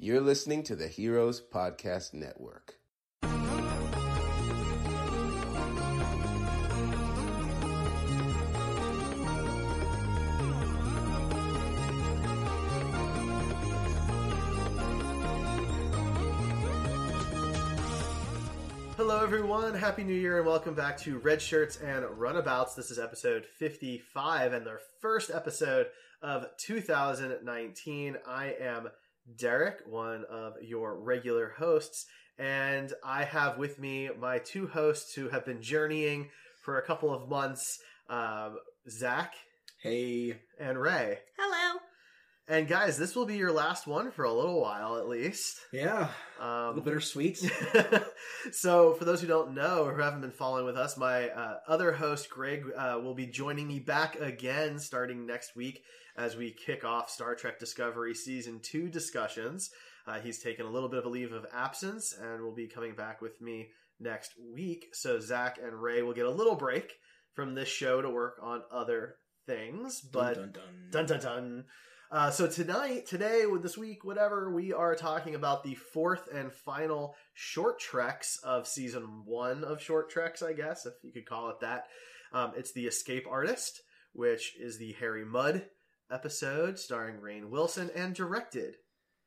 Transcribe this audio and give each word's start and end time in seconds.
You're 0.00 0.20
listening 0.20 0.62
to 0.62 0.76
the 0.76 0.86
Heroes 0.86 1.42
Podcast 1.42 2.14
Network. 2.14 2.74
Hello, 18.96 19.20
everyone. 19.20 19.74
Happy 19.74 20.04
New 20.04 20.14
Year, 20.14 20.38
and 20.38 20.46
welcome 20.46 20.74
back 20.74 20.96
to 20.98 21.18
Red 21.18 21.42
Shirts 21.42 21.76
and 21.78 22.04
Runabouts. 22.04 22.76
This 22.76 22.92
is 22.92 23.00
episode 23.00 23.44
55 23.44 24.52
and 24.52 24.64
their 24.64 24.78
first 25.00 25.32
episode 25.32 25.88
of 26.22 26.46
2019. 26.58 28.16
I 28.28 28.54
am 28.60 28.90
Derek, 29.36 29.80
one 29.86 30.24
of 30.30 30.54
your 30.62 30.98
regular 30.98 31.54
hosts, 31.58 32.06
and 32.38 32.92
I 33.04 33.24
have 33.24 33.58
with 33.58 33.78
me 33.78 34.08
my 34.18 34.38
two 34.38 34.68
hosts 34.68 35.14
who 35.14 35.28
have 35.28 35.44
been 35.44 35.60
journeying 35.62 36.30
for 36.64 36.78
a 36.78 36.82
couple 36.86 37.12
of 37.12 37.28
months 37.28 37.78
um, 38.08 38.56
Zach 38.88 39.34
Hey. 39.82 40.38
and 40.58 40.80
Ray. 40.80 41.18
Hello. 41.38 41.57
And 42.50 42.66
guys, 42.66 42.96
this 42.96 43.14
will 43.14 43.26
be 43.26 43.36
your 43.36 43.52
last 43.52 43.86
one 43.86 44.10
for 44.10 44.24
a 44.24 44.32
little 44.32 44.58
while 44.58 44.96
at 44.96 45.06
least. 45.06 45.58
Yeah. 45.70 46.08
a 46.40 46.44
Um, 46.44 46.68
little 46.68 46.82
bittersweet. 46.82 47.36
so, 48.52 48.94
for 48.94 49.04
those 49.04 49.20
who 49.20 49.26
don't 49.26 49.54
know 49.54 49.84
or 49.84 49.92
who 49.94 50.00
haven't 50.00 50.22
been 50.22 50.30
following 50.30 50.64
with 50.64 50.76
us, 50.76 50.96
my 50.96 51.28
uh, 51.28 51.58
other 51.68 51.92
host, 51.92 52.30
Greg, 52.30 52.64
uh, 52.76 52.98
will 53.02 53.14
be 53.14 53.26
joining 53.26 53.68
me 53.68 53.80
back 53.80 54.16
again 54.18 54.78
starting 54.78 55.26
next 55.26 55.56
week 55.56 55.82
as 56.16 56.36
we 56.36 56.50
kick 56.50 56.84
off 56.84 57.10
Star 57.10 57.34
Trek 57.34 57.58
Discovery 57.58 58.14
Season 58.14 58.60
2 58.62 58.88
discussions. 58.88 59.70
Uh, 60.06 60.18
he's 60.18 60.38
taken 60.42 60.64
a 60.64 60.70
little 60.70 60.88
bit 60.88 61.00
of 61.00 61.04
a 61.04 61.10
leave 61.10 61.32
of 61.32 61.44
absence 61.52 62.14
and 62.18 62.42
will 62.42 62.54
be 62.54 62.66
coming 62.66 62.94
back 62.94 63.20
with 63.20 63.38
me 63.42 63.68
next 64.00 64.32
week. 64.54 64.86
So, 64.94 65.20
Zach 65.20 65.58
and 65.62 65.74
Ray 65.74 66.00
will 66.00 66.14
get 66.14 66.24
a 66.24 66.30
little 66.30 66.56
break 66.56 66.94
from 67.34 67.54
this 67.54 67.68
show 67.68 68.00
to 68.00 68.08
work 68.08 68.38
on 68.42 68.62
other 68.72 69.16
things. 69.46 70.00
But 70.00 70.34
dun, 70.36 70.52
dun, 70.52 71.06
Dun 71.06 71.06
dun 71.06 71.20
dun. 71.20 71.64
Uh, 72.10 72.30
so 72.30 72.46
tonight, 72.46 73.04
today, 73.04 73.44
this 73.60 73.76
week, 73.76 74.02
whatever, 74.02 74.50
we 74.50 74.72
are 74.72 74.94
talking 74.94 75.34
about 75.34 75.62
the 75.62 75.74
fourth 75.74 76.26
and 76.32 76.50
final 76.50 77.14
short 77.34 77.78
treks 77.78 78.38
of 78.42 78.66
season 78.66 79.02
one 79.26 79.62
of 79.62 79.82
short 79.82 80.08
treks, 80.08 80.42
I 80.42 80.54
guess, 80.54 80.86
if 80.86 80.94
you 81.02 81.12
could 81.12 81.26
call 81.26 81.50
it 81.50 81.60
that. 81.60 81.88
Um, 82.32 82.52
it's 82.56 82.72
the 82.72 82.86
Escape 82.86 83.26
Artist, 83.30 83.82
which 84.14 84.54
is 84.58 84.78
the 84.78 84.94
Harry 84.94 85.26
Mudd 85.26 85.66
episode, 86.10 86.78
starring 86.78 87.16
Rainn 87.16 87.50
Wilson 87.50 87.90
and 87.94 88.14
directed 88.14 88.76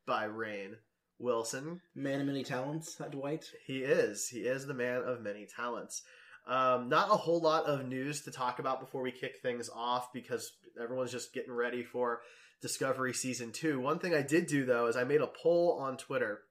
by 0.08 0.28
Rainn 0.28 0.74
Wilson. 1.20 1.82
Man 1.94 2.22
of 2.22 2.26
many 2.26 2.44
talents, 2.44 3.00
Dwight. 3.12 3.46
He 3.64 3.84
is. 3.84 4.28
He 4.28 4.40
is 4.40 4.66
the 4.66 4.74
man 4.74 5.04
of 5.06 5.22
many 5.22 5.46
talents. 5.46 6.02
Um, 6.48 6.90
not 6.90 7.12
a 7.12 7.18
whole 7.18 7.42
lot 7.42 7.66
of 7.66 7.86
news 7.86 8.22
to 8.22 8.32
talk 8.32 8.58
about 8.58 8.80
before 8.80 9.04
we 9.04 9.12
kick 9.12 9.36
things 9.44 9.70
off 9.72 10.12
because 10.12 10.54
everyone's 10.82 11.12
just 11.12 11.32
getting 11.32 11.54
ready 11.54 11.84
for 11.84 12.22
Discovery 12.62 13.14
Season 13.14 13.52
2. 13.52 13.80
One 13.80 14.00
thing 14.00 14.14
I 14.14 14.22
did 14.22 14.48
do, 14.48 14.66
though, 14.66 14.88
is 14.88 14.96
I 14.96 15.04
made 15.04 15.22
a 15.22 15.28
poll 15.28 15.78
on 15.80 15.98
Twitter 15.98 16.42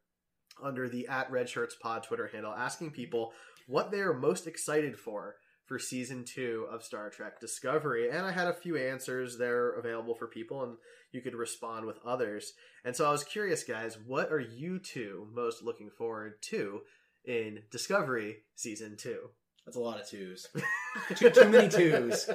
under 0.63 0.89
the 0.89 1.07
at 1.09 1.31
Red 1.31 1.49
Shirts 1.49 1.77
Pod 1.81 2.03
Twitter 2.03 2.29
handle 2.33 2.53
asking 2.53 2.91
people 2.91 3.33
what 3.67 3.91
they 3.91 4.01
are 4.01 4.13
most 4.13 4.47
excited 4.47 4.99
for 4.99 5.37
for 5.67 5.79
Season 5.79 6.25
2 6.25 6.67
of 6.69 6.83
Star 6.83 7.11
Trek 7.11 7.41
Discovery. 7.41 8.11
And 8.11 8.27
I 8.27 8.33
had 8.33 8.49
a 8.49 8.53
few 8.53 8.77
answers 8.77 9.39
there 9.39 9.71
available 9.71 10.17
for 10.17 10.27
people, 10.27 10.65
and 10.65 10.77
you 11.13 11.21
could 11.21 11.37
respond 11.37 11.87
with 11.87 12.01
others. 12.05 12.55
And 12.85 12.97
so 12.97 13.07
I 13.07 13.13
was 13.13 13.23
curious, 13.23 13.63
guys, 13.63 13.97
what 14.05 14.33
are 14.33 14.41
you 14.41 14.81
two 14.81 15.29
most 15.33 15.63
looking 15.63 15.91
forward 15.91 16.43
to 16.51 16.81
in 17.25 17.61
Discovery 17.71 18.39
Season 18.57 18.97
2? 18.97 19.31
That's 19.67 19.77
a 19.77 19.81
lot 19.81 20.01
of 20.01 20.09
twos. 20.09 20.49
too, 21.15 21.31
too 21.31 21.49
many 21.49 21.69
twos. 21.69 22.29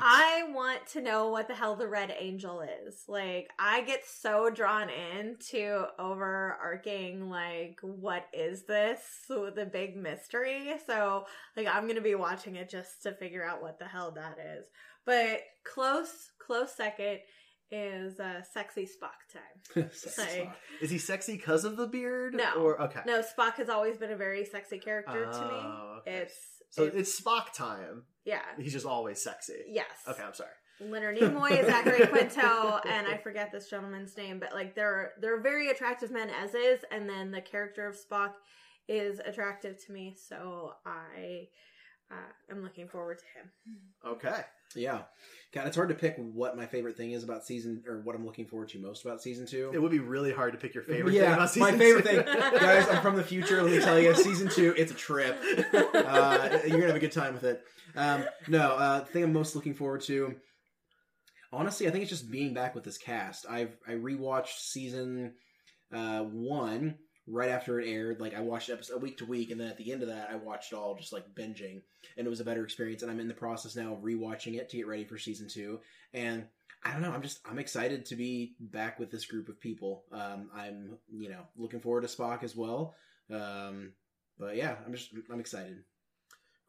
I 0.00 0.44
want 0.50 0.86
to 0.92 1.02
know 1.02 1.28
what 1.28 1.48
the 1.48 1.54
hell 1.54 1.76
the 1.76 1.88
Red 1.88 2.14
Angel 2.18 2.62
is. 2.62 3.04
Like, 3.08 3.50
I 3.58 3.82
get 3.82 4.06
so 4.06 4.50
drawn 4.50 4.88
into 4.88 5.84
overarching, 5.98 7.28
like, 7.28 7.80
what 7.82 8.26
is 8.32 8.64
this? 8.64 9.00
The 9.28 9.68
big 9.70 9.96
mystery. 9.96 10.72
So, 10.86 11.26
like, 11.56 11.66
I'm 11.66 11.82
going 11.82 11.96
to 11.96 12.00
be 12.00 12.14
watching 12.14 12.56
it 12.56 12.70
just 12.70 13.02
to 13.02 13.12
figure 13.12 13.44
out 13.44 13.62
what 13.62 13.78
the 13.78 13.86
hell 13.86 14.12
that 14.12 14.38
is. 14.56 14.64
But 15.04 15.40
close, 15.64 16.30
close 16.38 16.72
second 16.72 17.18
is 17.70 18.18
uh, 18.18 18.42
sexy 18.52 18.84
Spock 18.86 19.32
time. 19.32 19.90
Like, 20.18 20.52
Is 20.80 20.90
he 20.90 20.98
sexy 20.98 21.36
because 21.36 21.64
of 21.64 21.76
the 21.76 21.86
beard? 21.86 22.34
No. 22.34 22.54
Or 22.54 22.80
okay. 22.82 23.00
no, 23.06 23.22
Spock 23.22 23.54
has 23.54 23.68
always 23.68 23.96
been 23.96 24.10
a 24.10 24.16
very 24.16 24.44
sexy 24.44 24.78
character 24.78 25.26
to 25.26 25.40
me. 25.40 25.54
Oh, 25.54 25.98
okay. 26.00 26.22
It's 26.22 26.59
So 26.70 26.84
it's, 26.84 26.96
it's 26.96 27.20
Spock 27.20 27.52
time. 27.52 28.04
yeah, 28.24 28.42
He's 28.58 28.72
just 28.72 28.86
always 28.86 29.20
sexy. 29.22 29.64
yes. 29.68 29.86
Okay, 30.08 30.22
I'm 30.22 30.34
sorry. 30.34 30.50
Leonard 30.80 31.18
Nimoy, 31.18 31.60
is 31.60 31.66
Zachary 31.66 32.06
Quinto, 32.06 32.80
and 32.88 33.06
I 33.06 33.18
forget 33.18 33.52
this 33.52 33.68
gentleman's 33.68 34.16
name, 34.16 34.40
but 34.40 34.54
like 34.54 34.74
they're 34.74 35.12
they're 35.20 35.40
very 35.40 35.68
attractive 35.68 36.10
men 36.10 36.30
as 36.30 36.54
is, 36.54 36.80
and 36.90 37.08
then 37.08 37.30
the 37.30 37.42
character 37.42 37.86
of 37.86 37.96
Spock 37.96 38.32
is 38.88 39.20
attractive 39.24 39.76
to 39.84 39.92
me, 39.92 40.16
so 40.16 40.72
I 40.86 41.48
uh, 42.10 42.32
am 42.50 42.62
looking 42.62 42.88
forward 42.88 43.18
to 43.18 43.24
him. 43.38 43.50
Okay. 44.14 44.40
Yeah. 44.74 45.02
God, 45.52 45.66
it's 45.66 45.74
hard 45.74 45.88
to 45.88 45.96
pick 45.96 46.14
what 46.16 46.56
my 46.56 46.64
favorite 46.64 46.96
thing 46.96 47.10
is 47.10 47.24
about 47.24 47.44
season, 47.44 47.82
or 47.88 48.00
what 48.02 48.14
I'm 48.14 48.24
looking 48.24 48.46
forward 48.46 48.68
to 48.68 48.78
most 48.78 49.04
about 49.04 49.20
season 49.20 49.46
two. 49.46 49.72
It 49.74 49.82
would 49.82 49.90
be 49.90 49.98
really 49.98 50.32
hard 50.32 50.52
to 50.52 50.58
pick 50.58 50.74
your 50.74 50.84
favorite 50.84 51.12
yeah, 51.12 51.22
thing 51.22 51.32
about 51.34 51.50
season 51.50 51.72
my 51.72 51.78
favorite 51.78 52.04
thing, 52.04 52.22
guys. 52.24 52.88
I'm 52.88 53.02
from 53.02 53.16
the 53.16 53.24
future. 53.24 53.60
Let 53.60 53.72
me 53.72 53.80
tell 53.80 53.98
you, 53.98 54.14
season 54.14 54.48
two, 54.48 54.74
it's 54.76 54.92
a 54.92 54.94
trip. 54.94 55.36
Uh, 55.72 56.58
you're 56.62 56.78
gonna 56.78 56.86
have 56.86 56.96
a 56.96 57.00
good 57.00 57.12
time 57.12 57.34
with 57.34 57.44
it. 57.44 57.62
Um, 57.96 58.24
no, 58.46 58.76
uh, 58.76 59.00
the 59.00 59.06
thing 59.06 59.24
I'm 59.24 59.32
most 59.32 59.56
looking 59.56 59.74
forward 59.74 60.02
to, 60.02 60.36
honestly, 61.52 61.88
I 61.88 61.90
think 61.90 62.02
it's 62.02 62.10
just 62.10 62.30
being 62.30 62.54
back 62.54 62.76
with 62.76 62.84
this 62.84 62.98
cast. 62.98 63.44
I've 63.50 63.76
I 63.88 63.92
rewatched 63.92 64.58
season 64.58 65.34
uh, 65.92 66.20
one 66.20 66.96
right 67.30 67.50
after 67.50 67.80
it 67.80 67.88
aired. 67.88 68.20
Like 68.20 68.34
I 68.34 68.40
watched 68.40 68.70
episode 68.70 69.02
week 69.02 69.18
to 69.18 69.26
week, 69.26 69.50
and 69.50 69.60
then 69.60 69.68
at 69.68 69.76
the 69.76 69.92
end 69.92 70.02
of 70.02 70.08
that, 70.08 70.28
I 70.30 70.36
watched 70.36 70.72
all 70.72 70.96
just 70.96 71.12
like 71.12 71.34
binging, 71.34 71.82
and 72.16 72.26
it 72.26 72.30
was 72.30 72.40
a 72.40 72.44
better 72.44 72.64
experience. 72.64 73.02
And 73.02 73.10
I'm 73.10 73.20
in 73.20 73.28
the 73.28 73.34
process 73.34 73.76
now 73.76 73.92
of 73.92 74.00
rewatching 74.00 74.54
it 74.54 74.68
to 74.70 74.76
get 74.76 74.86
ready 74.86 75.04
for 75.04 75.18
season 75.18 75.48
two. 75.48 75.80
And 76.12 76.46
I 76.84 76.92
don't 76.92 77.02
know. 77.02 77.12
I'm 77.12 77.22
just 77.22 77.40
I'm 77.48 77.58
excited 77.58 78.06
to 78.06 78.16
be 78.16 78.54
back 78.58 78.98
with 78.98 79.10
this 79.10 79.26
group 79.26 79.48
of 79.48 79.60
people. 79.60 80.04
Um, 80.12 80.50
I'm 80.54 80.98
you 81.12 81.28
know 81.28 81.42
looking 81.56 81.80
forward 81.80 82.02
to 82.02 82.08
Spock 82.08 82.42
as 82.42 82.56
well. 82.56 82.94
Um, 83.30 83.92
but 84.38 84.56
yeah, 84.56 84.76
I'm 84.84 84.92
just 84.92 85.10
I'm 85.30 85.40
excited. 85.40 85.84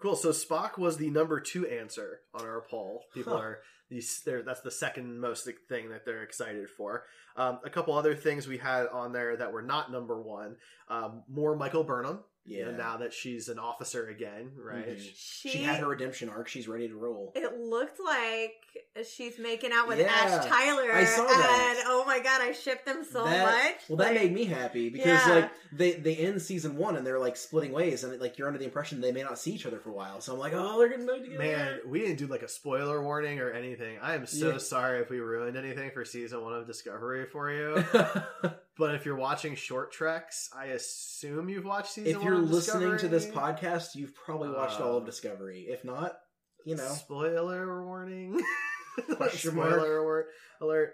Cool. 0.02 0.16
So 0.16 0.30
Spock 0.30 0.78
was 0.78 0.98
the 0.98 1.10
number 1.10 1.40
two 1.40 1.68
answer 1.68 2.22
on 2.34 2.42
our 2.46 2.62
poll. 2.70 3.04
People 3.14 3.34
Huh. 3.34 3.40
are 3.44 3.60
these. 3.90 4.22
That's 4.26 4.62
the 4.62 4.72
second 4.72 5.20
most 5.20 5.48
thing 5.70 5.90
that 5.90 6.06
they're 6.06 6.24
excited 6.24 6.70
for. 6.70 7.04
Um, 7.36 7.60
a 7.64 7.70
couple 7.70 7.94
other 7.94 8.16
things 8.16 8.48
we 8.48 8.58
had 8.58 8.88
on 8.88 9.12
there 9.14 9.38
that 9.38 9.54
were 9.54 9.62
not 9.62 9.92
number 9.92 10.22
one. 10.22 10.56
Um, 10.90 11.24
more 11.30 11.56
Michael 11.56 11.84
Burnham. 11.84 12.20
Yeah. 12.44 12.70
And 12.70 12.78
now 12.78 12.98
that 12.98 13.14
she's 13.14 13.50
an 13.50 13.60
officer 13.60 14.08
again, 14.08 14.52
right? 14.58 14.98
Mhm. 14.98 15.12
She, 15.16 15.50
She 15.50 15.58
had 15.64 15.80
her 15.80 15.88
redemption 15.88 16.28
arc. 16.28 16.48
She's 16.48 16.68
ready 16.68 16.88
to 16.88 16.96
roll. 16.96 17.32
It 17.36 17.60
looked 17.60 18.00
like 18.04 18.54
she's 19.08 19.38
making 19.38 19.72
out 19.72 19.88
with 19.88 20.00
Yeah, 20.00 20.08
Ash 20.12 20.46
Tyler, 20.48 20.92
I 20.92 21.04
saw 21.06 21.24
that. 21.28 21.76
and 21.78 21.86
oh 21.88 22.04
my 22.06 22.20
god, 22.20 22.42
I 22.42 22.52
shipped 22.52 22.86
them 22.88 23.04
so 23.04 23.24
That- 23.26 23.46
much. 23.46 23.76
Well, 23.90 23.98
that 23.98 24.14
Like, 24.14 24.22
made 24.24 24.34
me 24.34 24.46
happy 24.46 24.90
because 24.90 25.26
Yeah. 25.28 25.34
like 25.36 25.52
they 25.72 25.92
they 25.94 26.16
end 26.16 26.42
season 26.42 26.78
one 26.78 26.96
and 26.98 27.06
they're 27.06 27.20
like 27.20 27.38
splitting 27.38 27.72
ways 27.74 28.04
and 28.04 28.20
like 28.20 28.38
you're 28.40 28.48
under 28.48 28.60
the 28.60 28.66
impression 28.66 29.02
they 29.02 29.12
may 29.12 29.22
not 29.24 29.38
see 29.38 29.52
each 29.52 29.66
other 29.68 29.78
for 29.80 29.90
a 29.90 29.94
while. 29.94 30.20
So 30.20 30.34
I'm 30.34 30.40
like, 30.40 30.54
oh, 30.56 30.80
they're 30.80 30.90
getting 30.90 31.06
back 31.06 31.22
together. 31.22 31.38
Man, 31.44 31.80
we 31.86 32.00
didn't 32.00 32.18
do 32.18 32.26
like 32.28 32.42
a 32.42 32.48
spoiler 32.48 33.04
warning 33.04 33.40
or 33.40 33.52
anything. 33.52 34.00
I 34.02 34.16
am 34.16 34.26
so 34.26 34.54
Yeah. 34.54 34.58
sorry 34.58 35.00
if 35.02 35.10
we 35.12 35.20
ruined 35.20 35.58
anything 35.58 35.92
for 35.92 36.04
season 36.06 36.42
one 36.42 36.54
of 36.54 36.66
Discovery 36.66 37.26
for 37.28 37.52
you. 37.52 37.84
but 38.78 38.96
if 38.96 39.06
you're 39.06 39.16
watching 39.16 39.56
short 39.56 39.92
treks, 39.92 40.50
I 40.56 40.68
assume 40.68 41.50
you've 41.50 41.66
watched 41.66 41.92
season 41.94 42.16
if 42.16 42.24
you're 42.24 42.38
listening 42.38 42.98
to 43.00 43.08
this 43.08 43.26
podcast, 43.26 43.96
you've 43.96 44.16
probably 44.16 44.50
watched 44.50 44.80
all 44.80 44.98
of 44.98 45.04
Uh, 45.04 45.06
Discovery. 45.08 45.66
If 45.70 45.84
not, 45.84 46.14
you 46.66 46.76
know, 46.76 46.88
spoiler 46.90 47.86
warning. 47.86 48.42
Question 49.16 49.52
spoiler 49.52 50.26
alert. 50.62 50.94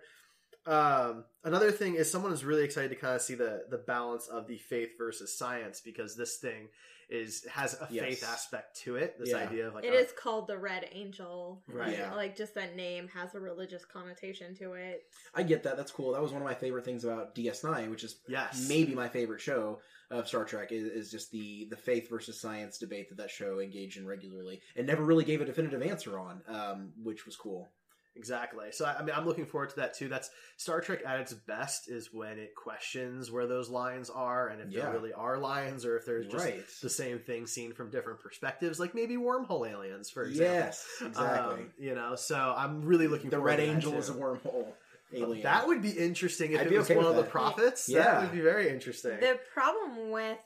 Um, 0.66 1.24
another 1.46 1.72
thing 1.72 1.96
is 1.96 2.12
someone 2.12 2.34
is 2.34 2.44
really 2.44 2.64
excited 2.66 2.90
to 2.90 2.96
kind 2.96 3.16
of 3.16 3.22
see 3.22 3.36
the 3.36 3.64
the 3.70 3.78
balance 3.78 4.28
of 4.28 4.48
the 4.48 4.58
faith 4.58 4.90
versus 4.98 5.38
science 5.38 5.82
because 5.84 6.16
this 6.18 6.38
thing 6.38 6.68
is 7.10 7.46
has 7.46 7.74
a 7.76 7.88
Yes. 7.90 8.06
faith 8.06 8.24
aspect 8.28 8.76
to 8.82 8.96
it. 8.98 9.18
This 9.18 9.30
Yeah. 9.30 9.38
idea 9.38 9.68
of 9.68 9.76
like 9.76 9.86
It 9.86 9.94
a- 9.94 9.98
is 9.98 10.12
called 10.12 10.48
the 10.48 10.58
Red 10.58 10.90
Angel. 10.92 11.64
Right. 11.68 11.94
Yeah. 11.98 12.14
Like 12.14 12.36
just 12.36 12.54
that 12.56 12.76
name 12.76 13.08
has 13.10 13.34
a 13.36 13.40
religious 13.40 13.86
connotation 13.86 14.54
to 14.56 14.74
it. 14.74 15.04
I 15.34 15.44
get 15.44 15.64
that. 15.64 15.78
That's 15.78 15.92
cool. 15.92 16.12
That 16.14 16.22
was 16.22 16.32
one 16.34 16.42
of 16.42 16.48
my 16.48 16.54
favorite 16.56 16.84
things 16.86 17.04
about 17.06 17.34
DS9, 17.36 17.90
which 17.90 18.04
is 18.04 18.20
yes, 18.28 18.68
maybe 18.68 18.94
my 18.94 19.08
favorite 19.08 19.40
show 19.42 19.82
of 20.10 20.28
Star 20.28 20.46
Trek 20.46 20.72
is, 20.72 20.84
is 20.86 21.12
just 21.12 21.32
the 21.32 21.66
the 21.70 21.78
faith 21.78 22.10
versus 22.10 22.40
science 22.40 22.78
debate 22.78 23.10
that 23.10 23.18
that 23.18 23.30
show 23.32 23.60
engaged 23.60 23.98
in 23.98 24.06
regularly 24.08 24.62
and 24.76 24.86
never 24.88 25.04
really 25.04 25.24
gave 25.26 25.42
a 25.42 25.46
definitive 25.46 25.82
answer 25.82 26.18
on, 26.20 26.42
um, 26.48 26.94
which 27.02 27.26
was 27.26 27.36
cool. 27.36 27.70
Exactly. 28.18 28.68
So 28.72 28.86
I 28.86 28.96
I 28.98 29.04
mean, 29.04 29.14
I'm 29.16 29.26
looking 29.26 29.46
forward 29.46 29.70
to 29.70 29.76
that 29.78 29.94
too. 29.94 30.08
That's 30.10 30.30
Star 30.58 30.82
Trek 30.82 31.00
at 31.06 31.20
its 31.20 31.34
best 31.34 31.88
is 31.90 32.12
when 32.12 32.40
it 32.40 32.56
questions 32.56 33.32
where 33.32 33.46
those 33.48 33.70
lines 33.70 34.10
are 34.10 34.48
and 34.48 34.60
if 34.62 34.70
Yeah. 34.72 34.84
there 34.84 34.94
really 34.94 35.14
are 35.14 35.38
lines 35.38 35.86
or 35.86 35.98
if 35.98 36.06
there's 36.06 36.26
just 36.28 36.44
right. 36.44 36.64
the 36.82 36.90
same 36.90 37.20
thing 37.20 37.46
seen 37.48 37.74
from 37.74 37.92
different 37.92 38.20
perspectives, 38.20 38.80
like 38.80 38.96
maybe 38.96 39.16
wormhole 39.18 39.70
aliens, 39.70 40.10
for 40.10 40.24
example. 40.24 40.54
Yes, 40.56 40.86
exactly. 41.02 41.64
Um, 41.64 41.72
you 41.78 41.94
know, 41.96 42.16
so 42.16 42.36
I'm 42.58 42.82
really 42.84 43.08
looking. 43.08 43.30
the 43.30 43.38
forward 43.38 43.48
Red 43.52 43.56
to 43.58 43.66
that, 43.68 43.72
Angel 43.72 43.92
too. 43.94 43.98
is 44.00 44.10
a 44.10 44.14
wormhole 44.14 44.68
alien. 45.14 45.44
That 45.44 45.68
would 45.68 45.82
be 45.82 45.92
interesting 45.92 46.54
if 46.54 46.62
I'd 46.62 46.68
it 46.72 46.78
was 46.78 46.86
okay 46.88 46.96
one 46.96 47.06
with 47.06 47.12
of 47.12 47.16
the 47.18 47.22
that. 47.24 47.32
prophets. 47.32 47.86
That 47.86 47.94
Yeah. 47.94 48.22
would 48.22 48.32
be 48.32 48.42
very 48.42 48.70
interesting. 48.70 49.20
The 49.20 49.40
problem 49.54 50.10
with 50.12 50.38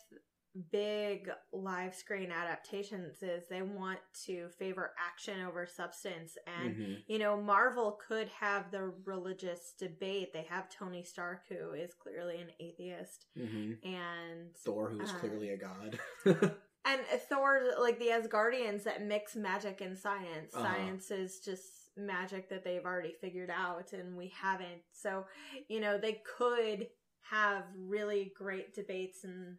big 0.71 1.30
live 1.53 1.95
screen 1.95 2.31
adaptations 2.31 3.21
is 3.24 3.44
they 3.50 3.62
want 3.62 4.00
to 4.25 4.50
favor 4.59 4.92
action 5.00 5.42
over 5.42 5.65
substance 5.65 6.38
and 6.45 6.75
Mhm. 6.75 7.03
you 7.07 7.19
know 7.19 7.42
marvel 7.42 7.94
could 8.06 8.27
have 8.30 8.69
the 8.69 8.89
religious 9.06 9.74
debate 9.80 10.33
they 10.33 10.44
have 10.44 10.69
tony 10.69 11.03
stark 11.03 11.44
who 11.48 11.71
is 11.71 11.94
clearly 11.94 12.42
an 12.42 12.51
atheist 12.59 13.27
Mhm. 13.38 13.83
and 13.86 14.53
Thor, 14.57 14.89
who 14.89 15.00
is 15.00 15.09
Uh, 15.12 15.19
clearly 15.19 15.50
a 15.51 15.57
god. 15.57 16.00
and 16.86 17.01
thor 17.30 17.62
like 17.80 17.98
the 18.00 18.09
asgardians 18.09 18.83
that 18.83 19.01
mix 19.03 19.36
magic 19.38 19.80
and 19.80 19.98
science 19.98 20.53
Uh-huh. 20.53 20.65
science 20.65 21.12
is 21.12 21.39
just 21.39 21.92
magic 21.95 22.50
that 22.50 22.63
they've 22.65 22.86
already 22.86 23.13
figured 23.13 23.50
out 23.50 23.94
and 23.94 24.18
we 24.18 24.27
haven't 24.30 24.81
so 24.92 25.25
you 25.69 25.80
know 25.80 25.98
they 25.98 26.21
could 26.38 26.89
have 27.21 27.65
really 27.77 28.33
great 28.36 28.74
debates 28.74 29.24
and 29.24 29.57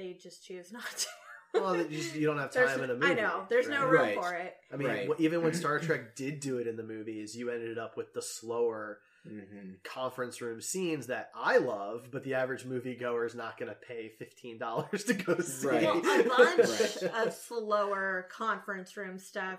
they 0.00 0.14
just 0.14 0.44
choose 0.44 0.72
not 0.72 0.84
to 0.96 1.06
well, 1.52 1.76
you, 1.76 1.84
just, 1.88 2.14
you 2.14 2.26
don't 2.28 2.38
have 2.38 2.52
There's- 2.52 2.70
time 2.74 2.84
in 2.84 2.90
a 2.90 2.94
movie. 2.94 3.06
I 3.08 3.14
know. 3.14 3.42
There's 3.50 3.68
no 3.68 3.84
room 3.84 4.02
Right. 4.02 4.14
for 4.14 4.32
it. 4.34 4.54
I 4.72 4.76
mean, 4.76 4.86
Right. 4.86 5.08
even 5.18 5.42
when 5.42 5.52
Star 5.52 5.78
Trek 5.80 6.14
did 6.14 6.38
do 6.38 6.58
it 6.58 6.68
in 6.68 6.76
the 6.76 6.84
movies, 6.84 7.36
you 7.36 7.50
ended 7.50 7.76
up 7.76 7.96
with 7.96 8.14
the 8.14 8.22
slower 8.22 8.98
hmm 9.26 9.72
conference 9.84 10.40
room 10.40 10.60
scenes 10.62 11.08
that 11.08 11.30
I 11.34 11.58
love, 11.58 12.08
but 12.12 12.22
the 12.24 12.34
average 12.34 12.64
moviegoer 12.64 13.26
is 13.26 13.34
not 13.34 13.58
going 13.58 13.68
to 13.68 13.74
pay 13.74 14.08
fifteen 14.18 14.58
dollars 14.58 15.04
to 15.08 15.12
go 15.14 15.38
see. 15.40 15.66
Right. 15.66 15.82
Well, 15.82 15.98
a 15.98 16.22
bunch 16.22 16.58
Right. 17.02 17.26
of 17.26 17.34
slower 17.34 18.28
conference 18.30 18.96
room 18.96 19.18
stuff 19.18 19.58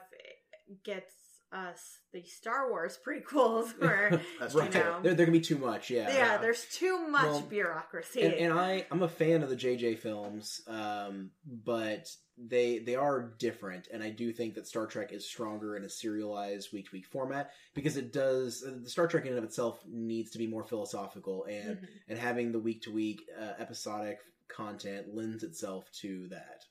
gets 0.84 1.14
us 1.52 2.00
the 2.14 2.24
Star 2.24 2.70
Wars 2.70 2.98
prequels 3.06 3.70
where 3.80 4.22
That's 4.40 4.54
you. 4.54 4.60
Right. 4.62 4.74
know, 4.74 5.00
There, 5.02 5.14
there 5.14 5.26
can 5.26 5.34
be 5.34 5.42
too 5.42 5.58
much. 5.58 5.90
Yeah. 5.90 6.14
yeah, 6.14 6.38
there's 6.38 6.66
too 6.66 7.08
much 7.08 7.24
Well, 7.26 7.42
bureaucracy. 7.42 8.22
and, 8.22 8.34
and 8.34 8.54
I 8.54 8.86
I'm 8.92 9.04
a 9.04 9.10
fan 9.10 9.44
of 9.44 9.50
the 9.50 9.56
JJ 9.56 10.00
films, 10.00 10.62
um, 10.68 11.32
but 11.46 12.08
they 12.38 12.80
they 12.80 12.96
are 12.96 13.34
different, 13.38 13.88
and 13.94 14.02
I 14.02 14.10
do 14.10 14.32
think 14.34 14.56
that 14.56 14.66
Star 14.68 14.88
Trek 14.88 15.12
is 15.14 15.28
stronger 15.28 15.76
in 15.76 15.84
a 15.84 15.90
serialized 15.90 16.74
week 16.74 16.86
to 16.86 16.92
week 16.94 17.06
format 17.06 17.52
because 17.76 17.98
it 17.98 18.12
does 18.14 18.64
uh, 18.68 18.72
the 18.84 18.90
Star 18.90 19.08
Trek 19.08 19.24
in 19.26 19.30
and 19.30 19.38
of 19.38 19.44
itself 19.44 19.80
needs 19.88 20.32
to 20.32 20.38
be 20.38 20.48
more 20.48 20.64
philosophical, 20.64 21.46
and 21.46 21.78
Mhm. 21.78 21.88
and 22.10 22.18
having 22.18 22.52
the 22.52 22.60
week 22.60 22.82
to 22.84 22.92
week 22.94 23.22
episodic 23.60 24.20
content 24.48 25.14
lends 25.16 25.44
itself 25.44 25.86
to 26.02 26.28
that. 26.30 26.64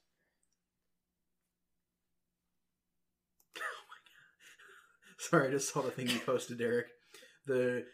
Sorry, 5.28 5.48
I 5.48 5.50
just 5.50 5.72
saw 5.72 5.82
the 5.82 5.90
thing 5.90 6.08
you 6.08 6.18
posted, 6.20 6.58
Derek. 6.58 6.86
The 7.46 7.84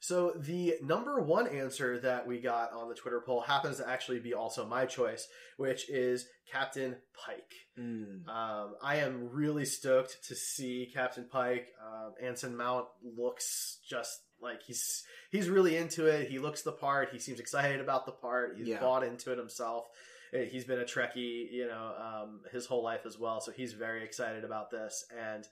so 0.00 0.32
the 0.36 0.74
number 0.82 1.20
one 1.20 1.48
answer 1.48 1.98
that 2.00 2.28
we 2.28 2.40
got 2.40 2.72
on 2.72 2.88
the 2.88 2.94
Twitter 2.94 3.20
poll 3.26 3.40
happens 3.40 3.78
to 3.78 3.88
actually 3.88 4.20
be 4.20 4.34
also 4.34 4.64
my 4.64 4.86
choice, 4.86 5.26
which 5.56 5.90
is 5.90 6.26
Captain 6.52 6.94
Pike. 7.24 7.52
Mm. 7.76 8.28
Um, 8.28 8.74
I 8.80 8.98
am 8.98 9.30
really 9.32 9.64
stoked 9.64 10.18
to 10.28 10.36
see 10.36 10.88
Captain 10.94 11.26
Pike. 11.28 11.68
Um, 11.84 12.12
Anson 12.22 12.56
Mount 12.56 12.86
looks 13.18 13.80
just 13.88 14.20
like 14.40 14.62
he's 14.62 15.02
he's 15.32 15.48
really 15.48 15.76
into 15.76 16.06
it. 16.06 16.28
He 16.30 16.38
looks 16.38 16.62
the 16.62 16.70
part. 16.72 17.08
He 17.10 17.18
seems 17.18 17.40
excited 17.40 17.80
about 17.80 18.06
the 18.06 18.12
part. 18.12 18.54
He's 18.56 18.68
Yeah. 18.68 18.80
bought 18.80 19.02
into 19.02 19.32
it 19.32 19.38
himself. 19.38 19.86
Uh, 20.34 20.38
He's 20.50 20.64
been 20.64 20.80
a 20.80 20.84
Trekkie, 20.84 21.50
you 21.50 21.66
know, 21.66 21.92
um, 21.98 22.40
his 22.52 22.66
whole 22.66 22.82
life 22.82 23.06
as 23.06 23.18
well. 23.18 23.40
So 23.40 23.52
he's 23.52 23.72
very 23.72 24.04
excited 24.04 24.44
about 24.44 24.70
this. 24.70 25.04
And 25.16 25.44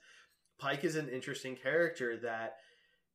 Pike 0.59 0.83
is 0.83 0.95
an 0.95 1.09
interesting 1.09 1.55
character 1.55 2.17
that, 2.23 2.55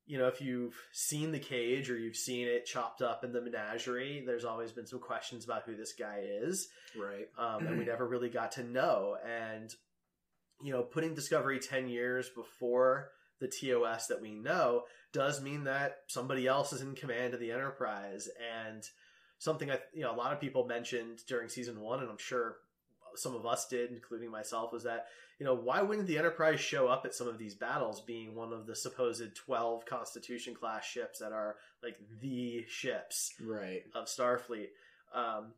you 0.06 0.18
know, 0.18 0.26
if 0.28 0.40
you've 0.40 0.74
seen 0.92 1.32
the 1.32 1.38
cage 1.38 1.90
or 1.90 1.96
you've 1.98 2.16
seen 2.16 2.48
it 2.48 2.66
chopped 2.66 3.00
up 3.02 3.24
in 3.24 3.32
the 3.32 3.40
menagerie, 3.40 4.22
there's 4.26 4.44
always 4.44 4.72
been 4.72 4.86
some 4.86 4.98
questions 4.98 5.44
about 5.44 5.62
who 5.64 5.76
this 5.76 5.92
guy 5.92 6.20
is 6.24 6.68
Right. 6.98 7.28
um, 7.38 7.66
and 7.66 7.78
we 7.78 7.84
never 7.86 8.06
really 8.06 8.30
got 8.30 8.52
to 8.52 8.64
know. 8.64 9.16
And 9.26 9.72
you 10.62 10.72
know, 10.72 10.82
putting 10.82 11.14
Discovery 11.14 11.58
ten 11.58 11.88
years 11.88 12.28
before 12.28 13.12
the 13.40 13.48
TOS 13.48 14.08
that 14.08 14.20
we 14.20 14.34
know 14.34 14.82
does 15.14 15.40
mean 15.40 15.64
that 15.64 16.00
somebody 16.08 16.46
else 16.46 16.74
is 16.74 16.82
in 16.82 16.94
command 16.94 17.32
of 17.32 17.40
the 17.40 17.50
Enterprise, 17.52 18.28
and 18.62 18.82
something 19.40 19.68
I 19.72 19.78
you 19.92 20.02
know 20.02 20.14
a 20.14 20.16
lot 20.16 20.32
of 20.32 20.40
people 20.40 20.64
mentioned 20.66 21.22
during 21.26 21.48
season 21.48 21.80
one, 21.80 21.98
and 22.00 22.08
I'm 22.08 22.18
sure 22.18 22.58
some 23.16 23.34
of 23.34 23.44
us 23.44 23.66
did, 23.66 23.90
including 23.90 24.30
myself, 24.30 24.72
was 24.72 24.84
that 24.84 25.06
you 25.40 25.44
know 25.46 25.54
why 25.54 25.82
wouldn't 25.82 26.06
the 26.06 26.18
Enterprise 26.18 26.60
show 26.60 26.86
up 26.86 27.04
at 27.04 27.14
some 27.14 27.26
of 27.26 27.38
these 27.38 27.56
battles, 27.56 28.00
being 28.00 28.36
one 28.36 28.52
of 28.52 28.66
the 28.66 28.76
supposed 28.76 29.34
twelve 29.34 29.84
Constitution 29.86 30.54
class 30.54 30.84
ships 30.84 31.18
that 31.18 31.32
are 31.32 31.56
like 31.82 31.96
the 32.20 32.64
ships 32.68 33.32
Right. 33.40 33.82
of 33.96 34.04
Starfleet. 34.06 34.68
Um, 35.12 35.54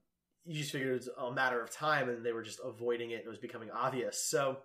you 0.46 0.54
just 0.54 0.72
figured 0.72 0.90
it 0.92 0.94
was 0.94 1.08
a 1.18 1.30
matter 1.32 1.60
of 1.60 1.70
time, 1.70 2.08
and 2.08 2.24
they 2.24 2.32
were 2.32 2.42
just 2.42 2.60
avoiding 2.64 3.10
it, 3.10 3.16
and 3.16 3.24
it 3.26 3.28
was 3.28 3.38
becoming 3.38 3.70
obvious. 3.70 4.24
So 4.24 4.56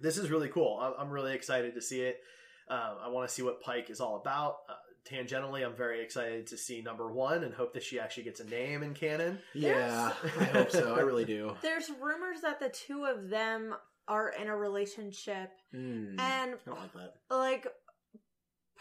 this 0.00 0.18
is 0.18 0.30
really 0.30 0.48
cool. 0.48 0.78
I'm, 0.82 0.94
I'm 0.98 1.10
really 1.10 1.34
excited 1.34 1.74
to 1.74 1.80
see 1.82 2.00
it. 2.00 2.20
Um, 2.68 2.96
I 3.02 3.08
want 3.08 3.28
to 3.28 3.32
see 3.34 3.42
what 3.42 3.62
Pike 3.62 3.88
is 3.90 4.00
all 4.00 4.16
about. 4.16 4.56
Uh, 4.68 4.74
tangentially, 5.10 5.64
I'm 5.64 5.74
very 5.74 6.02
excited 6.02 6.46
to 6.48 6.56
see 6.56 6.80
number 6.82 7.10
one, 7.10 7.44
and 7.44 7.54
hope 7.54 7.74
that 7.74 7.82
she 7.82 7.98
actually 8.00 8.24
gets 8.24 8.40
a 8.40 8.44
name 8.44 8.82
in 8.82 8.94
canon. 8.94 9.38
Yeah, 9.54 10.12
I 10.40 10.44
hope 10.44 10.70
so. 10.70 10.94
I 10.94 11.00
really 11.00 11.24
do. 11.24 11.56
There's 11.62 11.90
rumors 12.00 12.40
that 12.42 12.60
the 12.60 12.68
two 12.68 13.04
of 13.04 13.28
them 13.30 13.74
are 14.08 14.28
in 14.30 14.48
a 14.48 14.56
relationship, 14.56 15.50
Mm. 15.74 16.18
and 16.20 16.54
I 16.54 16.56
don't 16.64 16.78
like 16.80 16.92
that. 16.94 17.14
like 17.30 17.66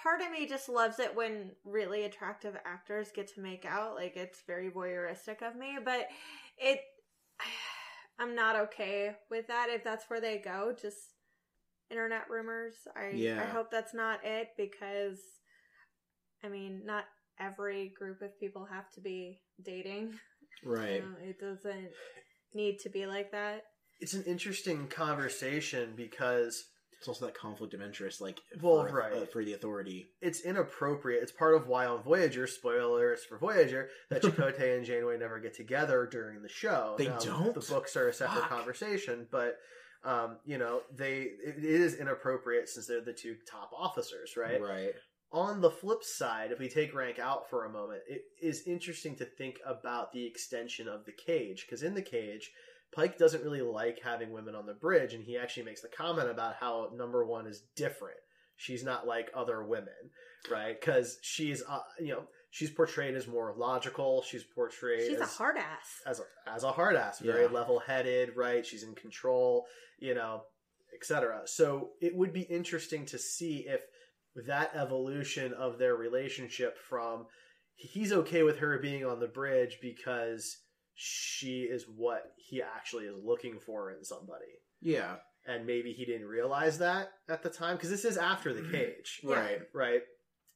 part 0.02 0.22
of 0.22 0.30
me 0.32 0.46
just 0.46 0.70
loves 0.70 1.00
it 1.00 1.16
when 1.16 1.52
really 1.64 2.04
attractive 2.04 2.56
actors 2.66 3.12
get 3.14 3.34
to 3.34 3.42
make 3.42 3.66
out 3.66 3.96
like 3.96 4.16
it's 4.16 4.42
very 4.46 4.70
voyeuristic 4.70 5.42
of 5.42 5.56
me 5.56 5.78
but 5.84 6.08
it 6.60 6.80
i'm 8.20 8.36
not 8.36 8.56
okay 8.56 9.16
with 9.32 9.48
that 9.48 9.68
if 9.72 9.84
that's 9.84 10.06
where 10.10 10.22
they 10.22 10.38
go 10.38 10.76
just 10.80 11.16
internet 11.90 12.30
rumors 12.30 12.76
i 12.96 13.10
Yeah. 13.16 13.42
i 13.42 13.46
hope 13.46 13.72
that's 13.72 13.94
not 13.96 14.20
it 14.24 14.50
because 14.58 15.20
i 16.46 16.50
mean 16.50 16.82
not 16.86 17.06
every 17.40 17.94
group 17.98 18.22
of 18.22 18.40
people 18.40 18.66
have 18.72 18.90
to 18.92 19.02
be 19.02 19.42
dating 19.64 20.14
Right. 20.64 20.96
You 20.96 21.02
know, 21.02 21.16
it 21.22 21.40
doesn't 21.40 21.90
need 22.54 22.80
to 22.80 22.90
be 22.90 23.06
like 23.06 23.32
that 23.32 23.64
It's 24.00 24.14
an 24.14 24.24
interesting 24.24 24.88
conversation 24.88 25.94
because 25.98 26.64
It's 26.98 27.08
also 27.10 27.26
that 27.26 27.36
conflict 27.38 27.74
of 27.74 27.82
interest, 27.82 28.22
like 28.22 28.40
Well, 28.62 28.88
for, 28.88 28.96
right. 28.96 29.14
uh, 29.14 29.26
for 29.26 29.44
the 29.44 29.54
authority. 29.54 30.08
it's 30.22 30.42
inappropriate. 30.42 31.22
It's 31.22 31.32
part 31.32 31.56
of 31.56 31.68
why 31.68 31.86
on 31.86 32.02
Voyager, 32.04 32.48
spoilers 32.48 33.24
for 33.26 33.38
Voyager, 33.38 33.90
that 34.10 34.22
Chakotay 34.24 34.78
and 34.78 34.86
Janeway 34.86 35.18
never 35.18 35.40
get 35.40 35.54
together 35.54 36.08
during 36.10 36.42
the 36.42 36.50
show. 36.50 36.96
They 36.98 37.12
don't? 37.24 37.54
The 37.54 37.60
books 37.74 37.96
are 37.98 38.08
a 38.08 38.14
separate 38.14 38.42
Fuck. 38.42 38.50
conversation, 38.50 39.28
but 39.30 39.58
um, 40.06 40.38
you 40.46 40.58
know 40.58 40.82
they 40.96 41.28
it 41.46 41.64
is 41.64 41.96
inappropriate 41.96 42.70
since 42.70 42.88
they're 42.88 43.02
the 43.02 43.12
two 43.14 43.36
top 43.52 43.72
officers, 43.78 44.36
right? 44.38 44.62
Right. 44.62 44.94
On 45.36 45.60
the 45.60 45.70
flip 45.70 46.02
side, 46.02 46.54
if 46.54 46.60
we 46.60 46.70
take 46.70 46.96
rank 46.96 47.20
out 47.20 47.50
for 47.50 47.66
a 47.66 47.70
moment, 47.70 48.02
it 48.08 48.22
is 48.42 48.64
interesting 48.66 49.18
to 49.18 49.26
think 49.26 49.58
about 49.66 50.14
the 50.14 50.26
extension 50.26 50.88
of 50.88 51.04
the 51.04 51.12
cage 51.12 51.66
because 51.68 51.84
in 51.84 51.94
the 51.94 52.02
cage. 52.02 52.52
Pike 52.96 53.18
doesn't 53.18 53.44
really 53.44 53.62
like 53.62 54.00
having 54.02 54.32
women 54.32 54.56
on 54.56 54.66
the 54.66 54.74
bridge, 54.74 55.14
and 55.14 55.22
he 55.22 55.38
actually 55.38 55.64
makes 55.64 55.82
the 55.82 55.90
comment 55.90 56.30
about 56.30 56.56
how 56.62 56.90
number 56.96 57.26
one 57.26 57.46
is 57.46 57.64
different. 57.76 58.16
She's 58.56 58.86
not 58.86 59.06
like 59.06 59.30
other 59.36 59.66
women, 59.66 60.12
right? 60.50 60.80
Because 60.80 61.18
she's, 61.22 61.62
uh, 61.68 61.80
you 62.00 62.14
know, 62.14 62.24
she's 62.52 62.70
portrayed 62.70 63.16
as 63.16 63.28
more 63.28 63.54
logical. 63.58 64.22
She's 64.22 64.46
portrayed 64.46 65.10
she's 65.10 65.20
a 65.20 65.24
as, 65.24 65.36
hard 65.36 65.58
ass 65.58 65.90
as 66.06 66.22
a, 66.22 66.24
as 66.50 66.64
a 66.64 66.72
hard 66.72 66.96
ass, 66.96 67.20
very 67.20 67.44
Yeah. 67.44 67.50
level 67.50 67.80
headed, 67.80 68.38
right? 68.38 68.66
She's 68.66 68.84
in 68.84 68.96
control, 68.96 69.66
you 70.00 70.14
know, 70.14 70.44
etc. 70.94 71.42
So 71.48 71.90
it 72.00 72.16
would 72.16 72.32
be 72.32 72.44
interesting 72.44 73.06
to 73.08 73.18
see 73.20 73.66
if 73.68 73.82
that 74.48 74.76
evolution 74.76 75.54
of 75.54 75.78
their 75.78 75.96
relationship 75.96 76.78
from 76.78 77.26
he's 77.76 78.12
okay 78.14 78.44
with 78.44 78.60
her 78.60 78.80
being 78.80 79.06
on 79.06 79.20
the 79.20 79.28
bridge 79.28 79.80
because 79.82 80.58
she 80.94 81.64
is 81.64 81.86
what 81.96 82.24
he 82.38 82.62
actually 82.62 83.06
is 83.06 83.16
looking 83.24 83.60
for 83.60 83.92
in 83.92 84.04
somebody. 84.04 84.46
Yeah. 84.82 85.16
And 85.46 85.66
maybe 85.66 85.92
he 85.92 86.06
didn't 86.06 86.28
realize 86.28 86.80
that 86.80 87.10
at 87.30 87.44
the 87.44 87.50
time 87.50 87.76
because 87.76 87.90
this 87.90 88.06
is 88.06 88.18
after 88.18 88.54
the 88.54 88.62
mm-hmm. 88.62 88.72
cage, 88.72 89.22
Right. 89.24 89.62
right? 89.74 90.02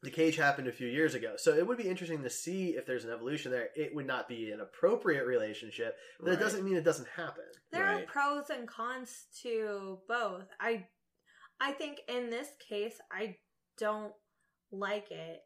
The 0.01 0.11
cage 0.11 0.37
happened 0.37 0.69
a 0.69 0.71
few 0.71 0.87
years 0.87 1.13
ago. 1.13 1.33
So 1.37 1.53
it 1.53 1.67
would 1.67 1.77
be 1.77 1.89
interesting 1.89 2.23
to 2.23 2.29
see 2.29 2.69
if 2.69 2.85
there's 2.85 3.03
an 3.03 3.11
evolution 3.11 3.51
there. 3.51 3.67
It 3.75 3.93
would 3.93 4.07
not 4.07 4.29
be 4.29 4.51
an 4.51 4.61
appropriate 4.61 5.25
relationship, 5.25 5.97
but 6.19 6.27
Right. 6.29 6.37
it 6.37 6.39
doesn't 6.39 6.63
mean 6.63 6.77
it 6.77 6.85
doesn't 6.85 7.09
happen. 7.09 7.43
there 7.71 7.83
Right. 7.83 8.03
are 8.03 8.07
pros 8.07 8.49
and 8.49 8.67
cons 8.67 9.27
to 9.43 9.99
both. 10.07 10.47
I 10.59 10.87
I 11.59 11.73
think 11.73 11.99
in 12.07 12.29
this 12.29 12.47
case 12.67 12.97
I 13.11 13.37
don't 13.79 14.13
like 14.71 15.11
it. 15.11 15.41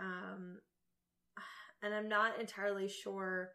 Um 0.00 0.58
and 1.82 1.94
I'm 1.94 2.08
not 2.08 2.40
entirely 2.40 2.88
sure 2.88 3.50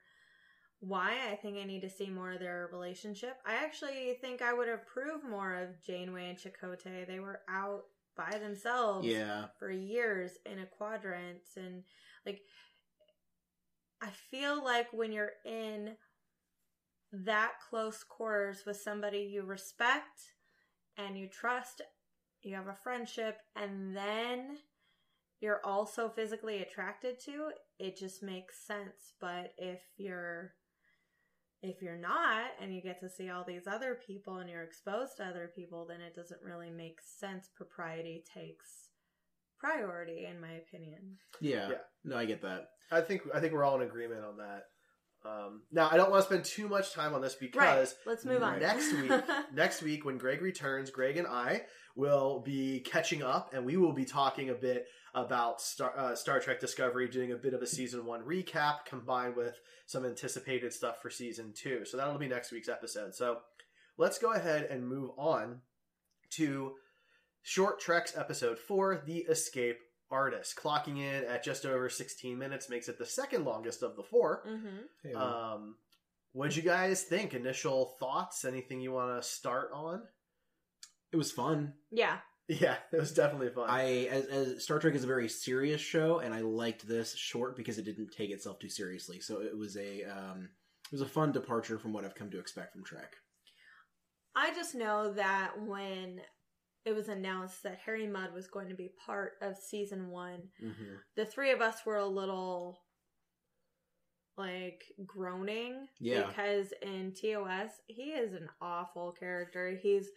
why. 0.79 1.17
I 1.31 1.35
think 1.35 1.57
I 1.57 1.63
need 1.63 1.81
to 1.81 1.89
see 1.89 2.09
more 2.09 2.31
of 2.31 2.39
their 2.39 2.69
relationship. 2.71 3.37
I 3.45 3.55
actually 3.55 4.17
think 4.21 4.41
I 4.41 4.53
would 4.53 4.69
approve 4.69 5.23
more 5.23 5.53
of 5.55 5.81
Janeway 5.85 6.29
and 6.29 6.37
Chakotay. 6.37 7.05
They 7.07 7.19
were 7.19 7.41
out 7.49 7.83
by 8.15 8.37
themselves 8.37 9.07
Yeah. 9.07 9.47
for 9.59 9.71
years 9.71 10.37
in 10.45 10.59
a 10.59 10.65
quadrant 10.65 11.41
and 11.55 11.83
like 12.25 12.41
I 14.01 14.09
feel 14.09 14.63
like 14.63 14.91
when 14.91 15.11
you're 15.11 15.33
in 15.45 15.95
that 17.11 17.53
close 17.69 18.03
quarters 18.03 18.63
with 18.65 18.77
somebody 18.77 19.19
you 19.19 19.43
respect 19.43 20.33
and 20.97 21.17
you 21.17 21.27
trust, 21.27 21.81
you 22.43 22.55
have 22.55 22.67
a 22.67 22.77
friendship, 22.83 23.37
and 23.55 23.95
then 23.95 24.57
you're 25.39 25.61
also 25.65 26.09
physically 26.09 26.61
attracted 26.61 27.19
to, 27.25 27.49
it 27.79 27.97
just 27.97 28.21
makes 28.23 28.65
sense. 28.65 29.13
But 29.19 29.53
if 29.57 29.81
you're 29.97 30.53
if 31.63 31.81
you're 31.81 31.97
not 31.97 32.51
and 32.59 32.73
you 32.73 32.81
get 32.81 32.99
to 32.99 33.09
see 33.09 33.29
all 33.29 33.43
these 33.47 33.67
other 33.67 33.99
people 34.07 34.37
and 34.37 34.49
you're 34.49 34.63
exposed 34.63 35.17
to 35.17 35.23
other 35.23 35.51
people, 35.55 35.85
then 35.87 36.01
it 36.01 36.15
doesn't 36.15 36.41
really 36.41 36.71
make 36.71 36.99
sense. 37.01 37.49
Propriety 37.55 38.23
takes 38.33 38.89
priority, 39.59 40.25
in 40.25 40.41
my 40.41 40.53
opinion. 40.53 41.17
Yeah. 41.39 41.69
Yeah. 41.69 41.75
No, 42.03 42.17
I 42.17 42.25
get 42.25 42.41
that. 42.41 42.69
I 42.91 43.01
think 43.01 43.21
I 43.33 43.39
think 43.39 43.53
we're 43.53 43.63
all 43.63 43.79
in 43.79 43.87
agreement 43.87 44.25
on 44.25 44.37
that. 44.37 44.63
Um, 45.23 45.61
now 45.71 45.87
I 45.91 45.97
don't 45.97 46.09
want 46.09 46.23
to 46.23 46.27
spend 46.27 46.45
too 46.45 46.67
much 46.67 46.93
time 46.93 47.13
on 47.13 47.21
this 47.21 47.35
because 47.35 47.55
right. 47.55 47.87
Let's 48.05 48.25
move 48.25 48.41
on. 48.41 48.59
next 48.59 48.91
week, 48.93 49.11
next 49.53 49.83
week 49.83 50.03
when 50.03 50.17
Greg 50.17 50.41
returns, 50.41 50.89
Greg 50.89 51.17
and 51.17 51.27
I 51.27 51.63
will 51.95 52.39
be 52.39 52.79
catching 52.79 53.21
up, 53.21 53.53
and 53.53 53.65
we 53.65 53.77
will 53.77 53.93
be 53.93 54.05
talking 54.05 54.49
a 54.49 54.55
bit 54.55 54.87
about 55.13 55.61
Star, 55.61 55.93
uh, 55.97 56.15
Star 56.15 56.39
Trek 56.39 56.59
Discovery, 56.59 57.07
doing 57.07 57.33
a 57.33 57.37
bit 57.37 57.53
of 57.53 57.61
a 57.61 57.67
season 57.67 58.05
one 58.05 58.21
recap 58.21 58.85
combined 58.85 59.35
with 59.35 59.59
some 59.85 60.05
anticipated 60.05 60.73
stuff 60.73 61.01
for 61.01 61.09
season 61.09 61.53
two. 61.55 61.85
So 61.85 61.97
that'll 61.97 62.17
be 62.17 62.27
next 62.27 62.51
week's 62.51 62.69
episode. 62.69 63.13
So 63.13 63.39
let's 63.97 64.17
go 64.17 64.33
ahead 64.33 64.67
and 64.71 64.87
move 64.87 65.11
on 65.17 65.59
to 66.31 66.73
Short 67.43 67.79
Treks 67.79 68.17
episode 68.17 68.57
four, 68.57 69.03
The 69.05 69.19
Escape 69.19 69.77
Artist, 70.11 70.55
clocking 70.55 70.97
in 70.97 71.23
at 71.25 71.43
just 71.43 71.65
over 71.65 71.89
16 71.89 72.37
minutes, 72.37 72.69
makes 72.69 72.89
it 72.89 72.97
the 72.97 73.05
second 73.05 73.45
longest 73.45 73.83
of 73.83 73.95
the 73.95 74.03
four. 74.03 74.43
hmm 74.45 75.15
Um, 75.15 75.75
what'd 76.33 76.55
you 76.55 76.63
guys 76.63 77.03
think? 77.03 77.33
Initial 77.33 77.95
thoughts? 77.99 78.45
Anything 78.45 78.81
you 78.81 78.91
want 78.91 79.21
to 79.21 79.27
start 79.27 79.71
on? 79.73 80.03
it 81.11 81.17
was 81.17 81.31
fun. 81.31 81.73
Yeah. 81.91 82.19
Yeah, 82.47 82.75
it 82.93 82.97
was 82.97 83.13
definitely 83.13 83.49
fun. 83.49 83.69
I 83.69 84.07
as, 84.09 84.25
as 84.25 84.63
Star 84.63 84.79
Trek 84.79 84.95
is 84.95 85.03
a 85.03 85.07
very 85.07 85.27
serious 85.29 85.81
show, 85.81 86.19
and 86.19 86.33
I 86.33 86.41
liked 86.41 86.87
this 86.87 87.15
short 87.15 87.55
because 87.57 87.77
it 87.77 87.85
didn't 87.85 88.11
take 88.15 88.29
itself 88.29 88.59
too 88.59 88.69
seriously. 88.69 89.19
So 89.19 89.41
it 89.41 89.57
was 89.57 89.75
a 89.77 90.03
um, 90.05 90.49
it 90.85 90.93
was 90.93 91.01
a 91.01 91.05
fun 91.05 91.31
departure 91.31 91.77
from 91.77 91.93
what 91.93 92.05
I've 92.05 92.15
come 92.15 92.29
to 92.31 92.39
expect 92.39 92.73
from 92.73 92.83
Trek. 92.83 93.15
I 94.35 94.53
just 94.53 94.73
know 94.75 95.11
that 95.13 95.51
when 95.61 96.21
it 96.85 96.93
was 96.93 97.07
announced 97.09 97.63
that 97.63 97.79
Harry 97.85 98.07
Mudd 98.07 98.33
was 98.33 98.47
going 98.47 98.69
to 98.69 98.75
be 98.75 98.91
part 99.05 99.33
of 99.41 99.57
season 99.57 100.09
one, 100.09 100.41
Mm-hmm. 100.63 100.95
the 101.15 101.25
three 101.25 101.51
of 101.51 101.61
us 101.61 101.85
were 101.85 101.97
a 101.97 102.05
little 102.07 102.79
like 104.37 104.83
groaning 105.05 105.87
Yeah. 105.99 106.27
because 106.27 106.73
in 106.81 107.13
TOS 107.13 107.69
he 107.87 108.11
is 108.11 108.33
an 108.33 108.47
awful 108.61 109.11
character. 109.11 109.77
He's 109.81 110.07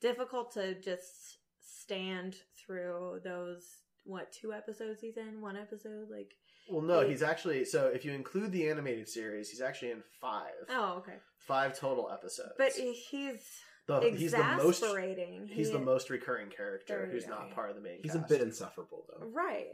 difficult 0.00 0.52
to 0.54 0.78
just 0.80 1.38
stand 1.60 2.36
through 2.64 3.20
those 3.24 3.66
what 4.04 4.32
two 4.32 4.52
episodes 4.52 5.00
he's 5.00 5.16
in 5.16 5.40
one 5.40 5.56
episode 5.56 6.08
like 6.10 6.32
well, 6.70 6.80
no, 6.82 7.00
he's 7.06 7.22
actually 7.22 7.64
so 7.64 7.86
if 7.88 8.04
you 8.04 8.12
include 8.12 8.52
the 8.52 8.68
animated 8.68 9.08
series, 9.08 9.50
he's 9.50 9.60
actually 9.60 9.90
in 9.90 10.02
five, 10.20 10.52
oh 10.70 10.94
okay 10.98 11.16
five 11.38 11.76
total 11.76 12.08
episodes. 12.12 12.52
but 12.58 12.72
he's 12.72 13.40
the, 13.88 14.00
he's 14.16 14.32
the 14.32 14.38
most 14.38 14.78
exasperating 14.80 15.48
he's 15.52 15.66
He- 15.68 15.72
the 15.72 15.78
most 15.80 16.08
recurring 16.10 16.50
character 16.50 17.08
who's 17.10 17.26
not 17.26 17.50
part 17.54 17.70
of 17.70 17.76
the 17.76 17.82
main. 17.82 17.98
He's 18.02 18.14
a 18.14 18.24
bit 18.28 18.40
insufferable 18.40 19.06
though. 19.08 19.26
Right. 19.26 19.66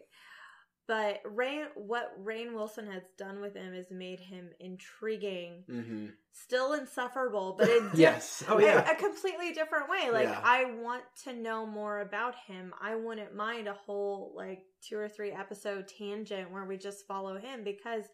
But 0.86 1.22
Rainn, 1.24 1.66
what 1.76 2.12
Rainn 2.24 2.54
Wilson 2.54 2.86
has 2.90 3.02
done 3.18 3.42
with 3.42 3.54
him 3.54 3.74
is 3.74 3.88
made 3.90 4.20
him 4.20 4.48
intriguing, 4.58 5.64
Mm-hmm. 5.70 6.06
still 6.32 6.72
insufferable, 6.72 7.56
but 7.58 7.68
in 7.68 7.88
di- 7.92 7.98
Yes. 7.98 8.42
Oh 8.48 8.56
a- 8.58 8.62
yeah. 8.62 8.90
a, 8.90 8.94
completely 8.94 9.52
different 9.52 9.90
way. 9.90 10.10
Like 10.10 10.28
Yeah. 10.28 10.40
I 10.42 10.64
want 10.80 11.02
to 11.24 11.34
know 11.34 11.66
more 11.66 12.00
about 12.00 12.34
him. 12.46 12.72
I 12.80 12.94
wouldn't 12.94 13.36
mind 13.36 13.68
a 13.68 13.74
whole 13.74 14.32
like 14.34 14.60
two 14.80 14.96
or 14.96 15.10
three 15.10 15.32
episode 15.32 15.88
tangent 15.98 16.50
where 16.50 16.64
we 16.64 16.78
just 16.78 17.06
follow 17.06 17.36
him 17.38 17.64
because 17.64 18.04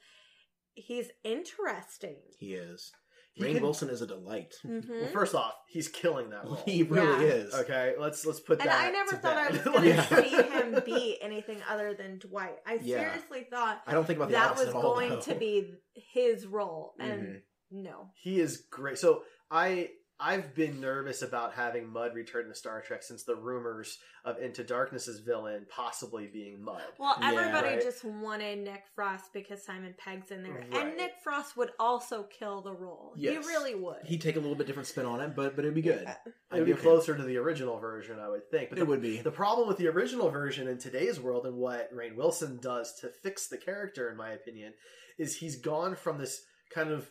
he's 0.75 1.11
interesting. 1.23 2.17
He 2.41 2.55
is. 2.55 2.91
He 3.35 3.43
Rainn 3.45 3.55
could- 3.55 3.63
Wilson 3.63 3.91
is 3.91 4.01
a 4.01 4.07
delight. 4.07 4.55
Mhm. 4.65 4.89
Well, 4.89 5.09
first 5.11 5.35
off, 5.35 5.55
he's 5.69 5.89
killing 5.89 6.31
that 6.31 6.45
role. 6.45 6.55
He 6.65 6.83
really 6.85 7.27
Yeah. 7.27 7.33
is. 7.35 7.55
Okay, 7.55 7.95
let's 7.99 8.25
let's 8.25 8.41
put 8.41 8.61
And 8.61 8.69
that. 8.71 8.87
And 8.87 8.97
I 8.97 8.99
never 8.99 9.11
to 9.11 9.17
thought 9.17 9.37
I 9.37 9.45
bed. 9.51 9.53
was 9.53 9.63
going 9.65 9.83
to 9.83 9.97
Like- 9.97 10.25
see 10.25 10.31
him 10.43 10.83
be 10.87 11.19
anything 11.21 11.61
other 11.69 11.95
than 11.95 12.19
Dwight. 12.21 12.57
I 12.65 12.75
Yeah. 12.81 13.01
seriously 13.13 13.47
thought 13.51 13.83
I 13.87 13.93
don't 13.93 14.07
think 14.07 14.19
about 14.19 14.31
that 14.31 14.57
was 14.57 14.69
all, 14.69 14.83
going 14.83 15.11
though. 15.11 15.21
to 15.21 15.35
be 15.35 15.75
his 15.95 16.47
role, 16.47 16.95
and 17.01 17.23
Mhm. 17.23 17.43
no. 17.73 18.11
He 18.15 18.41
is 18.41 18.59
great. 18.71 18.99
So 18.99 19.25
I 19.51 19.91
I've 20.27 20.55
been 20.55 20.81
nervous 20.81 21.21
about 21.21 21.53
having 21.53 21.87
Mudd 21.93 22.15
return 22.15 22.49
to 22.49 22.55
Star 22.55 22.81
Trek 22.81 23.03
since 23.03 23.25
the 23.25 23.37
rumors 23.37 23.99
of 24.25 24.39
Into 24.39 24.65
Darkness's 24.65 25.21
villain 25.21 25.67
possibly 25.69 26.27
being 26.33 26.63
Mudd. 26.65 26.81
Well, 26.99 27.15
Yeah. 27.21 27.33
everybody 27.33 27.69
Right. 27.75 27.83
just 27.83 28.05
wanted 28.05 28.61
Nick 28.61 28.85
Frost 28.95 29.35
because 29.35 29.63
Simon 29.63 29.95
Pegg's 29.99 30.31
in 30.31 30.43
there, 30.43 30.53
Right. 30.55 30.75
and 30.77 30.97
Nick 30.97 31.19
Frost 31.23 31.59
would 31.59 31.73
also 31.79 32.23
kill 32.23 32.63
the 32.63 32.73
role. 32.73 33.13
Yes. 33.17 33.45
He 33.47 33.53
really 33.53 33.75
would. 33.75 34.03
He'd 34.07 34.23
take 34.23 34.37
a 34.37 34.41
little 34.41 34.57
bit 34.57 34.67
different 34.67 34.89
spin 34.89 35.05
on 35.05 35.21
it, 35.21 35.37
but 35.37 35.57
but 35.57 35.67
it'd 35.67 35.75
be 35.75 35.83
good. 35.83 36.05
Yeah. 36.05 36.17
It 36.27 36.33
would 36.55 36.65
be 36.65 36.73
okay. 36.73 36.81
closer 36.81 37.15
to 37.15 37.23
the 37.23 37.37
original 37.37 37.79
version, 37.79 38.19
I 38.19 38.31
would 38.31 38.51
think. 38.51 38.71
But 38.71 38.79
It 38.79 38.81
the, 38.81 38.87
would 38.87 39.03
be. 39.03 39.19
the 39.21 39.31
problem 39.31 39.69
with 39.69 39.77
the 39.77 39.89
original 39.89 40.31
version 40.31 40.69
in 40.69 40.79
today's 40.79 41.21
world 41.21 41.45
and 41.45 41.59
what 41.59 41.93
Rainn 41.95 42.15
Wilson 42.17 42.57
does 42.63 42.95
to 43.01 43.11
fix 43.11 43.47
the 43.49 43.59
character, 43.59 44.09
in 44.09 44.17
my 44.17 44.31
opinion, 44.31 44.73
is 45.19 45.37
he's 45.37 45.57
gone 45.57 45.95
from 45.97 46.17
this 46.17 46.47
kind 46.71 46.91
of 46.91 47.11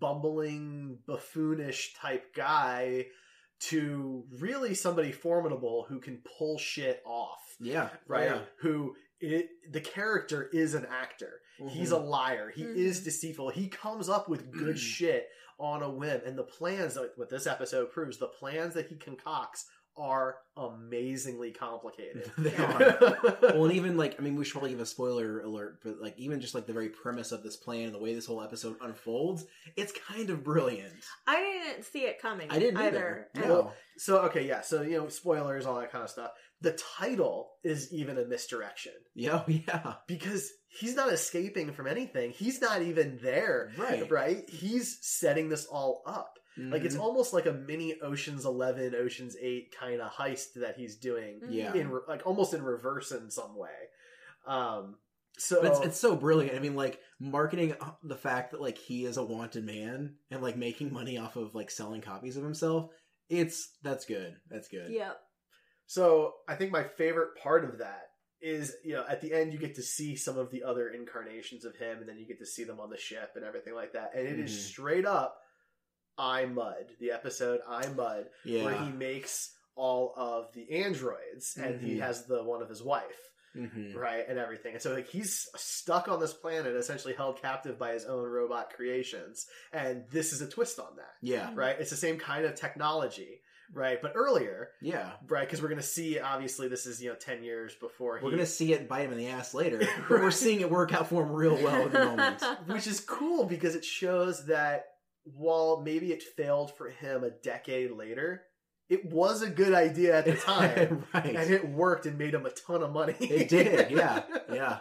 bumbling, 0.00 0.98
buffoonish 1.06 1.94
type 1.94 2.34
guy 2.34 3.06
to 3.58 4.24
really 4.38 4.74
somebody 4.74 5.12
formidable 5.12 5.86
who 5.88 6.00
can 6.00 6.22
pull 6.38 6.58
shit 6.58 7.02
off. 7.06 7.38
Yeah. 7.60 7.88
right? 8.06 8.30
Yeah. 8.30 8.40
Who 8.60 8.94
it, 9.20 9.48
the 9.70 9.80
character 9.80 10.50
is 10.52 10.74
an 10.74 10.86
actor. 10.90 11.40
He's 11.70 11.90
a 11.90 11.96
liar. 11.96 12.50
He 12.54 12.64
Mhm. 12.64 12.76
is 12.76 13.02
deceitful. 13.02 13.48
He 13.48 13.68
comes 13.68 14.10
up 14.10 14.28
with 14.28 14.52
good 14.52 14.78
shit 14.94 15.26
on 15.58 15.82
a 15.82 15.88
whim, 15.90 16.20
and 16.26 16.36
the 16.36 16.42
plans 16.44 16.94
that 16.94 17.12
what 17.16 17.30
this 17.30 17.46
episode 17.46 17.90
proves, 17.90 18.18
the 18.18 18.26
plans 18.26 18.74
that 18.74 18.88
he 18.88 18.96
concocts 18.96 19.64
are 19.98 20.36
amazingly 20.56 21.52
complicated. 21.52 22.30
They 22.38 22.54
are. 22.56 22.98
well, 23.42 23.64
and 23.64 23.74
even 23.74 23.96
like 23.96 24.16
I 24.18 24.22
mean, 24.22 24.36
we 24.36 24.44
should 24.44 24.52
probably 24.52 24.70
give 24.70 24.80
a 24.80 24.86
spoiler 24.86 25.40
alert, 25.40 25.80
but 25.84 26.00
like 26.00 26.18
even 26.18 26.40
just 26.40 26.54
like 26.54 26.66
the 26.66 26.72
very 26.72 26.88
premise 26.88 27.32
of 27.32 27.42
this 27.42 27.56
plan, 27.56 27.84
and 27.86 27.94
the 27.94 27.98
way 27.98 28.14
this 28.14 28.26
whole 28.26 28.42
episode 28.42 28.76
unfolds, 28.80 29.44
it's 29.76 29.92
kind 30.08 30.30
of 30.30 30.44
brilliant. 30.44 30.92
I 31.26 31.36
didn't 31.40 31.84
see 31.84 32.00
it 32.00 32.20
coming. 32.20 32.48
I 32.50 32.58
didn't 32.58 32.76
either. 32.78 32.88
either. 32.88 33.28
And- 33.34 33.44
No. 33.48 33.72
so 33.98 34.18
okay, 34.26 34.46
yeah. 34.46 34.60
So 34.60 34.82
you 34.82 34.98
know, 34.98 35.08
spoilers, 35.08 35.66
all 35.66 35.78
that 35.80 35.92
kind 35.92 36.04
of 36.04 36.10
stuff. 36.10 36.30
The 36.62 36.72
title 36.98 37.50
is 37.62 37.92
even 37.92 38.16
a 38.16 38.24
misdirection 38.24 38.92
Yeah, 39.14 39.42
oh, 39.46 39.50
yeah, 39.50 39.94
because 40.06 40.50
he's 40.68 40.94
not 40.96 41.12
escaping 41.12 41.72
from 41.72 41.86
anything. 41.86 42.30
He's 42.30 42.62
not 42.62 42.80
even 42.80 43.18
there. 43.22 43.72
right, 43.76 44.10
Right? 44.10 44.48
He's 44.48 44.98
setting 45.02 45.50
this 45.50 45.66
all 45.66 46.02
up. 46.06 46.38
Like 46.58 46.84
it's 46.84 46.96
Mhm. 46.96 47.00
almost 47.00 47.32
like 47.34 47.44
a 47.46 47.52
mini 47.52 48.00
Ocean's 48.00 48.46
Eleven, 48.46 48.94
Ocean's 48.94 49.36
Eight 49.38 49.74
kind 49.78 50.00
of 50.00 50.10
heist 50.12 50.54
that 50.56 50.76
he's 50.76 50.96
doing 50.96 51.40
yeah. 51.50 51.74
in 51.74 51.90
re- 51.90 52.00
like 52.08 52.26
almost 52.26 52.54
in 52.54 52.62
reverse 52.62 53.12
in 53.12 53.30
some 53.30 53.56
way. 53.56 53.68
Um, 54.46 54.96
so 55.38 55.60
But 55.60 55.72
it's, 55.72 55.80
it's 55.86 56.00
so 56.00 56.16
brilliant. 56.16 56.56
I 56.56 56.60
mean, 56.60 56.74
like 56.76 56.98
marketing 57.20 57.74
uh, 57.80 57.92
the 58.02 58.16
fact 58.16 58.52
that 58.52 58.60
like 58.60 58.78
he 58.78 59.04
is 59.04 59.18
a 59.18 59.22
wanted 59.22 59.64
man 59.64 60.16
and 60.30 60.42
like 60.42 60.56
making 60.56 60.92
money 60.92 61.18
off 61.18 61.36
of 61.36 61.54
like 61.54 61.70
selling 61.70 62.00
copies 62.00 62.36
of 62.38 62.42
himself. 62.42 62.90
It's 63.28 63.76
that's 63.82 64.06
good. 64.06 64.36
That's 64.48 64.68
good. 64.68 64.90
Yeah. 64.90 65.12
So 65.86 66.34
I 66.48 66.54
think 66.56 66.72
my 66.72 66.84
favorite 66.84 67.36
part 67.42 67.64
of 67.64 67.78
that 67.78 68.04
is, 68.40 68.74
you 68.84 68.94
know, 68.94 69.04
at 69.08 69.20
the 69.20 69.32
end 69.32 69.52
you 69.52 69.58
get 69.58 69.74
to 69.76 69.82
see 69.82 70.16
some 70.16 70.38
of 70.38 70.50
the 70.50 70.62
other 70.62 70.88
incarnations 70.88 71.64
of 71.64 71.76
him, 71.76 71.98
and 71.98 72.08
then 72.08 72.18
you 72.18 72.26
get 72.26 72.38
to 72.38 72.46
see 72.46 72.64
them 72.64 72.80
on 72.80 72.90
the 72.90 72.96
ship 72.98 73.32
and 73.34 73.44
everything 73.44 73.74
like 73.74 73.92
that. 73.92 74.12
And 74.14 74.26
it 74.26 74.38
is 74.38 74.50
Mhm. 74.50 74.54
straight 74.68 75.06
up 75.06 75.38
I 76.18 76.46
Mudd, 76.46 76.86
the 77.00 77.10
episode 77.12 77.60
I 77.68 77.86
Mudd, 77.88 78.26
Yeah. 78.44 78.64
where 78.64 78.74
he 78.78 78.90
makes 78.90 79.52
all 79.74 80.14
of 80.16 80.52
the 80.54 80.70
androids, 80.84 81.56
and 81.60 81.80
he 81.80 81.96
Mhm. 81.96 82.00
has 82.00 82.24
the 82.26 82.42
one 82.42 82.62
of 82.62 82.68
his 82.68 82.82
wife. 82.82 83.30
hmm 83.54 83.94
right 83.96 84.28
and 84.28 84.38
everything 84.38 84.74
and 84.74 84.82
so 84.82 84.92
like 84.92 85.06
he's 85.08 85.48
stuck 85.56 86.08
on 86.08 86.20
this 86.20 86.34
planet 86.34 86.76
essentially 86.76 87.14
held 87.14 87.40
captive 87.40 87.78
by 87.78 87.92
his 87.94 88.04
own 88.04 88.22
robot 88.28 88.70
creations 88.74 89.46
and 89.72 90.04
this 90.10 90.34
is 90.34 90.42
a 90.42 90.46
twist 90.46 90.78
on 90.78 90.94
that 90.96 91.14
Yeah. 91.22 91.50
right 91.54 91.74
it's 91.80 91.88
the 91.88 91.96
same 91.96 92.18
kind 92.18 92.44
of 92.44 92.54
technology 92.54 93.40
right 93.72 94.02
but 94.02 94.12
earlier 94.14 94.72
Yeah. 94.82 95.12
right 95.26 95.46
because 95.46 95.62
we're 95.62 95.68
going 95.68 95.80
to 95.80 95.86
see 95.86 96.18
obviously 96.20 96.68
this 96.68 96.84
is 96.84 97.02
you 97.02 97.08
know 97.08 97.14
10 97.16 97.42
years 97.42 97.74
before 97.76 98.20
We're 98.22 98.30
gonna 98.32 98.44
see 98.44 98.74
it 98.74 98.86
bite 98.90 99.06
him 99.06 99.12
in 99.12 99.18
the 99.18 99.28
ass 99.28 99.54
later, 99.54 99.78
but 100.08 100.20
we're 100.20 100.30
seeing 100.30 100.60
it 100.60 100.70
work 100.70 100.92
out 100.92 101.08
for 101.08 101.22
him 101.22 101.32
real 101.32 101.56
well 101.56 101.86
at 101.86 101.92
the 101.92 102.04
moment. 102.04 102.42
which 102.66 102.86
is 102.86 103.00
cool 103.00 103.44
because 103.46 103.74
it 103.74 103.86
shows 103.86 104.44
that 104.48 104.84
while 105.34 105.80
maybe 105.84 106.12
it 106.12 106.22
failed 106.22 106.72
for 106.76 106.88
him 106.88 107.24
a 107.24 107.30
decade 107.30 107.90
later 107.90 108.42
it 108.88 109.04
was 109.10 109.42
a 109.42 109.50
good 109.50 109.74
idea 109.74 110.16
at 110.16 110.24
the 110.24 110.36
time 110.36 111.04
right. 111.12 111.34
and 111.34 111.50
it 111.50 111.68
worked 111.68 112.06
and 112.06 112.16
made 112.18 112.34
him 112.34 112.46
a 112.46 112.50
ton 112.50 112.82
of 112.82 112.92
money 112.92 113.14
It 113.20 113.48
did, 113.48 113.90
yeah, 113.90 114.22
yeah, 114.52 114.78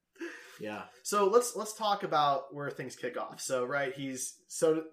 yeah. 0.60 0.82
So 1.02 1.26
let's 1.28 1.56
let's 1.56 1.72
talk 1.74 2.02
about 2.02 2.54
where 2.54 2.70
things 2.70 2.94
kick 2.94 3.18
off. 3.18 3.40
So 3.40 3.64
right, 3.64 3.92
he's 3.92 4.36
so 4.46 4.84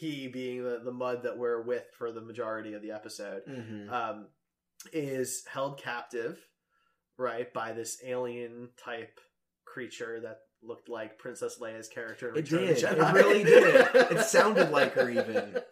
he 0.00 0.26
being 0.28 0.64
the 0.64 0.80
the 0.84 0.90
Mudd 0.90 1.22
that 1.22 1.38
we're 1.38 1.62
with 1.62 1.84
for 1.96 2.10
the 2.10 2.20
majority 2.20 2.74
of 2.74 2.82
the 2.82 2.90
episode 2.90 3.42
hmm 3.46 3.88
um, 3.92 4.26
is 4.92 5.44
held 5.52 5.78
captive, 5.80 6.38
right, 7.16 7.52
by 7.52 7.72
this 7.72 7.98
alien 8.04 8.70
type 8.84 9.20
creature 9.64 10.20
that 10.20 10.38
looked 10.62 10.88
like 10.88 11.18
Princess 11.18 11.58
Leia's 11.60 11.88
character. 11.88 12.30
In 12.30 12.36
It 12.38 12.50
Return 12.50 12.62
of 12.62 12.68
the 12.68 12.74
did. 12.74 12.98
It 12.98 13.12
really 13.14 13.44
did. 13.44 14.18
It 14.18 14.20
sounded 14.26 14.70
like 14.70 14.94
her 14.94 15.10
even. 15.10 15.56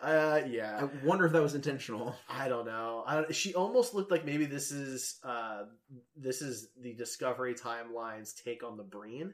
Uh, 0.00 0.40
yeah. 0.48 0.80
I 0.82 1.06
wonder 1.06 1.26
if 1.26 1.32
that 1.32 1.42
was 1.42 1.54
intentional. 1.54 2.16
I 2.28 2.48
don't 2.48 2.66
know. 2.66 3.04
I 3.06 3.14
don't, 3.16 3.34
she 3.34 3.54
almost 3.54 3.94
looked 3.94 4.10
like 4.10 4.24
maybe 4.24 4.46
this 4.46 4.72
is 4.72 5.20
uh, 5.22 5.64
this 6.16 6.42
is 6.42 6.68
the 6.80 6.92
Discovery 6.94 7.54
timeline's 7.54 8.32
take 8.32 8.64
on 8.64 8.76
the 8.76 8.82
Breen. 8.82 9.32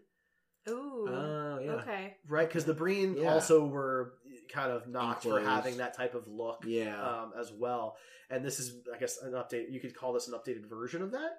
Ooh. 0.68 1.08
Oh 1.08 1.58
yeah, 1.62 1.70
Okay. 1.72 2.16
Right, 2.28 2.46
because 2.46 2.66
the 2.66 2.74
Breen 2.74 3.16
Yeah. 3.16 3.32
also 3.32 3.64
were 3.66 4.14
kind 4.52 4.70
of 4.70 4.86
knocked 4.86 5.22
for 5.22 5.40
having 5.40 5.78
that 5.78 5.96
type 5.96 6.14
of 6.14 6.28
look 6.28 6.64
yeah. 6.66 7.00
um, 7.02 7.32
as 7.38 7.50
well. 7.50 7.96
And 8.28 8.44
this 8.44 8.60
is, 8.60 8.74
I 8.94 8.98
guess, 8.98 9.22
an 9.22 9.32
update. 9.32 9.70
You 9.72 9.80
could 9.80 9.96
call 9.96 10.12
this 10.12 10.28
an 10.28 10.34
updated 10.34 10.68
version 10.68 11.00
of 11.02 11.12
that, 11.12 11.38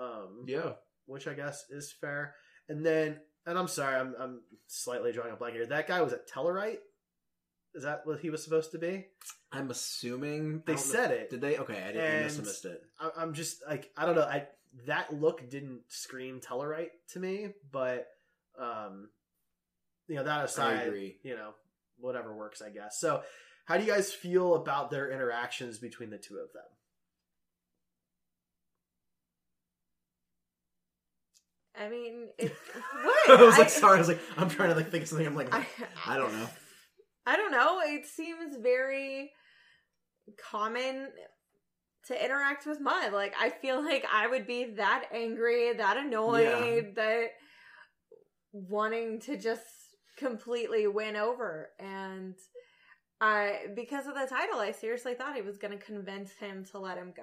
um, 0.00 0.44
yeah. 0.46 0.72
Which 1.06 1.26
I 1.26 1.34
guess 1.34 1.64
is 1.70 1.92
fair. 1.92 2.34
And 2.68 2.84
then, 2.84 3.20
and 3.46 3.58
I'm 3.58 3.68
sorry, 3.68 3.96
I'm, 3.96 4.14
I'm 4.18 4.40
slightly 4.66 5.12
drawing 5.12 5.32
a 5.32 5.36
blank 5.36 5.54
here. 5.54 5.66
That 5.66 5.88
guy 5.88 6.00
was 6.02 6.12
at 6.12 6.28
Tellarite. 6.28 6.78
Is 7.74 7.82
that 7.82 8.02
what 8.06 8.20
he 8.20 8.30
was 8.30 8.42
supposed 8.44 8.70
to 8.72 8.78
be? 8.78 9.06
I'm 9.50 9.70
assuming 9.70 10.62
They 10.66 10.74
don't 10.74 10.86
know- 10.86 10.92
said 10.92 11.10
it. 11.10 11.30
Did 11.30 11.40
they? 11.40 11.58
Okay, 11.58 11.82
I 11.82 11.92
didn't. 11.92 12.20
I 12.20 12.22
must 12.22 12.36
have 12.36 12.46
missed 12.46 12.64
it. 12.66 12.82
I, 13.00 13.10
I'm 13.16 13.34
just 13.34 13.62
like 13.68 13.90
I 13.96 14.06
don't 14.06 14.14
know. 14.14 14.22
I 14.22 14.46
that 14.86 15.12
look 15.12 15.48
didn't 15.50 15.80
scream 15.88 16.40
Tellarite 16.40 16.90
to 17.12 17.20
me, 17.20 17.48
but 17.72 18.06
um, 18.58 19.08
you 20.08 20.16
know 20.16 20.24
that 20.24 20.44
aside, 20.44 20.92
you 21.22 21.34
know 21.34 21.50
whatever 21.98 22.34
works, 22.34 22.62
I 22.62 22.70
guess. 22.70 22.98
So, 23.00 23.22
how 23.66 23.76
do 23.76 23.84
you 23.84 23.90
guys 23.90 24.12
feel 24.12 24.54
about 24.54 24.90
their 24.90 25.10
interactions 25.10 25.78
between 25.78 26.10
the 26.10 26.18
two 26.18 26.36
of 26.36 26.52
them? 26.52 26.62
I 31.78 31.88
mean, 31.88 32.28
it, 32.38 32.54
what? 33.02 33.30
I 33.40 33.42
was 33.42 33.58
like, 33.58 33.66
I- 33.66 33.70
sorry. 33.70 33.96
I 33.96 33.98
was 33.98 34.08
like, 34.08 34.20
I'm 34.36 34.48
trying 34.48 34.70
to 34.70 34.74
like 34.76 34.90
think 34.90 35.02
of 35.04 35.08
something. 35.08 35.26
I'm 35.26 35.34
like, 35.34 35.52
I, 35.54 35.66
I 36.06 36.16
don't 36.16 36.32
know. 36.32 36.48
I 37.26 37.36
don't 37.36 37.52
know. 37.52 37.80
It 37.84 38.06
seems 38.06 38.56
very 38.56 39.30
common 40.50 41.08
to 42.06 42.24
interact 42.24 42.66
with 42.66 42.80
Mudd. 42.80 43.12
Like 43.12 43.34
I 43.40 43.50
feel 43.50 43.82
like 43.82 44.04
I 44.12 44.26
would 44.26 44.46
be 44.46 44.74
that 44.76 45.06
angry, 45.12 45.72
that 45.72 45.96
annoyed, 45.96 46.92
that 46.96 47.28
wanting 48.52 49.20
to 49.20 49.36
just 49.38 49.62
completely 50.18 50.86
win 50.86 51.16
over. 51.16 51.70
And 51.78 52.34
I 53.20 53.66
because 53.74 54.06
of 54.06 54.14
the 54.14 54.26
title, 54.28 54.58
I 54.60 54.72
seriously 54.72 55.14
thought 55.14 55.34
he 55.34 55.42
was 55.42 55.58
gonna 55.58 55.78
convince 55.78 56.32
him 56.32 56.64
to 56.72 56.78
let 56.78 56.98
him 56.98 57.12
go. 57.16 57.22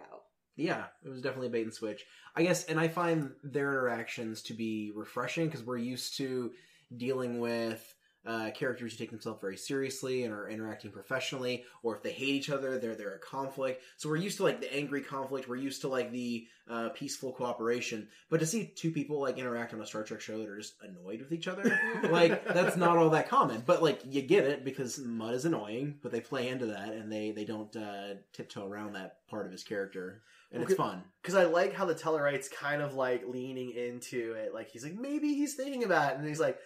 Yeah, 0.55 0.85
it 1.03 1.09
was 1.09 1.21
definitely 1.21 1.47
a 1.47 1.51
bait 1.51 1.63
and 1.63 1.73
switch. 1.73 2.05
I 2.35 2.43
guess, 2.43 2.65
and 2.65 2.79
I 2.79 2.87
find 2.87 3.31
their 3.43 3.71
interactions 3.71 4.43
to 4.43 4.53
be 4.53 4.91
refreshing 4.93 5.45
because 5.45 5.63
we're 5.63 5.77
used 5.77 6.17
to 6.17 6.51
dealing 6.95 7.39
with 7.39 7.95
uh, 8.25 8.51
characters 8.51 8.91
who 8.91 8.99
take 8.99 9.09
themselves 9.09 9.41
very 9.41 9.57
seriously 9.57 10.23
and 10.23 10.33
are 10.33 10.47
interacting 10.47 10.91
professionally, 10.91 11.63
or 11.81 11.95
if 11.95 12.03
they 12.03 12.11
hate 12.11 12.35
each 12.35 12.49
other, 12.49 12.77
they're 12.77 12.95
they're 12.95 13.15
at 13.15 13.21
conflict. 13.21 13.81
So 13.97 14.09
we're 14.09 14.17
used 14.17 14.37
to 14.37 14.43
like 14.43 14.61
the 14.61 14.71
angry 14.73 15.01
conflict. 15.01 15.47
We're 15.47 15.55
used 15.55 15.81
to 15.81 15.87
like 15.87 16.11
the 16.11 16.47
uh, 16.69 16.89
peaceful 16.89 17.31
cooperation. 17.31 18.07
But 18.29 18.39
to 18.41 18.45
see 18.45 18.71
two 18.75 18.91
people 18.91 19.19
like 19.19 19.39
interact 19.39 19.73
on 19.73 19.81
a 19.81 19.85
Star 19.87 20.03
Trek 20.03 20.21
show 20.21 20.37
that 20.37 20.47
are 20.47 20.59
just 20.59 20.75
annoyed 20.83 21.19
with 21.19 21.31
each 21.31 21.47
other, 21.47 21.79
like 22.11 22.45
that's 22.45 22.77
not 22.77 22.97
all 22.97 23.09
that 23.09 23.27
common. 23.27 23.63
But 23.65 23.81
like 23.81 24.01
you 24.05 24.21
get 24.21 24.45
it 24.45 24.63
because 24.63 24.99
Mudd 24.99 25.33
is 25.33 25.45
annoying, 25.45 25.97
but 26.03 26.11
they 26.11 26.21
play 26.21 26.47
into 26.47 26.67
that 26.67 26.89
and 26.89 27.11
they 27.11 27.31
they 27.31 27.45
don't 27.45 27.75
uh, 27.75 28.15
tiptoe 28.33 28.67
around 28.67 28.93
that 28.93 29.27
part 29.29 29.47
of 29.47 29.51
his 29.51 29.63
character, 29.63 30.21
and 30.51 30.63
it's 30.63 30.73
fun. 30.73 31.03
Because 31.21 31.35
I 31.35 31.45
like 31.45 31.73
how 31.73 31.85
the 31.85 31.95
Tellarites 31.95 32.51
kind 32.51 32.81
of 32.81 32.93
like 32.93 33.23
leaning 33.27 33.71
into 33.71 34.33
it. 34.33 34.53
Like 34.53 34.69
he's 34.69 34.83
like 34.83 34.95
maybe 34.95 35.33
he's 35.33 35.55
thinking 35.55 35.83
about 35.83 36.13
it, 36.13 36.17
and 36.19 36.27
he's 36.27 36.39
like, 36.39 36.57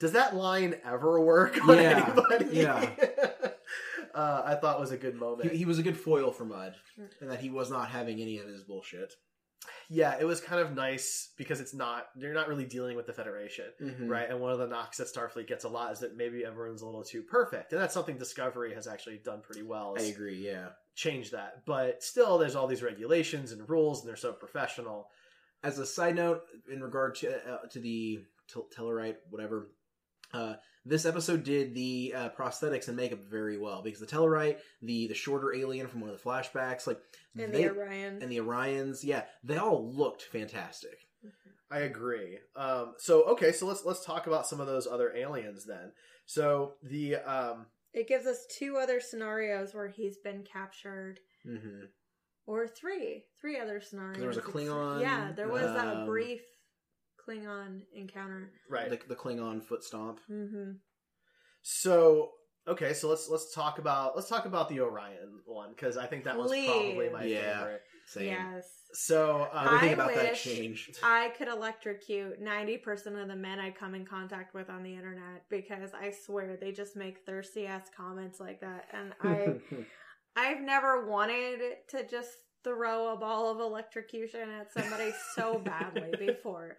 does 0.00 0.12
that 0.12 0.34
line 0.36 0.74
ever 0.84 1.20
work 1.20 1.58
on 1.66 1.78
Yeah, 1.78 2.04
anybody? 2.06 2.56
yeah. 2.56 2.88
uh, 4.14 4.42
I 4.44 4.54
thought 4.54 4.80
was 4.80 4.92
a 4.92 4.96
good 4.96 5.14
moment. 5.16 5.50
He, 5.52 5.58
he 5.58 5.64
was 5.64 5.78
a 5.78 5.82
good 5.82 5.96
foil 5.98 6.30
for 6.32 6.44
Mudd, 6.44 6.74
and 7.20 7.30
that 7.30 7.40
he 7.40 7.50
was 7.50 7.70
not 7.70 7.88
having 7.90 8.20
any 8.20 8.38
of 8.38 8.46
his 8.46 8.62
bullshit. 8.62 9.12
Yeah, 9.88 10.16
it 10.20 10.24
was 10.24 10.40
kind 10.40 10.60
of 10.60 10.74
nice 10.74 11.30
because 11.36 11.60
it's 11.60 11.74
not 11.74 12.06
they're 12.16 12.34
not 12.34 12.48
really 12.48 12.64
dealing 12.66 12.96
with 12.96 13.06
the 13.06 13.12
Federation, 13.12 13.66
Mhm. 13.80 14.08
right? 14.08 14.28
And 14.30 14.40
one 14.40 14.52
of 14.52 14.58
the 14.58 14.66
knocks 14.66 14.98
that 14.98 15.08
Starfleet 15.08 15.46
gets 15.46 15.64
a 15.64 15.68
lot 15.68 15.92
is 15.92 16.00
that 16.00 16.16
maybe 16.16 16.44
everyone's 16.44 16.82
a 16.82 16.86
little 16.86 17.04
too 17.04 17.22
perfect, 17.22 17.72
and 17.72 17.80
that's 17.80 17.94
something 17.94 18.16
Discovery 18.18 18.74
has 18.74 18.86
actually 18.86 19.18
done 19.18 19.40
pretty 19.42 19.62
well. 19.62 19.94
I 19.98 20.02
agree. 20.02 20.36
Yeah. 20.46 20.70
change 20.96 21.32
that, 21.32 21.64
but 21.66 22.02
still, 22.04 22.38
there's 22.38 22.54
all 22.54 22.68
these 22.68 22.82
regulations 22.82 23.50
and 23.50 23.68
rules, 23.68 24.00
and 24.00 24.08
they're 24.08 24.14
so 24.16 24.32
professional. 24.32 25.10
As 25.64 25.78
a 25.80 25.86
side 25.86 26.14
note, 26.14 26.42
in 26.70 26.82
regard 26.82 27.16
to 27.16 27.34
uh, 27.52 27.66
to 27.70 27.80
the 27.80 28.20
tel- 28.48 28.68
Tellarite, 28.76 29.16
whatever, 29.30 29.70
uh, 30.34 30.56
this 30.84 31.06
episode 31.06 31.44
did 31.44 31.74
the 31.74 32.12
uh, 32.14 32.28
prosthetics 32.30 32.88
and 32.88 32.96
makeup 32.96 33.20
very 33.20 33.56
well 33.56 33.82
because 33.82 34.00
the 34.00 34.06
Tellarite, 34.06 34.58
the 34.82 35.06
the 35.06 35.14
shorter 35.14 35.54
alien 35.54 35.86
from 35.86 36.00
one 36.00 36.10
of 36.10 36.16
the 36.16 36.22
flashbacks, 36.22 36.86
like 36.86 36.98
And 37.38 37.54
they 37.54 37.64
the 37.64 37.70
Orion. 37.70 38.18
and 38.20 38.30
the 38.30 38.38
Orions, 38.38 39.02
yeah, 39.02 39.22
they 39.42 39.56
all 39.56 39.90
looked 39.90 40.22
fantastic. 40.22 41.06
I 41.70 41.80
agree. 41.80 42.38
Um, 42.54 42.94
so 42.98 43.24
okay, 43.30 43.50
so 43.52 43.66
let's 43.66 43.84
let's 43.84 44.04
talk 44.04 44.26
about 44.26 44.46
some 44.46 44.60
of 44.60 44.66
those 44.66 44.86
other 44.86 45.14
aliens 45.16 45.64
then. 45.64 45.92
So 46.26 46.74
the 46.82 47.16
um, 47.16 47.66
It 47.92 48.06
gives 48.06 48.26
us 48.26 48.46
two 48.46 48.76
other 48.76 49.00
scenarios 49.00 49.74
where 49.74 49.88
he's 49.88 50.18
been 50.18 50.42
captured, 50.42 51.20
hmm 51.44 51.84
or 52.46 52.68
three, 52.68 53.24
three 53.40 53.58
other 53.58 53.80
scenarios. 53.80 54.18
There 54.18 54.28
was 54.28 54.36
a 54.36 54.42
Klingon, 54.42 55.00
Yeah, 55.00 55.32
there 55.32 55.48
was 55.48 55.72
that 55.72 55.86
um, 55.86 56.06
brief 56.06 56.42
Klingon 57.26 57.80
encounter. 57.94 58.50
right. 58.70 58.90
The, 58.90 58.98
the 59.08 59.16
Klingon 59.16 59.62
foot 59.62 59.82
stomp. 59.84 60.20
Mm-hmm. 60.30 60.72
So 61.62 62.30
okay, 62.68 62.92
so 62.94 63.08
let's 63.08 63.28
let's 63.28 63.52
talk 63.54 63.78
about 63.78 64.16
let's 64.16 64.28
talk 64.28 64.44
about 64.46 64.68
the 64.68 64.80
Orion 64.80 65.40
one 65.46 65.70
because 65.70 65.96
I 65.96 66.06
think 66.06 66.24
that 66.24 66.36
was 66.36 66.50
probably 66.50 67.08
my 67.10 67.24
Yeah. 67.24 67.58
favorite. 67.58 67.82
Same. 68.06 68.26
Yes. 68.26 68.68
So 68.92 69.48
um, 69.52 69.66
Everything 69.66 69.88
I 69.88 69.92
about 69.92 70.14
that 70.14 70.30
wish- 70.32 70.44
changed. 70.44 70.98
I 71.02 71.30
could 71.38 71.48
electrocute 71.48 72.40
90% 72.42 73.20
of 73.20 73.28
the 73.28 73.34
men 73.34 73.58
I 73.58 73.70
come 73.70 73.94
in 73.94 74.04
contact 74.04 74.54
with 74.54 74.68
on 74.68 74.82
the 74.82 74.92
internet 74.94 75.44
because 75.48 75.92
I 75.94 76.10
swear 76.10 76.56
they 76.60 76.70
just 76.70 76.94
make 76.96 77.24
thirsty 77.24 77.66
ass 77.66 77.88
comments 77.96 78.40
like 78.40 78.60
that. 78.60 78.88
And 78.92 79.14
I 79.22 79.54
I've 80.36 80.60
never 80.60 81.06
wanted 81.06 81.60
to 81.88 82.06
just 82.06 82.30
throw 82.62 83.12
a 83.12 83.16
ball 83.16 83.50
of 83.50 83.60
electrocution 83.60 84.50
at 84.50 84.70
somebody 84.72 85.10
so 85.34 85.58
badly 85.58 86.12
before. 86.26 86.76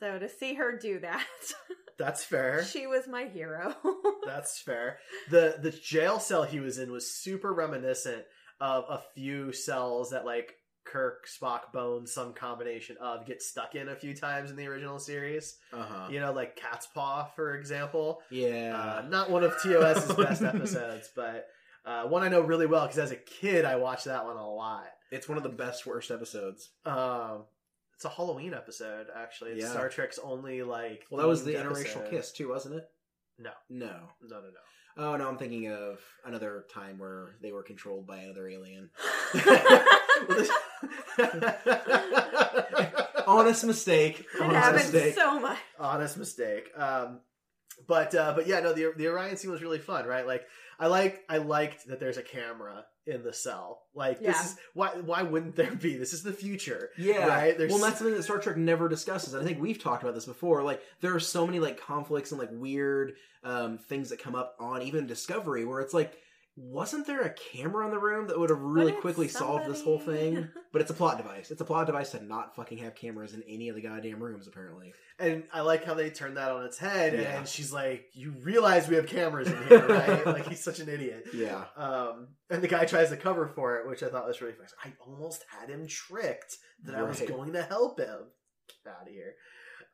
So 0.00 0.18
to 0.18 0.28
see 0.28 0.54
her 0.54 0.78
do 0.78 1.00
that, 1.00 1.24
that's 1.98 2.24
fair. 2.24 2.64
she 2.64 2.86
was 2.86 3.06
my 3.08 3.24
hero. 3.24 3.74
That's 4.26 4.60
fair. 4.60 4.98
The 5.30 5.56
the 5.62 5.70
jail 5.70 6.18
cell 6.18 6.42
he 6.42 6.60
was 6.60 6.78
in 6.78 6.90
was 6.92 7.10
super 7.10 7.52
reminiscent 7.54 8.24
of 8.60 8.84
a 8.88 9.00
few 9.14 9.52
cells 9.52 10.10
that 10.10 10.24
like 10.26 10.54
Kirk, 10.84 11.26
Spock, 11.28 11.72
Bones, 11.72 12.12
some 12.12 12.32
combination 12.34 12.96
of 13.00 13.24
get 13.26 13.40
stuck 13.42 13.74
in 13.74 13.88
a 13.88 13.96
few 13.96 14.14
times 14.14 14.50
in 14.50 14.56
the 14.56 14.66
original 14.66 14.98
series. 14.98 15.56
uh 15.72 15.82
huh. 15.82 16.08
You 16.10 16.20
know, 16.20 16.32
like 16.32 16.58
Catspaw, 16.58 17.34
for 17.34 17.54
example. 17.54 18.20
Yeah. 18.30 18.76
Uh, 19.04 19.08
not 19.08 19.30
one 19.30 19.44
of 19.44 19.52
TOS's 19.62 20.14
best 20.16 20.42
episodes, 20.42 21.08
but 21.14 21.46
Uh, 21.84 22.04
one 22.04 22.22
I 22.24 22.28
know 22.28 22.40
really 22.40 22.66
well 22.66 22.82
because 22.84 22.98
as 22.98 23.12
a 23.12 23.16
kid 23.16 23.64
I 23.64 23.76
watched 23.76 24.06
that 24.06 24.24
one 24.26 24.36
a 24.36 24.48
lot. 24.50 24.86
It's 25.12 25.28
one 25.28 25.38
of 25.38 25.44
the 25.44 25.48
best 25.50 25.86
worst 25.86 26.10
episodes. 26.10 26.68
Um, 26.84 27.44
it's 27.96 28.04
a 28.04 28.08
Halloween 28.10 28.54
episode 28.54 29.06
actually. 29.14 29.52
It's 29.52 29.64
Yeah. 29.64 29.70
Star 29.72 29.88
Trek's 29.88 30.18
only 30.18 30.62
like. 30.62 31.04
Well, 31.10 31.20
that 31.20 31.28
was 31.28 31.44
the 31.44 31.54
themed 31.54 31.66
interracial 31.66 31.96
episode. 31.98 32.10
kiss 32.10 32.32
too, 32.32 32.48
wasn't 32.50 32.76
it? 32.76 32.88
No, 33.38 33.50
No. 33.68 33.86
no, 34.22 34.22
no, 34.22 34.40
no. 34.40 34.50
Oh 34.98 35.14
no, 35.16 35.28
I'm 35.28 35.36
thinking 35.36 35.70
of 35.70 36.00
another 36.24 36.64
time 36.72 36.98
where 36.98 37.36
they 37.42 37.52
were 37.52 37.62
controlled 37.62 38.06
by 38.06 38.16
another 38.18 38.48
alien. 38.48 38.88
Honest 43.26 43.64
mistake. 43.64 44.20
It 44.20 44.26
Honest 44.40 44.56
happens 44.64 44.92
mistake. 44.92 45.14
so 45.14 45.40
much. 45.40 45.58
honest 45.78 46.16
mistake. 46.16 46.70
Um, 46.76 47.20
but 47.86 48.14
uh, 48.14 48.32
but 48.34 48.46
yeah, 48.46 48.60
no, 48.60 48.72
the 48.72 48.92
the 48.96 49.08
Orion 49.08 49.36
scene 49.36 49.50
was 49.50 49.62
really 49.62 49.78
fun, 49.80 50.06
right? 50.06 50.26
Like 50.26 50.46
I 50.78 50.86
like 50.86 51.20
I 51.28 51.38
liked 51.38 51.88
that 51.88 51.98
there's 52.00 52.16
a 52.18 52.22
camera 52.22 52.84
in 53.06 53.22
the 53.22 53.32
cell. 53.32 53.82
Like 53.94 54.20
this 54.20 54.36
is 54.44 54.56
why 54.74 54.88
why 55.04 55.22
wouldn't 55.22 55.56
there 55.56 55.74
be? 55.74 55.96
This 55.96 56.12
is 56.12 56.22
the 56.22 56.32
future. 56.32 56.90
Yeah, 56.98 57.26
Right? 57.26 57.56
There's- 57.56 57.70
Well, 57.72 57.80
that's 57.80 57.98
something 57.98 58.14
that 58.14 58.22
Star 58.22 58.38
Trek 58.38 58.56
never 58.56 58.88
discusses. 58.88 59.32
And 59.34 59.42
I 59.42 59.46
think 59.46 59.60
we've 59.60 59.78
talked 59.82 60.02
about 60.02 60.14
this 60.14 60.26
before. 60.26 60.62
Like, 60.62 60.82
there 61.00 61.14
are 61.14 61.20
so 61.20 61.46
many 61.46 61.60
like 61.60 61.80
conflicts 61.80 62.32
and 62.32 62.40
like 62.40 62.50
weird 62.52 63.14
um, 63.44 63.78
things 63.78 64.10
that 64.10 64.18
come 64.18 64.34
up 64.34 64.56
on 64.58 64.82
even 64.82 65.06
Discovery, 65.06 65.64
where 65.64 65.80
it's 65.80 65.94
like, 65.94 66.18
wasn't 66.56 67.06
there 67.06 67.20
a 67.20 67.30
camera 67.30 67.84
in 67.84 67.90
the 67.90 67.98
room 67.98 68.28
that 68.28 68.38
would 68.38 68.48
have 68.50 68.60
really 68.60 68.92
But 68.92 68.96
it's 68.96 69.02
quickly 69.02 69.28
solved 69.28 69.66
this 69.66 69.82
whole 69.82 69.98
thing? 69.98 70.48
But 70.72 70.82
it's 70.82 70.90
a 70.90 70.94
plot 70.94 71.16
device. 71.16 71.50
It's 71.50 71.62
a 71.62 71.64
plot 71.64 71.86
device 71.86 72.10
to 72.10 72.22
not 72.22 72.54
fucking 72.54 72.76
have 72.78 72.94
cameras 72.94 73.32
in 73.32 73.42
any 73.48 73.70
of 73.70 73.76
the 73.76 73.80
goddamn 73.80 74.22
rooms. 74.22 74.46
Apparently, 74.46 74.92
And 75.18 75.44
I 75.50 75.62
like 75.62 75.84
how 75.84 75.94
they 75.94 76.10
turned 76.10 76.36
that 76.36 76.50
on 76.50 76.66
its 76.66 76.76
head. 76.76 77.14
Yeah. 77.14 77.38
And 77.38 77.48
she's 77.48 77.72
like, 77.72 78.10
"You 78.12 78.32
realize 78.42 78.86
we 78.86 78.96
have 78.96 79.06
cameras 79.06 79.48
in 79.48 79.56
here, 79.68 79.86
right?" 79.86 80.26
like 80.26 80.46
he's 80.46 80.62
such 80.62 80.80
an 80.80 80.90
idiot. 80.90 81.28
yeah. 81.32 81.64
Um, 81.78 82.28
and 82.50 82.60
the 82.60 82.68
guy 82.68 82.84
tries 82.84 83.08
to 83.08 83.16
cover 83.16 83.46
for 83.48 83.78
it, 83.78 83.88
which 83.88 84.02
I 84.02 84.08
thought 84.08 84.26
was 84.26 84.42
really 84.42 84.52
funny. 84.52 84.68
I 84.84 84.92
almost 85.00 85.46
had 85.48 85.70
him 85.70 85.86
tricked 85.86 86.58
that 86.84 86.94
I 86.94 87.02
was 87.04 87.22
going 87.22 87.54
to 87.54 87.62
help 87.62 87.98
him. 87.98 88.18
Get 88.84 88.92
out 88.92 89.08
of 89.08 89.14
here. 89.14 89.34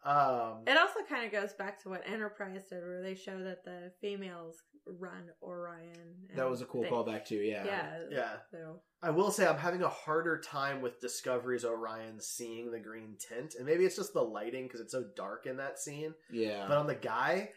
Um, 0.04 0.62
It 0.66 0.76
also 0.76 1.00
kind 1.08 1.24
of 1.24 1.32
goes 1.32 1.52
back 1.54 1.80
to 1.82 1.88
what 1.88 2.02
Enterprise 2.06 2.64
did, 2.68 2.82
where 2.82 3.02
they 3.02 3.14
show 3.14 3.42
that 3.44 3.64
the 3.64 3.92
females 4.00 4.56
run 4.86 5.30
Orion. 5.42 6.16
That 6.34 6.50
was 6.50 6.60
a 6.60 6.64
cool 6.64 6.82
they- 6.82 6.88
callback 6.90 7.24
too. 7.24 7.36
Yeah. 7.36 7.64
Yeah, 7.64 7.98
yeah. 8.10 8.36
So 8.50 8.80
I 9.00 9.10
will 9.10 9.30
say 9.30 9.46
I'm 9.46 9.58
having 9.58 9.82
a 9.82 9.88
harder 9.88 10.38
time 10.40 10.80
with 10.82 11.00
Discovery's 11.00 11.64
Orion 11.64 12.20
seeing 12.20 12.72
the 12.72 12.80
green 12.80 13.16
tint, 13.16 13.54
and 13.54 13.64
maybe 13.64 13.84
it's 13.84 13.94
just 13.96 14.12
the 14.12 14.22
lighting 14.22 14.64
because 14.66 14.80
it's 14.80 14.92
so 14.92 15.04
dark 15.14 15.46
in 15.46 15.58
that 15.58 15.78
scene. 15.78 16.14
Yeah. 16.32 16.66
But 16.66 16.78
on 16.78 16.88
the 16.88 16.96
guy, 16.96 17.50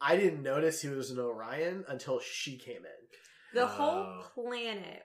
I 0.00 0.16
didn't 0.16 0.42
notice 0.44 0.80
he 0.80 0.88
was 0.88 1.10
an 1.10 1.18
Orion 1.18 1.84
until 1.88 2.20
she 2.20 2.56
came 2.58 2.84
in. 2.84 2.92
the 3.54 3.66
whole 3.66 4.04
Oh. 4.04 4.22
planet 4.34 5.02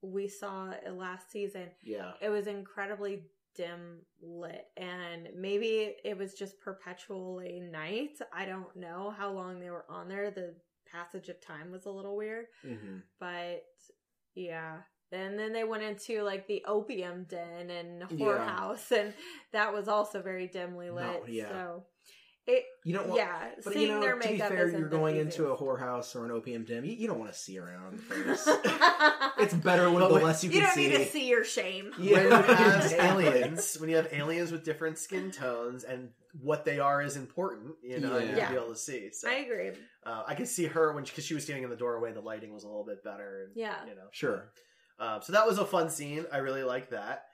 we 0.00 0.28
saw 0.28 0.72
in 0.86 0.96
last 0.96 1.30
season, 1.30 1.70
yeah. 1.82 2.12
it 2.22 2.28
was 2.28 2.46
incredibly 2.46 3.24
dim 3.54 4.00
lit, 4.22 4.66
and 4.76 5.28
maybe 5.36 5.94
it 6.04 6.16
was 6.18 6.34
just 6.34 6.60
perpetually 6.60 7.60
night. 7.60 8.18
I 8.32 8.44
don't 8.46 8.74
know 8.76 9.14
how 9.16 9.30
long 9.32 9.60
they 9.60 9.70
were 9.70 9.84
on 9.88 10.08
there. 10.08 10.30
The 10.30 10.54
passage 10.90 11.28
of 11.28 11.40
time 11.40 11.70
was 11.72 11.86
a 11.86 11.90
little 11.90 12.16
weird. 12.16 12.46
hmm 12.62 12.98
but 13.18 13.64
yeah 14.36 14.78
and 15.12 15.38
then 15.38 15.52
they 15.52 15.64
went 15.64 15.82
into 15.82 16.22
like 16.22 16.46
the 16.48 16.64
opium 16.66 17.24
den 17.28 17.70
and 17.70 18.00
Yeah. 18.10 18.16
whorehouse 18.26 18.90
and 18.90 19.12
that 19.52 19.72
was 19.72 19.86
also 19.88 20.22
very 20.22 20.46
dimly 20.48 20.90
lit 20.90 21.22
yeah. 21.28 21.48
so 21.48 21.84
it 22.46 22.64
You 22.84 22.94
don't 22.94 23.08
want. 23.08 23.20
yeah 23.20 23.50
But 23.64 23.72
seeing 23.72 23.88
you 23.88 23.94
know, 23.94 24.00
their 24.00 24.18
to 24.18 24.28
be 24.28 24.38
fair, 24.38 24.68
you're 24.68 24.88
going 24.88 25.16
into 25.16 25.46
a 25.48 25.56
whorehouse 25.56 26.14
or 26.14 26.24
an 26.24 26.30
opium 26.30 26.64
den. 26.64 26.84
You, 26.84 26.92
you 26.92 27.06
don't 27.06 27.18
want 27.18 27.32
to 27.32 27.38
see 27.38 27.58
around 27.58 28.00
first. 28.00 28.48
it's 29.38 29.54
better 29.54 29.90
with 29.90 30.06
the 30.08 30.14
wait- 30.14 30.24
less 30.24 30.44
you, 30.44 30.50
you 30.50 30.60
can 30.60 30.68
don't 30.68 30.76
need 30.76 30.96
to 30.98 31.06
see 31.06 31.28
your 31.28 31.44
shame 31.44 31.92
Yeah. 31.98 32.14
When 32.16 32.24
you 32.24 32.30
have 32.30 32.92
aliens, 32.98 33.76
when 33.80 33.88
you 33.88 33.96
have 33.96 34.08
aliens 34.12 34.52
with 34.52 34.64
different 34.64 34.98
skin 34.98 35.30
tones, 35.30 35.84
and 35.84 36.10
what 36.40 36.64
they 36.64 36.78
are 36.80 37.00
is 37.00 37.16
important, 37.16 37.74
you 37.82 38.00
know, 38.00 38.16
and 38.16 38.30
you 38.30 38.36
Yeah. 38.36 38.46
to 38.48 38.52
be 38.54 38.58
able 38.58 38.72
to 38.72 38.78
see. 38.78 39.10
So 39.12 39.28
i 39.30 39.34
agree 39.34 39.70
uh, 40.04 40.24
I 40.26 40.34
could 40.34 40.48
see 40.48 40.66
her 40.66 40.92
when 40.92 41.04
because 41.04 41.24
she, 41.24 41.32
was 41.34 41.44
standing 41.44 41.64
in 41.64 41.70
the 41.70 41.76
doorway, 41.76 42.12
the 42.12 42.20
lighting 42.20 42.52
was 42.52 42.64
a 42.64 42.66
little 42.66 42.84
bit 42.84 43.02
better. 43.02 43.44
And, 43.46 43.52
Yeah. 43.56 43.76
you 43.88 43.94
know, 43.94 44.08
Sure. 44.12 44.50
Um, 44.98 45.20
so 45.22 45.32
that 45.32 45.46
was 45.46 45.58
a 45.58 45.64
fun 45.64 45.88
scene. 45.90 46.26
I 46.32 46.38
really 46.38 46.62
like 46.62 46.90
that. 46.90 47.24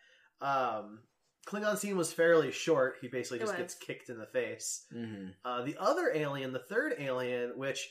Um, 0.40 1.00
Klingon 1.46 1.76
scene 1.78 1.96
was 1.96 2.12
fairly 2.12 2.52
short. 2.52 2.96
He 3.00 3.08
basically 3.08 3.38
It 3.38 3.42
just 3.42 3.52
was. 3.54 3.58
gets 3.60 3.74
kicked 3.74 4.08
in 4.10 4.18
the 4.18 4.26
face. 4.26 4.84
hmm 4.92 5.28
Uh, 5.44 5.62
the 5.62 5.76
other 5.78 6.10
alien, 6.14 6.52
the 6.52 6.58
third 6.58 6.94
alien, 6.98 7.56
which 7.56 7.88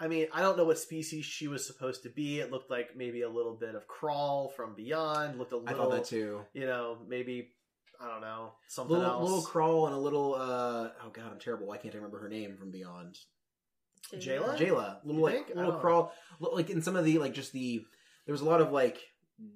I 0.00 0.08
mean, 0.08 0.26
I 0.32 0.42
don't 0.42 0.56
know 0.56 0.64
what 0.64 0.78
species 0.78 1.24
she 1.24 1.46
was 1.46 1.64
supposed 1.66 2.02
to 2.02 2.08
be. 2.10 2.40
It 2.40 2.50
looked 2.50 2.68
like 2.70 2.96
maybe 2.96 3.22
a 3.22 3.28
little 3.28 3.54
bit 3.54 3.74
of 3.76 3.84
Krall 3.86 4.52
from 4.54 4.74
beyond. 4.74 5.38
Looked 5.38 5.52
a 5.52 5.56
I 5.56 5.58
little, 5.60 5.76
thought 5.76 5.90
that 5.92 6.04
too. 6.06 6.40
you 6.52 6.66
know, 6.66 6.98
maybe 7.06 7.50
I 8.00 8.08
don't 8.08 8.20
know 8.22 8.52
A 8.66 8.70
something 8.70 8.96
little, 8.96 9.12
else. 9.12 9.22
little 9.30 9.44
Krall 9.44 9.86
and 9.86 9.94
a 9.94 9.98
little. 9.98 10.34
uh 10.34 10.88
Oh 11.04 11.10
god, 11.12 11.30
I'm 11.30 11.38
terrible. 11.38 11.66
Why 11.68 11.76
can't 11.76 11.94
I 11.94 11.98
remember 11.98 12.18
her 12.18 12.28
name 12.28 12.56
from 12.56 12.70
Beyond. 12.72 13.18
Jaylah? 14.12 14.56
Jaylah, 14.58 14.96
little 15.04 15.20
You 15.20 15.22
like 15.22 15.34
think? 15.34 15.48
Little 15.56 15.72
don't 15.72 15.82
know. 15.82 15.88
Krall, 15.88 16.10
li- 16.40 16.50
like 16.52 16.70
in 16.70 16.82
some 16.82 16.96
of 16.96 17.04
the 17.04 17.18
like 17.18 17.32
just 17.34 17.52
the 17.52 17.84
there 18.26 18.32
was 18.32 18.40
a 18.42 18.44
lot 18.46 18.60
of 18.60 18.72
like 18.72 18.98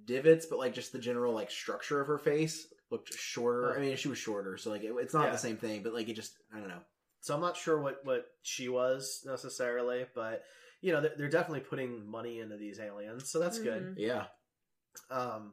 divots, 0.05 0.47
but 0.47 0.59
like 0.59 0.73
just 0.75 0.92
the 0.92 0.99
general 0.99 1.35
like 1.35 1.51
structure 1.51 2.01
of 2.01 2.07
her 2.07 2.18
face 2.18 2.66
looked 2.90 3.12
shorter. 3.14 3.77
I 3.77 3.81
mean, 3.81 3.96
she 3.96 4.09
was 4.09 4.18
shorter, 4.18 4.57
so 4.57 4.70
like 4.70 4.83
it, 4.83 4.92
it's 4.98 5.14
not 5.14 5.24
Yeah. 5.27 5.33
the 5.33 5.38
same 5.38 5.57
thing, 5.57 5.83
but 5.83 5.94
like 5.94 6.09
it 6.09 6.14
just 6.14 6.37
I 6.55 6.59
don't 6.59 6.68
know. 6.68 6.81
So 7.20 7.35
I'm 7.35 7.40
not 7.40 7.57
sure 7.57 7.81
what 7.81 8.01
what 8.05 8.27
she 8.42 8.68
was 8.68 9.22
necessarily, 9.27 10.07
but 10.14 10.42
you 10.81 10.92
know, 10.92 11.01
they're, 11.01 11.14
they're 11.16 11.29
definitely 11.29 11.61
putting 11.61 12.07
money 12.09 12.38
into 12.40 12.57
these 12.57 12.79
aliens, 12.79 13.31
so 13.31 13.40
that's 13.40 13.59
good. 13.59 13.83
Mhm. 13.88 13.94
Yeah, 13.96 14.27
Um, 15.11 15.53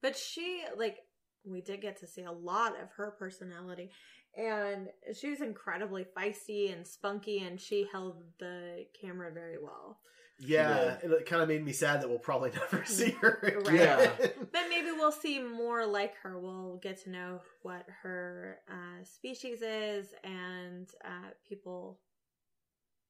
but 0.00 0.16
she 0.16 0.64
like 0.76 0.98
we 1.44 1.60
did 1.60 1.80
get 1.80 1.98
to 1.98 2.06
see 2.06 2.22
a 2.22 2.32
lot 2.32 2.80
of 2.80 2.90
her 2.92 3.10
personality 3.18 3.90
and 4.36 4.88
she 5.14 5.28
was 5.28 5.40
incredibly 5.40 6.04
feisty 6.16 6.72
and 6.72 6.86
spunky 6.86 7.40
and 7.40 7.60
she 7.60 7.86
held 7.90 8.22
the 8.38 8.86
camera 8.98 9.30
very 9.32 9.58
well 9.60 9.98
yeah, 10.44 10.96
it 11.02 11.26
kind 11.26 11.40
of 11.42 11.48
made 11.48 11.64
me 11.64 11.72
sad 11.72 12.00
that 12.02 12.08
we'll 12.08 12.18
probably 12.18 12.50
never 12.72 12.84
see 12.84 13.10
her 13.20 13.38
again. 13.42 13.74
Yeah. 13.76 14.10
But 14.52 14.62
maybe 14.68 14.90
we'll 14.92 15.12
see 15.12 15.40
more 15.40 15.86
like 15.86 16.14
her. 16.22 16.38
We'll 16.38 16.78
get 16.82 17.02
to 17.04 17.10
know 17.10 17.40
what 17.62 17.86
her 18.02 18.58
uh, 18.68 19.04
species 19.04 19.62
is, 19.62 20.06
and 20.24 20.88
uh, 21.04 21.30
people. 21.48 22.00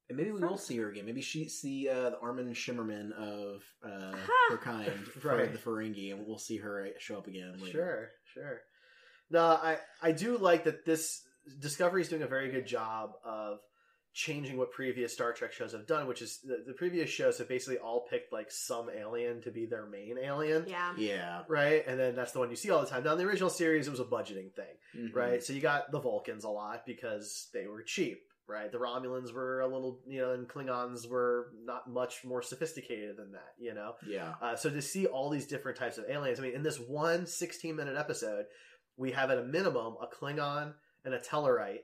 and 0.09 0.19
maybe 0.19 0.31
we 0.31 0.41
will 0.41 0.59
see 0.59 0.77
her 0.79 0.91
again. 0.91 1.07
Maybe 1.07 1.23
she's 1.23 1.61
the 1.63 1.89
uh, 1.89 2.11
the 2.11 2.19
Armin 2.21 2.53
Shimerman 2.55 3.13
of 3.13 3.63
uh, 3.85 4.13
Ha! 4.17 4.33
her 4.51 4.59
kind, 4.59 4.93
Right. 5.25 5.53
the 5.53 5.59
Ferengi, 5.59 6.13
and 6.13 6.27
we'll 6.27 6.39
see 6.39 6.59
her 6.59 6.89
show 6.99 7.19
up 7.19 7.27
again. 7.27 7.55
Later. 7.61 7.73
Sure, 7.73 8.11
sure. 8.35 8.61
No, 9.31 9.41
I 9.47 9.79
I 10.03 10.13
do 10.13 10.37
like 10.39 10.65
that 10.65 10.85
this 10.85 11.23
Discovery 11.59 12.03
is 12.03 12.09
doing 12.09 12.23
a 12.23 12.29
very 12.29 12.51
good 12.53 12.67
job 12.67 13.15
of 13.25 13.59
changing 14.15 14.57
what 14.59 14.71
previous 14.73 15.13
Star 15.13 15.33
Trek 15.33 15.53
shows 15.53 15.73
have 15.73 15.87
done, 15.87 16.07
which 16.07 16.21
is 16.23 16.41
the, 16.45 16.63
the 16.67 16.75
previous 16.75 17.09
shows 17.09 17.39
have 17.39 17.49
basically 17.49 17.79
all 17.79 18.07
picked 18.11 18.33
like 18.33 18.51
some 18.51 18.89
alien 18.91 19.41
to 19.43 19.51
be 19.51 19.65
their 19.67 19.87
main 19.87 20.17
alien. 20.23 20.65
Yeah. 20.69 20.93
Yeah, 20.97 21.43
Right, 21.49 21.83
and 21.87 21.99
then 21.99 22.15
that's 22.15 22.33
the 22.33 22.39
one 22.39 22.51
you 22.51 22.57
see 22.57 22.71
all 22.71 22.81
the 22.83 22.87
time. 22.87 23.05
Now, 23.05 23.13
in 23.13 23.19
the 23.19 23.25
original 23.25 23.49
series, 23.51 23.87
it 23.87 23.91
was 23.91 24.01
a 24.01 24.05
budgeting 24.05 24.53
thing, 24.55 24.77
Mhm. 24.95 25.15
right? 25.15 25.43
So 25.43 25.53
you 25.55 25.61
got 25.61 25.91
the 25.91 25.99
Vulcans 26.01 26.45
a 26.45 26.51
lot 26.51 26.85
because 26.87 27.49
they 27.55 27.67
were 27.67 27.83
cheap, 27.83 28.23
right? 28.47 28.71
The 28.71 28.77
Romulans 28.79 29.33
were 29.33 29.61
a 29.61 29.67
little, 29.67 30.01
you 30.07 30.21
know, 30.21 30.33
and 30.33 30.47
Klingons 30.47 31.09
were 31.09 31.51
not 31.65 31.89
much 31.89 32.23
more 32.23 32.43
sophisticated 32.43 33.17
than 33.17 33.33
that, 33.33 33.55
you 33.59 33.73
know? 33.73 33.95
Yeah, 34.07 34.35
Uh, 34.43 34.57
so 34.57 34.69
to 34.69 34.83
see 34.83 35.07
all 35.07 35.31
these 35.31 35.47
different 35.47 35.79
types 35.79 35.97
of 35.97 36.05
aliens, 36.09 36.39
I 36.39 36.43
mean, 36.43 36.55
in 36.55 36.63
this 36.63 36.79
one 36.79 37.27
16 37.27 37.75
minute 37.77 37.97
episode, 37.97 38.45
we 38.99 39.13
have 39.13 39.31
at 39.31 39.39
a 39.39 39.43
minimum 39.45 39.97
a 40.03 40.07
Klingon 40.07 40.75
and 41.05 41.15
a 41.15 41.19
Tellarite, 41.19 41.81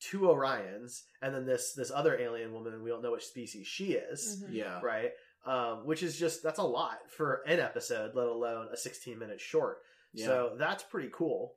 two 0.00 0.20
Orions, 0.20 1.02
and 1.22 1.34
then 1.34 1.46
this 1.46 1.72
this 1.74 1.90
other 1.90 2.18
alien 2.18 2.52
woman. 2.52 2.82
We 2.82 2.90
don't 2.90 3.02
know 3.02 3.12
which 3.12 3.24
species 3.26 3.66
she 3.66 3.92
is, 3.92 4.44
Mhm. 4.44 4.52
yeah. 4.52 4.80
right? 4.82 5.12
Um, 5.44 5.86
which 5.86 6.02
is 6.02 6.18
just 6.18 6.42
that's 6.42 6.58
a 6.58 6.62
lot 6.64 6.98
for 7.10 7.42
an 7.46 7.60
episode, 7.60 8.14
let 8.14 8.26
alone 8.26 8.68
a 8.72 8.76
16 8.76 9.18
minute 9.18 9.40
short. 9.40 9.78
Yeah. 10.12 10.26
So 10.26 10.56
that's 10.58 10.82
pretty 10.82 11.10
cool. 11.12 11.54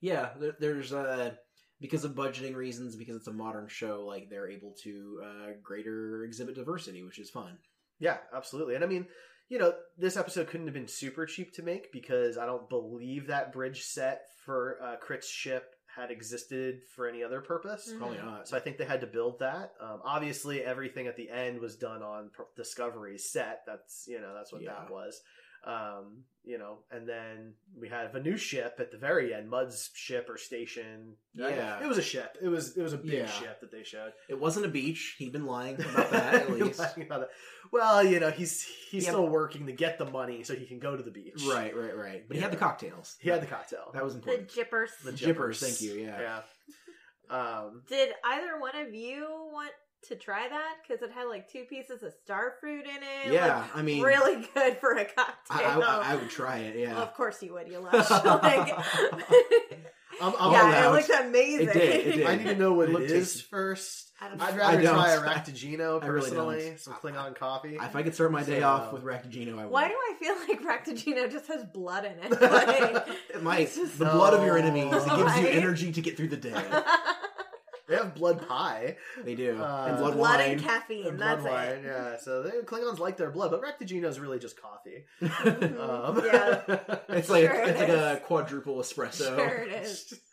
Yeah, 0.00 0.30
there, 0.38 0.56
there's 0.58 0.92
uh 0.92 1.34
because 1.80 2.04
of 2.04 2.12
budgeting 2.14 2.54
reasons, 2.54 2.94
because 2.94 3.16
it's 3.16 3.26
a 3.28 3.32
modern 3.32 3.68
show, 3.68 4.04
like 4.06 4.28
they're 4.30 4.48
able 4.48 4.74
to 4.82 5.22
uh 5.24 5.46
greater 5.62 6.24
exhibit 6.24 6.54
diversity, 6.56 7.02
which 7.02 7.18
is 7.18 7.30
fun. 7.30 7.58
Yeah, 7.98 8.18
absolutely. 8.34 8.74
And 8.74 8.84
I 8.84 8.86
mean, 8.86 9.06
you 9.48 9.58
know, 9.58 9.74
this 9.96 10.16
episode 10.16 10.48
couldn't 10.48 10.66
have 10.66 10.74
been 10.74 10.88
super 10.88 11.24
cheap 11.26 11.52
to 11.54 11.62
make 11.62 11.92
because 11.92 12.36
I 12.38 12.46
don't 12.46 12.68
believe 12.68 13.26
that 13.28 13.52
bridge 13.52 13.82
set 13.82 14.22
for 14.44 14.78
uh, 14.82 14.96
Crit's 14.96 15.28
ship 15.28 15.71
had 15.96 16.10
existed 16.10 16.80
for 16.94 17.06
any 17.06 17.22
other 17.22 17.40
purpose. 17.40 17.92
Probably 17.98 18.18
not. 18.18 18.48
So 18.48 18.56
I 18.56 18.60
think 18.60 18.78
they 18.78 18.84
had 18.84 19.00
to 19.02 19.06
build 19.06 19.38
that. 19.40 19.72
Um, 19.80 20.00
obviously, 20.04 20.62
everything 20.62 21.06
at 21.06 21.16
the 21.16 21.28
end 21.30 21.60
was 21.60 21.76
done 21.76 22.02
on 22.02 22.30
Discovery's 22.56 23.30
set. 23.30 23.62
That's 23.66 24.06
you 24.08 24.20
know 24.20 24.32
that's 24.34 24.52
what 24.52 24.62
Yeah. 24.62 24.72
that 24.74 24.90
was. 24.90 25.20
Um, 25.64 26.24
you 26.44 26.58
know, 26.58 26.78
and 26.90 27.08
then 27.08 27.52
we 27.80 27.88
have 27.88 28.16
a 28.16 28.20
new 28.20 28.36
ship 28.36 28.74
at 28.80 28.90
the 28.90 28.96
very 28.98 29.32
end, 29.32 29.48
Mudd's 29.48 29.90
ship 29.94 30.28
or 30.28 30.36
station. 30.36 31.12
Yeah. 31.34 31.80
it 31.80 31.86
was 31.86 31.98
a 31.98 32.02
ship. 32.02 32.36
It 32.42 32.48
was 32.48 32.76
it 32.76 32.82
was 32.82 32.92
a 32.92 32.98
big 32.98 33.12
Yeah. 33.12 33.26
ship 33.28 33.60
that 33.60 33.70
they 33.70 33.84
showed. 33.84 34.12
It 34.28 34.40
wasn't 34.40 34.66
a 34.66 34.68
beach. 34.68 35.14
He'd 35.18 35.30
been 35.30 35.46
lying 35.46 35.76
about 35.76 36.10
that 36.10 36.34
at 36.34 36.50
least. 36.50 36.80
About 36.80 36.96
that. 37.20 37.30
Well, 37.70 38.02
you 38.04 38.18
know, 38.18 38.32
he's 38.32 38.64
he's 38.90 39.04
Yeah. 39.04 39.10
still 39.10 39.28
working 39.28 39.66
to 39.66 39.72
get 39.72 39.98
the 39.98 40.04
money 40.04 40.42
so 40.42 40.54
he 40.56 40.66
can 40.66 40.80
go 40.80 40.96
to 40.96 41.02
the 41.02 41.12
beach. 41.12 41.44
right, 41.48 41.76
right, 41.76 41.96
right. 41.96 42.24
But 42.26 42.36
he 42.36 42.42
had 42.42 42.50
the 42.50 42.56
cocktails. 42.56 43.16
He 43.20 43.30
had 43.30 43.40
the 43.40 43.46
cocktail. 43.46 43.92
That 43.94 44.04
was 44.04 44.16
important. 44.16 44.48
The 44.48 44.54
jippers. 44.54 44.90
The 45.04 45.12
Jippers, 45.12 45.60
thank 45.60 45.80
you, 45.80 45.92
yeah. 46.02 46.20
Yeah. 46.20 46.38
Um, 47.32 47.82
Did 47.88 48.10
either 48.24 48.58
one 48.60 48.76
of 48.76 48.94
you 48.94 49.26
want 49.52 49.70
to 50.08 50.16
try 50.16 50.48
that? 50.48 50.74
Because 50.86 51.02
it 51.02 51.10
had 51.12 51.24
like 51.24 51.48
two 51.50 51.64
pieces 51.64 52.02
of 52.02 52.12
star 52.24 52.54
fruit 52.60 52.84
in 52.86 52.96
it. 52.96 53.32
Yeah, 53.32 53.58
like, 53.60 53.76
I 53.76 53.82
mean- 53.82 54.02
really 54.02 54.46
good 54.54 54.78
for 54.78 54.92
a 54.96 55.04
cocktail. 55.04 55.82
I, 55.82 56.02
I, 56.08 56.12
I 56.12 56.16
would 56.16 56.30
try 56.30 56.58
it. 56.58 56.76
Yeah. 56.78 56.96
Of 56.96 57.14
course 57.14 57.42
you 57.42 57.54
would, 57.54 57.68
you 57.68 57.78
love 57.80 57.92
like, 57.94 58.74
I'm, 60.20 60.34
I'm 60.38 60.52
yeah, 60.52 60.68
allowed. 60.88 60.94
it 60.98 61.08
looked 61.08 61.26
amazing. 61.26 61.68
It 61.68 61.72
did, 61.72 62.06
it 62.06 62.12
did. 62.16 62.26
I 62.26 62.36
need 62.36 62.44
to 62.44 62.56
know 62.56 62.74
what 62.74 62.88
It 62.88 62.90
it 62.90 62.92
looked 62.98 63.08
tasty. 63.08 63.42
first. 63.50 64.10
I 64.20 64.28
don't 64.28 64.40
I'd 64.40 64.56
rather 64.56 64.78
I 64.78 64.82
don't. 64.82 64.94
try 64.94 65.10
a 65.14 65.20
Raktajino 65.20 66.02
I 66.02 66.06
really 66.06 66.20
personally. 66.30 66.64
don't. 66.66 66.78
some 66.80 66.94
Klingon 66.94 67.34
coffee. 67.34 67.74
if 67.76 67.96
I 67.96 68.02
could 68.04 68.14
start 68.14 68.30
my 68.30 68.44
day 68.44 68.60
So- 68.60 68.68
off 68.68 68.92
with 68.92 69.02
Raktajino, 69.02 69.58
I 69.58 69.64
would. 69.64 69.72
Why 69.72 69.88
do 69.88 69.94
I 69.94 70.14
feel 70.20 70.34
like 70.36 70.62
Raktajino 70.84 71.30
just 71.32 71.46
has 71.48 71.64
blood 71.64 72.04
in 72.04 72.12
it? 72.20 72.40
Like, 72.40 73.08
it 73.34 73.42
might. 73.42 73.60
it's 73.62 73.76
just- 73.76 73.98
The 73.98 74.04
blood 74.04 74.34
of 74.34 74.44
your 74.44 74.58
enemies. 74.58 74.92
It 74.92 75.16
gives 75.16 75.38
you 75.38 75.46
energy 75.48 75.90
to 75.92 76.00
get 76.00 76.16
through 76.16 76.28
the 76.28 76.36
day. 76.36 76.54
They 77.92 77.98
have 77.98 78.14
blood 78.14 78.46
pie 78.48 78.96
They 79.24 79.34
do. 79.34 79.58
Uh, 79.60 79.86
and 79.88 79.96
blood, 79.98 80.14
blood 80.14 80.38
wine. 80.40 80.50
and 80.52 80.62
caffeine. 80.62 81.06
and 81.06 81.18
that's 81.20 81.42
wine. 81.44 81.68
it. 81.68 81.82
Yeah, 81.84 82.16
so 82.18 82.42
they, 82.42 82.50
Klingons 82.62 82.98
like 82.98 83.16
their 83.16 83.30
blood, 83.30 83.50
but 83.50 83.60
Raktajino 83.62 84.06
is 84.06 84.18
really 84.18 84.38
just 84.38 84.60
coffee. 84.60 85.04
Mhm. 85.20 85.78
Um, 85.80 86.22
Yeah. 86.24 86.62
It's 87.10 87.28
like 87.28 87.44
Sure 87.50 87.62
it 87.62 87.68
it's 87.68 87.80
like 87.80 87.88
is. 87.90 87.94
a 87.94 88.20
quadruple 88.24 88.76
espresso. 88.76 89.36
Sure 89.36 89.48
it 89.68 89.82
is. 89.84 90.14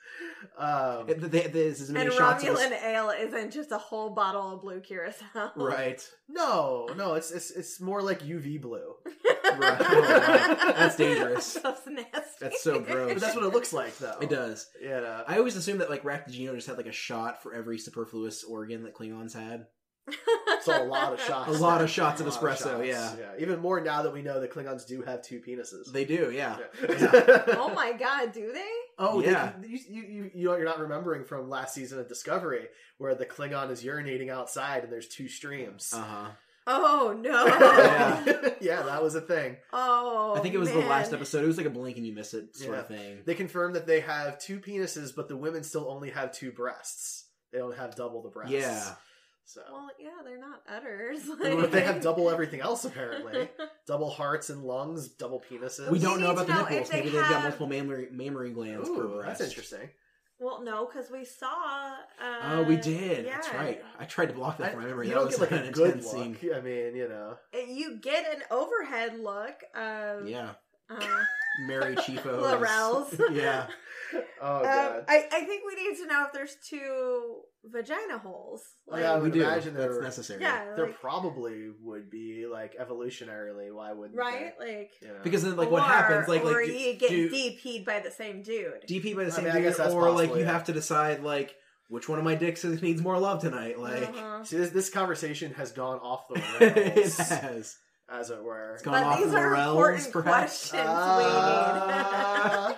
um, 0.57 1.09
It- 1.09 1.31
they- 1.31 1.47
there's 1.47 1.81
as 1.81 1.89
many 1.89 2.05
And 2.05 2.13
shots 2.13 2.43
of 2.43 2.55
Romulan 2.57 2.83
ale 2.83 3.09
isn't 3.11 3.51
just 3.51 3.71
a 3.71 3.77
whole 3.77 4.11
bottle 4.11 4.53
of 4.53 4.61
blue 4.61 4.79
curacao. 4.81 5.51
right. 5.55 6.01
no, 6.27 6.87
no, 6.95 7.13
it's 7.15 7.31
it's 7.31 7.51
it's 7.51 7.79
more 7.81 8.01
like 8.01 8.21
UV 8.21 8.61
blue. 8.61 8.95
Right. 9.57 9.77
Oh, 9.81 10.73
That's 10.77 10.95
dangerous. 10.95 11.53
That's 11.63 11.81
nasty. 11.87 12.11
That's 12.39 12.61
so 12.61 12.79
gross. 12.79 13.13
But 13.13 13.21
that's 13.21 13.35
what 13.35 13.43
it 13.45 13.51
looks 13.51 13.73
like, 13.73 13.97
though. 13.97 14.15
It 14.21 14.29
does. 14.29 14.67
Yeah. 14.79 14.99
know. 14.99 15.23
I 15.27 15.37
always 15.39 15.55
assumed 15.55 15.81
that 15.81 15.89
like 15.89 16.03
Raktajino 16.03 16.53
just 16.53 16.67
had 16.67 16.77
like 16.77 16.85
a 16.85 16.91
shot 16.91 17.41
for 17.41 17.53
every 17.55 17.79
superfluous 17.79 18.43
organ 18.43 18.83
that 18.83 18.93
Klingons 18.95 19.33
had. 19.33 19.65
So 20.61 20.83
a 20.83 20.85
lot 20.85 21.13
of 21.13 21.21
shots. 21.21 21.49
A 21.49 21.61
lot 21.61 21.81
of 21.81 21.89
shots 21.97 22.21
of 22.21 22.27
A 22.27 22.29
lot 22.29 22.41
espresso, 22.41 22.57
shots, 22.63 22.87
yeah. 22.87 23.11
yeah. 23.17 23.31
Even 23.39 23.59
more 23.59 23.79
now 23.81 24.01
that 24.03 24.13
we 24.13 24.21
know 24.21 24.39
the 24.39 24.47
Klingons 24.47 24.85
do 24.87 25.01
have 25.03 25.21
two 25.21 25.39
penises. 25.39 25.91
They 25.91 26.05
do, 26.05 26.31
yeah. 26.33 26.57
Yeah. 26.81 27.43
oh 27.57 27.71
my 27.75 27.93
god, 27.93 28.31
do 28.33 28.51
they? 28.51 28.67
Oh, 28.97 29.21
Yeah. 29.21 29.53
yeah. 29.61 29.67
You, 29.67 29.79
you, 29.89 30.01
you, 30.01 30.31
you 30.33 30.45
know, 30.47 30.55
you're 30.55 30.65
not 30.65 30.79
remembering 30.79 31.23
from 31.23 31.49
last 31.49 31.73
season 31.73 31.99
of 31.99 32.07
Discovery 32.07 32.67
where 32.97 33.15
the 33.15 33.25
Klingon 33.25 33.71
is 33.71 33.83
urinating 33.83 34.29
outside 34.29 34.83
and 34.83 34.91
there's 34.91 35.07
two 35.07 35.27
streams. 35.29 35.93
Uh 35.95 36.01
huh. 36.03 36.29
Oh 36.67 37.17
no. 37.19 37.45
Yeah. 37.79 38.49
yeah, 38.61 38.81
that 38.83 39.01
was 39.01 39.15
a 39.15 39.21
thing. 39.21 39.57
Oh. 39.73 40.35
I 40.37 40.39
think 40.41 40.53
it 40.53 40.59
was 40.59 40.71
the 40.71 40.79
last 40.79 41.13
episode. 41.13 41.43
It 41.43 41.47
was 41.47 41.57
like 41.57 41.65
a 41.65 41.69
blink 41.71 41.97
and 41.97 42.05
you 42.05 42.13
miss 42.13 42.33
it 42.35 42.55
sort 42.55 42.73
Yeah. 42.75 42.79
of 42.81 42.87
thing. 42.87 43.17
They 43.25 43.33
confirmed 43.33 43.75
that 43.75 43.87
they 43.87 44.01
have 44.01 44.37
two 44.39 44.59
penises, 44.59 45.15
but 45.15 45.27
the 45.29 45.37
women 45.37 45.63
still 45.63 45.89
only 45.89 46.11
have 46.11 46.31
two 46.31 46.51
breasts. 46.51 47.25
They 47.51 47.57
don't 47.57 47.75
have 47.75 47.95
double 47.95 48.21
the 48.21 48.29
breasts. 48.29 48.53
Yeah. 48.53 48.93
So, 49.51 49.61
Well, 49.71 49.89
yeah, 49.99 50.09
they're 50.23 50.37
not 50.39 50.61
udders. 50.69 51.21
but 51.41 51.71
they 51.71 51.81
have 51.81 52.01
double 52.01 52.29
everything 52.29 52.61
else 52.61 52.85
apparently. 52.85 53.49
double 53.87 54.11
hearts 54.11 54.51
and 54.51 54.63
lungs, 54.63 55.07
double 55.07 55.39
penises. 55.49 55.89
We 55.89 55.97
don't 55.97 56.19
You 56.19 56.25
know 56.25 56.33
need 56.35 56.41
about 56.41 56.41
to 56.41 56.47
the 56.47 56.53
know 56.53 56.63
if 56.65 56.69
nipples. 56.69 56.89
they 56.89 56.97
Maybe 56.97 57.09
they've 57.09 57.19
got 57.21 57.31
have- 57.33 57.43
multiple 57.43 57.65
mammary, 57.67 58.07
mammary 58.11 58.51
glands 58.51 58.87
per 58.87 59.05
Ooh, 59.05 59.15
breast. 59.15 59.39
that's 59.39 59.49
interesting. 59.49 59.89
Well, 60.39 60.61
no, 60.63 60.85
because 60.85 61.09
we 61.09 61.25
saw. 61.25 61.47
Uh, 62.21 62.39
Oh, 62.43 62.63
we 62.63 62.75
did. 62.77 63.25
That's 63.25 63.47
yeah. 63.47 63.57
right. 63.57 63.83
I 63.99 64.05
tried 64.05 64.27
to 64.27 64.33
block 64.33 64.57
that 64.59 64.67
I- 64.67 64.71
from 64.73 64.81
my 64.83 64.87
memory. 64.87 65.07
you 65.07 65.13
that 65.13 65.19
don't 65.19 65.25
was 65.25 65.37
get 65.39 65.51
like 65.51 65.59
an 65.61 65.67
a 65.67 65.71
good 65.71 65.87
intense 65.95 66.13
look. 66.13 66.37
scene. 66.39 66.53
I 66.55 66.61
mean, 66.61 66.95
you 66.95 67.09
know. 67.09 67.37
You 67.67 67.97
get 67.97 68.31
an 68.33 68.43
overhead 68.51 69.19
look 69.19 69.63
of 69.75 70.29
Yeah. 70.29 70.51
uh, 70.91 70.99
Mary 71.65 71.95
Chieffo. 71.95 72.39
L'Rell's. 72.59 73.19
yeah. 73.31 73.65
Oh 74.41 74.57
Um, 74.57 74.63
god. 74.63 75.05
I, 75.07 75.25
I 75.31 75.41
think 75.41 75.63
we 75.67 75.75
need 75.83 75.97
to 75.97 76.05
know 76.07 76.25
if 76.25 76.31
there's 76.33 76.55
two 76.67 77.41
vagina 77.65 78.17
holes. 78.17 78.61
Like, 78.87 79.01
Yeah, 79.01 79.13
I 79.13 79.15
we 79.17 79.23
would 79.23 79.33
do. 79.33 79.41
imagine 79.43 79.73
That's 79.73 79.99
necessary. 79.99 80.41
yeah, 80.41 80.73
there 80.75 80.87
probably 80.87 81.69
would 81.83 82.09
be 82.09 82.45
like 82.49 82.77
evolutionarily. 82.77 83.73
Why 83.73 83.91
wouldn't 83.93 84.17
right? 84.17 84.53
they? 84.59 84.77
Like, 84.77 84.91
You 85.01 85.07
know? 85.09 85.13
Because 85.23 85.43
then, 85.43 85.55
like, 85.57 85.69
what 85.69 85.83
happens? 85.83 86.27
Like, 86.29 86.43
or 86.43 86.53
like 86.53 86.65
do- 86.67 86.71
you 86.73 86.93
get 86.93 87.09
do- 87.09 87.29
DP'd 87.29 87.85
by 87.85 87.99
the 87.99 88.11
same 88.11 88.41
dude. 88.43 88.83
DP'd 88.87 89.15
by 89.17 89.25
the 89.25 89.31
I 89.31 89.35
same 89.35 89.45
mean, 89.45 89.53
I 89.55 89.61
guess 89.61 89.75
dude, 89.75 89.85
that's 89.87 89.93
or 89.93 90.09
like 90.11 90.29
you 90.31 90.39
yeah. 90.39 90.51
have 90.51 90.63
to 90.65 90.73
decide 90.73 91.21
like 91.21 91.53
which 91.89 92.07
one 92.07 92.17
of 92.19 92.23
my 92.25 92.35
dicks 92.35 92.63
needs 92.81 93.01
more 93.01 93.19
love 93.19 93.41
tonight. 93.41 93.77
Like 93.79 94.07
Uh-huh. 94.09 94.43
See, 94.45 94.57
this, 94.57 94.69
this 94.69 94.89
conversation 94.89 95.53
has 95.55 95.71
gone 95.73 95.99
off 95.99 96.27
the 96.29 96.35
rails. 96.61 96.61
it 96.61 96.95
rails, 96.95 97.17
has. 97.17 97.77
as 98.09 98.29
it 98.29 98.41
were. 98.41 98.73
It's 98.75 98.83
gone 98.83 98.93
But 98.93 99.03
off 99.03 99.17
these 99.19 99.31
the 99.31 99.37
are 99.37 99.51
rails, 99.51 99.75
important 99.75 100.13
perhaps. 100.13 100.69
questions 100.69 100.83
Ah. 100.87 102.77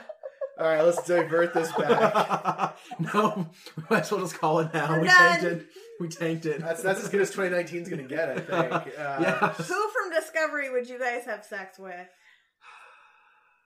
All 0.62 0.67
right, 0.67 0.84
let's 0.84 1.04
divert 1.08 1.54
this 1.56 1.71
back. 1.74 2.78
no, 3.13 3.50
we 3.76 3.84
might 3.89 4.02
as 4.02 4.12
well 4.12 4.21
just 4.21 4.38
call 4.39 4.60
it 4.60 4.71
now. 4.74 4.91
We're 4.91 5.02
we 5.02 5.08
done. 5.08 5.17
tanked 5.39 5.43
it. 5.43 5.67
We 6.00 6.08
tanked 6.08 6.45
it. 6.45 6.60
That's 6.62 6.84
that's 6.84 7.04
as 7.04 7.10
good 7.10 7.21
as 7.21 7.30
2019 7.32 7.82
is 7.82 7.89
going 7.89 8.08
to 8.08 8.15
get, 8.15 8.30
I 8.30 8.36
think. 8.36 8.71
Uh, 9.00 9.17
yeah. 9.21 9.54
Who 9.54 9.63
from 9.63 10.12
Discovery 10.13 10.69
would 10.69 10.88
you 10.88 11.00
guys 11.00 11.26
have 11.26 11.43
sex 11.43 11.80
with? 11.80 11.93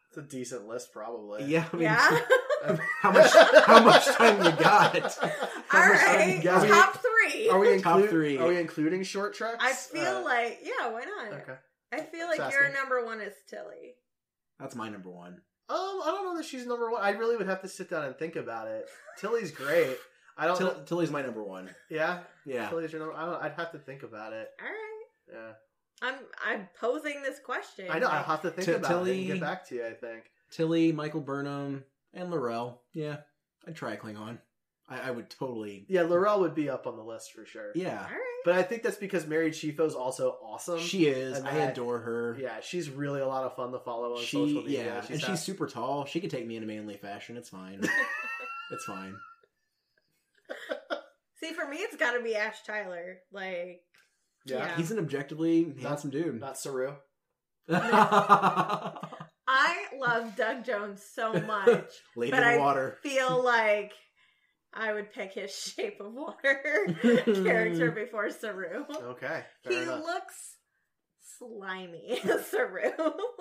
It's 0.09 0.17
a 0.17 0.21
decent 0.21 0.67
list, 0.67 0.93
probably. 0.93 1.43
Yeah. 1.43 1.65
I 1.73 1.75
mean, 1.75 1.83
yeah. 1.83 2.19
How 3.01 3.11
much? 3.11 3.31
How 3.65 3.83
much 3.83 4.05
time 4.15 4.37
you 4.37 4.51
got? 4.63 4.95
All 5.73 5.87
much 5.89 5.99
time 5.99 6.29
you 6.29 6.41
got? 6.41 6.67
Top 6.67 7.01
three. 7.01 7.49
Are 7.49 7.59
we 7.59 7.81
Top 7.81 8.01
three. 8.05 8.37
Are 8.37 8.47
we 8.47 8.57
including 8.57 9.03
short 9.03 9.35
treks? 9.35 9.57
I 9.59 9.73
feel 9.73 10.17
Uh, 10.17 10.23
like 10.23 10.59
yeah. 10.63 10.89
Why 10.89 11.03
not? 11.03 11.33
Okay. 11.41 11.55
I 11.91 11.99
feel 12.01 12.27
like 12.27 12.37
Just 12.37 12.53
your 12.53 12.71
number 12.71 13.05
one 13.05 13.19
is 13.19 13.33
Tilly. 13.49 13.95
That's 14.59 14.75
my 14.75 14.87
number 14.89 15.09
one. 15.09 15.41
Um, 15.67 15.77
I 15.77 16.11
don't 16.13 16.25
know 16.25 16.37
that 16.37 16.45
she's 16.45 16.65
number 16.65 16.91
one. 16.91 17.01
I 17.01 17.11
really 17.11 17.37
would 17.37 17.47
have 17.47 17.61
to 17.61 17.67
sit 17.67 17.89
down 17.89 18.05
and 18.05 18.15
think 18.15 18.35
about 18.35 18.67
it. 18.67 18.87
Tilly's 19.17 19.51
great. 19.51 19.97
I 20.37 20.45
don't. 20.45 20.57
Till, 20.57 20.67
know. 20.67 20.83
Tilly's 20.85 21.11
my 21.11 21.21
number 21.21 21.43
one. 21.43 21.69
Yeah, 21.89 22.19
Yeah. 22.45 22.69
Tilly's 22.69 22.91
your 22.91 22.99
number. 22.99 23.15
I 23.15 23.25
don't. 23.25 23.41
I'd 23.41 23.53
have 23.53 23.71
to 23.71 23.79
think 23.79 24.03
about 24.03 24.33
it. 24.33 24.49
All 24.61 24.67
right. 24.67 25.33
Yeah, 25.33 26.07
I'm 26.07 26.15
I'm 26.45 26.69
posing 26.79 27.21
this 27.23 27.39
question. 27.39 27.87
I 27.89 27.99
know. 27.99 28.07
I'll 28.07 28.23
have 28.23 28.41
to 28.43 28.51
think 28.51 28.65
T- 28.67 28.73
about 28.73 29.07
it 29.07 29.17
and 29.17 29.27
get 29.27 29.39
back 29.41 29.67
to 29.69 29.75
you. 29.75 29.85
I 29.85 29.93
think. 29.93 30.25
Tilly, 30.51 30.91
Michael 30.91 31.21
Burnham, 31.21 31.83
and 32.13 32.29
L'Rell. 32.29 32.81
Yeah, 32.93 33.17
I'd 33.67 33.75
try 33.75 33.93
a 33.93 33.97
Klingon. 33.97 34.37
I, 34.87 35.07
I 35.07 35.11
would 35.11 35.29
totally. 35.31 35.85
Yeah, 35.89 36.03
L'Rell 36.03 36.41
would 36.41 36.53
be 36.53 36.69
up 36.69 36.85
on 36.85 36.95
the 36.95 37.03
list 37.03 37.31
for 37.33 37.43
sure. 37.45 37.71
Yeah, 37.75 37.97
All 38.01 38.09
right. 38.09 38.19
But 38.45 38.53
I 38.55 38.61
think 38.61 38.83
that's 38.83 38.97
because 38.97 39.25
Mary 39.25 39.49
Chieffo's 39.51 39.95
also 39.95 40.37
awesome. 40.43 40.79
she 40.79 41.07
is. 41.07 41.37
and 41.39 41.47
I 41.47 41.55
that- 41.55 41.71
adore 41.71 41.99
her. 41.99 42.37
yeah, 42.39 42.59
she's 42.61 42.89
really 42.89 43.19
a 43.21 43.27
lot 43.27 43.43
of 43.45 43.55
fun 43.55 43.71
to 43.71 43.79
follow 43.79 44.13
on 44.15 44.21
she 44.21 44.37
social 44.37 44.61
media. 44.61 44.85
yeah, 44.85 45.03
and 45.09 45.19
she's 45.21 45.41
super 45.41 45.65
tall. 45.67 46.05
She 46.05 46.19
could 46.19 46.29
take 46.29 46.45
me 46.45 46.55
in 46.55 46.61
a 46.63 46.67
manly 46.67 46.97
fashion. 46.97 47.35
It's 47.37 47.49
fine. 47.49 47.81
it's 48.71 48.85
fine. 48.85 49.15
See, 51.39 51.53
for 51.53 51.67
me, 51.67 51.77
it's 51.77 51.95
got 51.95 52.11
to 52.13 52.21
be 52.23 52.35
Ash 52.35 52.57
Tyler. 52.65 53.17
Like, 53.31 53.81
yeah, 54.45 54.57
yeah. 54.57 54.75
He's 54.77 54.91
an 54.91 54.99
objectively 54.99 55.73
handsome 55.81 56.11
dude. 56.11 56.39
not 56.39 56.57
Saru. 56.59 56.93
I 59.47 59.75
love 59.99 60.35
Doug 60.35 60.63
Jones 60.65 61.03
so 61.13 61.33
much. 61.33 61.85
Lady 62.15 62.31
But 62.31 62.43
in 62.43 62.49
the 62.49 62.55
I- 62.55 62.57
water. 62.59 62.97
Feel 63.01 63.43
like 63.43 63.93
I 64.75 64.93
would 64.93 65.11
pick 65.13 65.33
his 65.33 65.51
Shape 65.75 65.99
of 66.01 66.13
Water 66.13 66.87
character 67.25 67.91
before 67.91 68.29
Saru. 68.29 68.83
Okay, 68.89 69.43
fair 69.63 69.71
He 69.73 69.81
enough. 69.83 70.03
looks 70.03 70.55
slimy 71.39 72.19
as 72.23 72.45
Saru. 72.47 72.91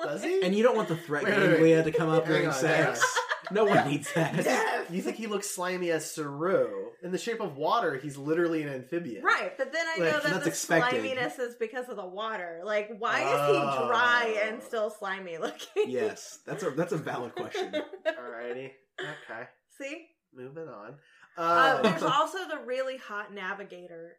Does 0.02 0.22
he? 0.22 0.42
And 0.42 0.54
you 0.54 0.62
don't 0.62 0.76
want 0.76 0.88
the 0.88 0.96
threat 0.96 1.24
Wait, 1.24 1.36
wait, 1.36 1.40
wait. 1.42 1.50
ganglia 1.50 1.82
to 1.84 1.92
come 1.92 2.08
up 2.08 2.24
Hang 2.26 2.34
during 2.34 2.52
sex. 2.52 3.02
No 3.50 3.64
one 3.64 3.86
needs 3.88 4.10
that. 4.14 4.42
Death. 4.42 4.90
You 4.90 5.02
think 5.02 5.16
he 5.16 5.26
looks 5.26 5.50
slimy 5.50 5.90
as 5.90 6.10
Saru? 6.10 6.66
In 7.02 7.12
the 7.12 7.18
shape 7.18 7.40
of 7.40 7.58
water, 7.58 7.98
he's 7.98 8.16
literally 8.16 8.62
an 8.62 8.70
amphibian. 8.70 9.22
Right, 9.22 9.52
but 9.58 9.70
then 9.70 9.84
I 9.94 9.98
know 9.98 10.04
that 10.12 10.22
that's 10.22 10.44
the 10.44 10.48
expected. 10.50 11.00
sliminess 11.02 11.38
is 11.38 11.54
because 11.56 11.90
of 11.90 11.96
the 11.96 12.06
water. 12.06 12.62
Like, 12.64 12.90
why 12.98 13.20
is 13.20 13.26
he 13.56 13.86
dry 13.86 14.34
Oh. 14.42 14.48
and 14.48 14.62
still 14.62 14.88
slimy 14.88 15.36
looking? 15.36 15.90
Yes, 15.90 16.38
that's 16.46 16.62
a 16.62 16.70
that's 16.70 16.92
a 16.92 16.96
valid 16.96 17.34
question. 17.34 17.70
Alrighty. 18.06 18.70
Okay. 18.98 19.42
See? 19.78 20.06
Moving 20.34 20.66
on. 20.68 20.94
Uh, 21.36 21.76
Um, 21.76 21.82
there's 21.82 22.02
also 22.02 22.38
the 22.48 22.58
really 22.64 22.96
hot 22.96 23.32
navigator. 23.32 24.16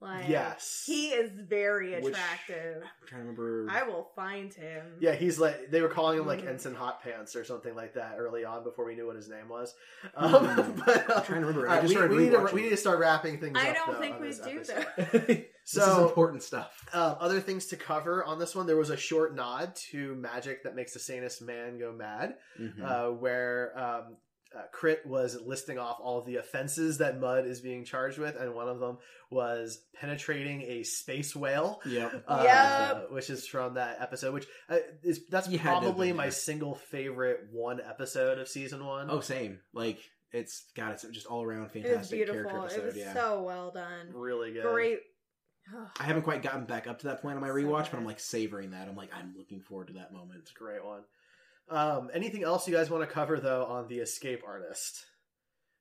Like 0.00 0.28
Yes. 0.28 0.84
he 0.86 1.08
is 1.08 1.32
very 1.32 2.00
Which- 2.00 2.14
attractive. 2.14 2.84
I'm 2.84 3.08
trying 3.08 3.22
to 3.22 3.28
remember. 3.32 3.66
I 3.68 3.82
will 3.82 4.08
find 4.14 4.54
him. 4.54 4.94
Yeah, 5.00 5.14
he's 5.16 5.40
like 5.40 5.72
they 5.72 5.80
were 5.82 5.88
calling 5.88 6.20
him 6.20 6.24
like 6.26 6.42
Mhm. 6.42 6.50
Ensign 6.50 6.74
Hot 6.76 7.02
Pants 7.02 7.34
or 7.34 7.42
something 7.44 7.74
like 7.74 7.94
that 7.94 8.14
early 8.16 8.44
on 8.44 8.62
before 8.62 8.84
we 8.84 8.94
knew 8.94 9.08
what 9.08 9.16
his 9.16 9.28
name 9.28 9.48
was. 9.48 9.74
Hmm. 10.14 10.34
Um, 10.36 10.82
but 10.86 11.10
uh, 11.10 11.14
I'm 11.16 11.24
trying 11.24 11.40
to 11.40 11.46
remember. 11.48 11.66
all 11.66 11.72
I 11.72 11.78
right, 11.78 11.82
just 11.88 11.98
we, 12.00 12.16
we 12.16 12.22
need 12.24 12.30
to, 12.30 12.48
we 12.52 12.62
need 12.62 12.68
to 12.70 12.76
start 12.76 13.00
wrapping 13.00 13.40
things 13.40 13.58
up. 13.58 13.64
I 13.64 13.72
don't 13.72 13.94
though, 13.94 13.98
think 14.00 14.20
we 14.20 14.30
do 14.30 14.60
episode. 14.60 14.86
though. 14.96 15.18
this 15.18 15.38
is 15.38 15.46
So- 15.82 16.06
important 16.06 16.44
stuff. 16.44 16.70
Um, 16.92 17.16
other 17.18 17.40
things 17.40 17.66
to 17.66 17.76
cover 17.76 18.22
on 18.22 18.38
this 18.38 18.54
one, 18.54 18.68
there 18.68 18.76
was 18.76 18.90
a 18.90 18.96
short 18.96 19.34
nod 19.34 19.74
to 19.90 20.14
magic 20.14 20.62
that 20.62 20.76
makes 20.76 20.92
the 20.92 21.00
sanest 21.00 21.42
man 21.42 21.76
go 21.76 21.90
mad, 21.92 22.36
Mhm. 22.60 22.84
uh, 22.84 23.10
where 23.14 23.76
um, 23.76 24.16
uh, 24.56 24.62
Crit 24.72 25.04
was 25.06 25.38
listing 25.44 25.78
off 25.78 25.98
all 26.00 26.18
of 26.18 26.26
the 26.26 26.36
offenses 26.36 26.98
that 26.98 27.20
Mudd 27.20 27.46
is 27.46 27.60
being 27.60 27.84
charged 27.84 28.18
with, 28.18 28.34
and 28.36 28.54
one 28.54 28.68
of 28.68 28.80
them 28.80 28.98
was 29.30 29.80
penetrating 30.00 30.62
a 30.62 30.82
space 30.84 31.36
whale. 31.36 31.80
yep. 31.86 32.24
Uh, 32.26 32.40
Yep. 32.44 33.10
which 33.12 33.28
is 33.30 33.46
from 33.46 33.74
that 33.74 34.00
episode, 34.00 34.32
which 34.32 34.46
uh, 34.70 34.78
is 35.02 35.26
that's 35.28 35.48
You 35.48 35.58
had 35.58 35.70
to 35.70 35.74
have 35.74 35.82
probably 35.82 36.12
my 36.12 36.30
single 36.30 36.74
favorite 36.74 37.48
one 37.52 37.80
episode 37.80 38.38
of 38.38 38.48
season 38.48 38.84
one. 38.86 39.08
Oh, 39.10 39.20
same. 39.20 39.60
Like 39.74 39.98
it's 40.32 40.64
God, 40.74 40.92
it's 40.92 41.02
just 41.08 41.26
all 41.26 41.42
around 41.42 41.70
fantastic. 41.70 41.84
It 41.84 41.98
was 41.98 42.08
fantastic 42.10 42.18
beautiful. 42.18 42.50
character 42.50 42.64
episode. 42.66 42.82
It 42.82 42.86
was 42.86 42.96
yeah. 42.96 43.14
so 43.14 43.42
well 43.42 43.70
done. 43.70 44.08
really 44.14 44.52
good. 44.52 44.62
Great. 44.64 45.00
I 46.00 46.04
haven't 46.04 46.22
quite 46.22 46.42
gotten 46.42 46.64
back 46.64 46.86
up 46.86 47.00
to 47.00 47.08
that 47.08 47.20
point 47.20 47.36
on 47.36 47.42
my 47.42 47.48
rewatch, 47.48 47.84
good. 47.84 47.90
but 47.92 47.98
I'm 47.98 48.06
like 48.06 48.20
savoring 48.20 48.70
that. 48.70 48.88
I'm 48.88 48.96
like, 48.96 49.10
I'm 49.14 49.34
looking 49.36 49.60
forward 49.60 49.88
to 49.88 49.92
that 49.94 50.12
moment. 50.14 50.40
It's 50.40 50.50
a 50.50 50.54
great 50.54 50.82
one. 50.82 51.02
Um, 51.70 52.10
anything 52.14 52.42
else 52.44 52.66
you 52.68 52.74
guys 52.74 52.90
want 52.90 53.06
to 53.08 53.12
cover 53.12 53.38
though 53.40 53.64
on 53.66 53.88
the 53.88 53.98
escape 53.98 54.42
artist? 54.46 55.04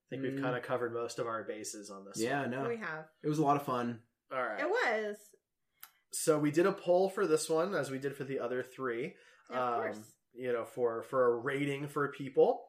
I 0.05 0.09
think 0.09 0.23
we've 0.23 0.33
Mm. 0.33 0.41
kind 0.41 0.55
of 0.57 0.63
covered 0.63 0.93
most 0.93 1.19
of 1.19 1.27
our 1.27 1.43
bases 1.43 1.89
on 1.89 2.05
this. 2.05 2.19
Yeah, 2.19 2.41
one. 2.41 2.51
no, 2.51 2.67
We 2.69 2.77
have. 2.77 3.05
it 3.23 3.27
was 3.29 3.39
a 3.39 3.43
lot 3.43 3.57
of 3.57 3.63
fun. 3.63 4.01
All 4.31 4.41
right. 4.43 4.59
It 4.61 4.69
was. 4.69 5.17
So 6.11 6.39
we 6.39 6.51
did 6.51 6.65
a 6.65 6.71
poll 6.71 7.09
for 7.09 7.27
this 7.27 7.49
one, 7.49 7.75
as 7.75 7.91
we 7.91 7.99
did 7.99 8.15
for 8.15 8.23
the 8.23 8.39
other 8.39 8.63
three. 8.63 9.15
Of 9.49 9.55
um, 9.55 9.73
course. 9.75 9.99
You 10.33 10.53
know, 10.53 10.65
for 10.65 11.03
for 11.03 11.33
a 11.33 11.35
rating 11.37 11.87
for 11.87 12.07
people. 12.09 12.63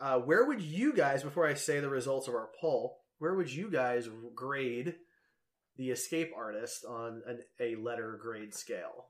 Uh, 0.00 0.18
where 0.20 0.44
would 0.44 0.62
you 0.62 0.92
guys, 0.92 1.22
before 1.24 1.46
I 1.46 1.54
say 1.54 1.80
the 1.80 1.88
results 1.88 2.28
of 2.28 2.34
our 2.34 2.50
poll, 2.60 3.00
where 3.18 3.34
would 3.34 3.52
you 3.52 3.68
guys 3.70 4.08
grade 4.34 4.94
the 5.76 5.90
escape 5.90 6.32
artist 6.36 6.84
on 6.84 7.22
an, 7.26 7.40
a 7.58 7.74
letter 7.76 8.16
grade 8.22 8.54
scale? 8.54 9.06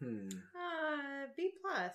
Hmm. 0.00 0.28
Uh, 0.54 1.26
B 1.36 1.50
plus. 1.62 1.92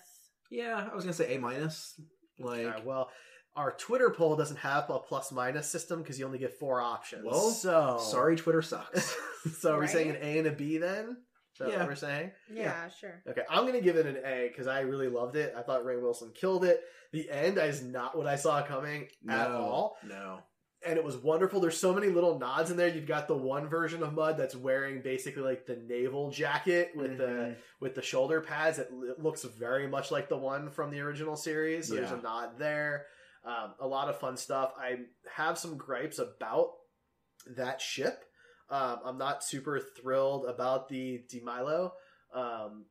Yeah, 0.50 0.88
I 0.90 0.94
was 0.94 1.04
gonna 1.04 1.14
say 1.14 1.34
A 1.34 1.38
minus. 1.38 1.98
Like, 2.38 2.66
Uh, 2.66 2.80
well, 2.84 3.10
our 3.56 3.72
Twitter 3.72 4.10
poll 4.10 4.34
doesn't 4.36 4.56
have 4.58 4.90
a 4.90 4.98
plus 4.98 5.30
minus 5.32 5.68
system 5.68 6.02
because 6.02 6.18
you 6.18 6.26
only 6.26 6.38
get 6.38 6.58
four 6.58 6.80
options. 6.80 7.24
Well, 7.24 7.50
so 7.50 7.98
sorry, 8.00 8.36
Twitter 8.36 8.62
sucks. 8.62 9.16
so 9.58 9.74
are 9.74 9.80
we 9.80 9.86
saying 9.86 10.10
an 10.10 10.16
A 10.20 10.38
and 10.38 10.46
a 10.48 10.52
B 10.52 10.78
then? 10.78 11.18
Is 11.52 11.58
that 11.60 11.68
Yeah. 11.68 11.78
what 11.78 11.88
we're 11.88 11.94
saying? 11.94 12.32
Yeah, 12.52 12.88
sure. 12.90 13.22
Okay, 13.28 13.42
I'm 13.48 13.64
gonna 13.66 13.80
give 13.80 13.96
it 13.96 14.06
an 14.06 14.16
A 14.24 14.48
because 14.48 14.66
I 14.66 14.80
really 14.80 15.08
loved 15.08 15.36
it. 15.36 15.54
I 15.56 15.62
thought 15.62 15.84
Rainn 15.84 16.02
Wilson 16.02 16.32
killed 16.34 16.64
it. 16.64 16.82
The 17.12 17.30
end 17.30 17.58
is 17.58 17.80
not 17.82 18.16
what 18.18 18.26
I 18.26 18.34
saw 18.34 18.60
coming 18.62 19.08
at 19.28 19.50
all, 19.52 19.96
No. 20.02 20.40
And 20.86 20.98
it 20.98 21.04
was 21.04 21.16
wonderful. 21.16 21.60
There's 21.60 21.78
so 21.78 21.94
many 21.94 22.08
little 22.08 22.38
nods 22.38 22.70
in 22.70 22.76
there. 22.76 22.88
You've 22.88 23.06
got 23.06 23.26
the 23.28 23.36
one 23.36 23.68
version 23.68 24.02
of 24.02 24.12
Mudd 24.12 24.36
that's 24.36 24.54
wearing 24.56 25.00
basically 25.02 25.42
like 25.42 25.66
the 25.66 25.76
naval 25.76 26.30
jacket 26.30 26.92
with 26.94 27.16
the 27.18 27.24
Mhm. 27.26 27.56
with 27.80 27.94
the 27.94 28.02
shoulder 28.02 28.40
pads. 28.40 28.78
It, 28.78 28.90
looks 29.18 29.42
very 29.44 29.86
much 29.86 30.10
like 30.10 30.28
the 30.28 30.36
one 30.36 30.70
from 30.70 30.90
the 30.90 31.00
original 31.00 31.36
series. 31.36 31.88
So 31.88 31.94
there's 31.94 32.10
a 32.10 32.16
nod 32.20 32.58
there. 32.58 33.06
Um, 33.44 33.74
a 33.80 33.86
lot 33.86 34.08
of 34.08 34.18
fun 34.18 34.36
stuff. 34.36 34.72
I 34.78 35.00
have 35.32 35.58
some 35.58 35.76
gripes 35.76 36.18
about 36.18 36.72
that 37.56 37.80
ship. 37.80 38.24
Um, 38.70 39.00
I'm 39.04 39.18
not 39.18 39.44
super 39.44 39.78
thrilled 39.80 40.46
about 40.46 40.88
the 40.88 41.22
Demilo 41.32 41.92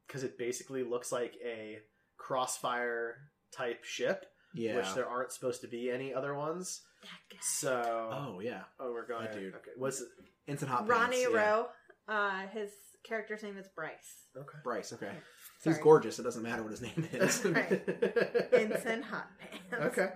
because 0.07 0.23
it 0.23 0.37
basically 0.37 0.83
looks 0.83 1.11
like 1.11 1.35
a 1.43 1.79
Crossfield 2.17 3.13
type 3.51 3.83
ship, 3.83 4.25
Yeah. 4.53 4.75
which 4.77 4.93
there 4.93 5.07
aren't 5.07 5.31
supposed 5.31 5.61
to 5.61 5.67
be 5.67 5.89
any 5.91 6.13
other 6.13 6.33
ones. 6.35 6.81
That 7.03 7.35
guy. 7.35 7.37
So, 7.41 8.09
oh 8.11 8.39
yeah. 8.39 8.61
oh, 8.79 8.91
we're 8.91 9.07
going. 9.07 9.25
That 9.25 9.33
dude. 9.33 9.53
Okay, 9.55 9.71
what's 9.77 10.03
Instant 10.47 10.71
hot. 10.71 10.87
Ronnie 10.87 11.17
pants, 11.17 11.29
yeah. 11.31 11.37
Rowe. 11.37 11.67
Uh, 12.07 12.47
his 12.53 12.71
character's 13.03 13.43
name 13.43 13.57
is 13.57 13.67
Bryce. 13.75 14.27
okay? 14.35 14.57
Bryce. 14.63 14.91
Okay. 14.93 15.11
Sorry. 15.59 15.75
He's 15.75 15.77
gorgeous. 15.77 16.19
It 16.19 16.23
doesn't 16.23 16.43
matter 16.43 16.63
what 16.63 16.71
his 16.71 16.81
name 16.81 17.07
is. 17.13 17.45
Right. 17.45 17.81
Ensign 18.53 19.03
Hot 19.03 19.27
Pants. 19.39 19.97
okay. 19.97 20.09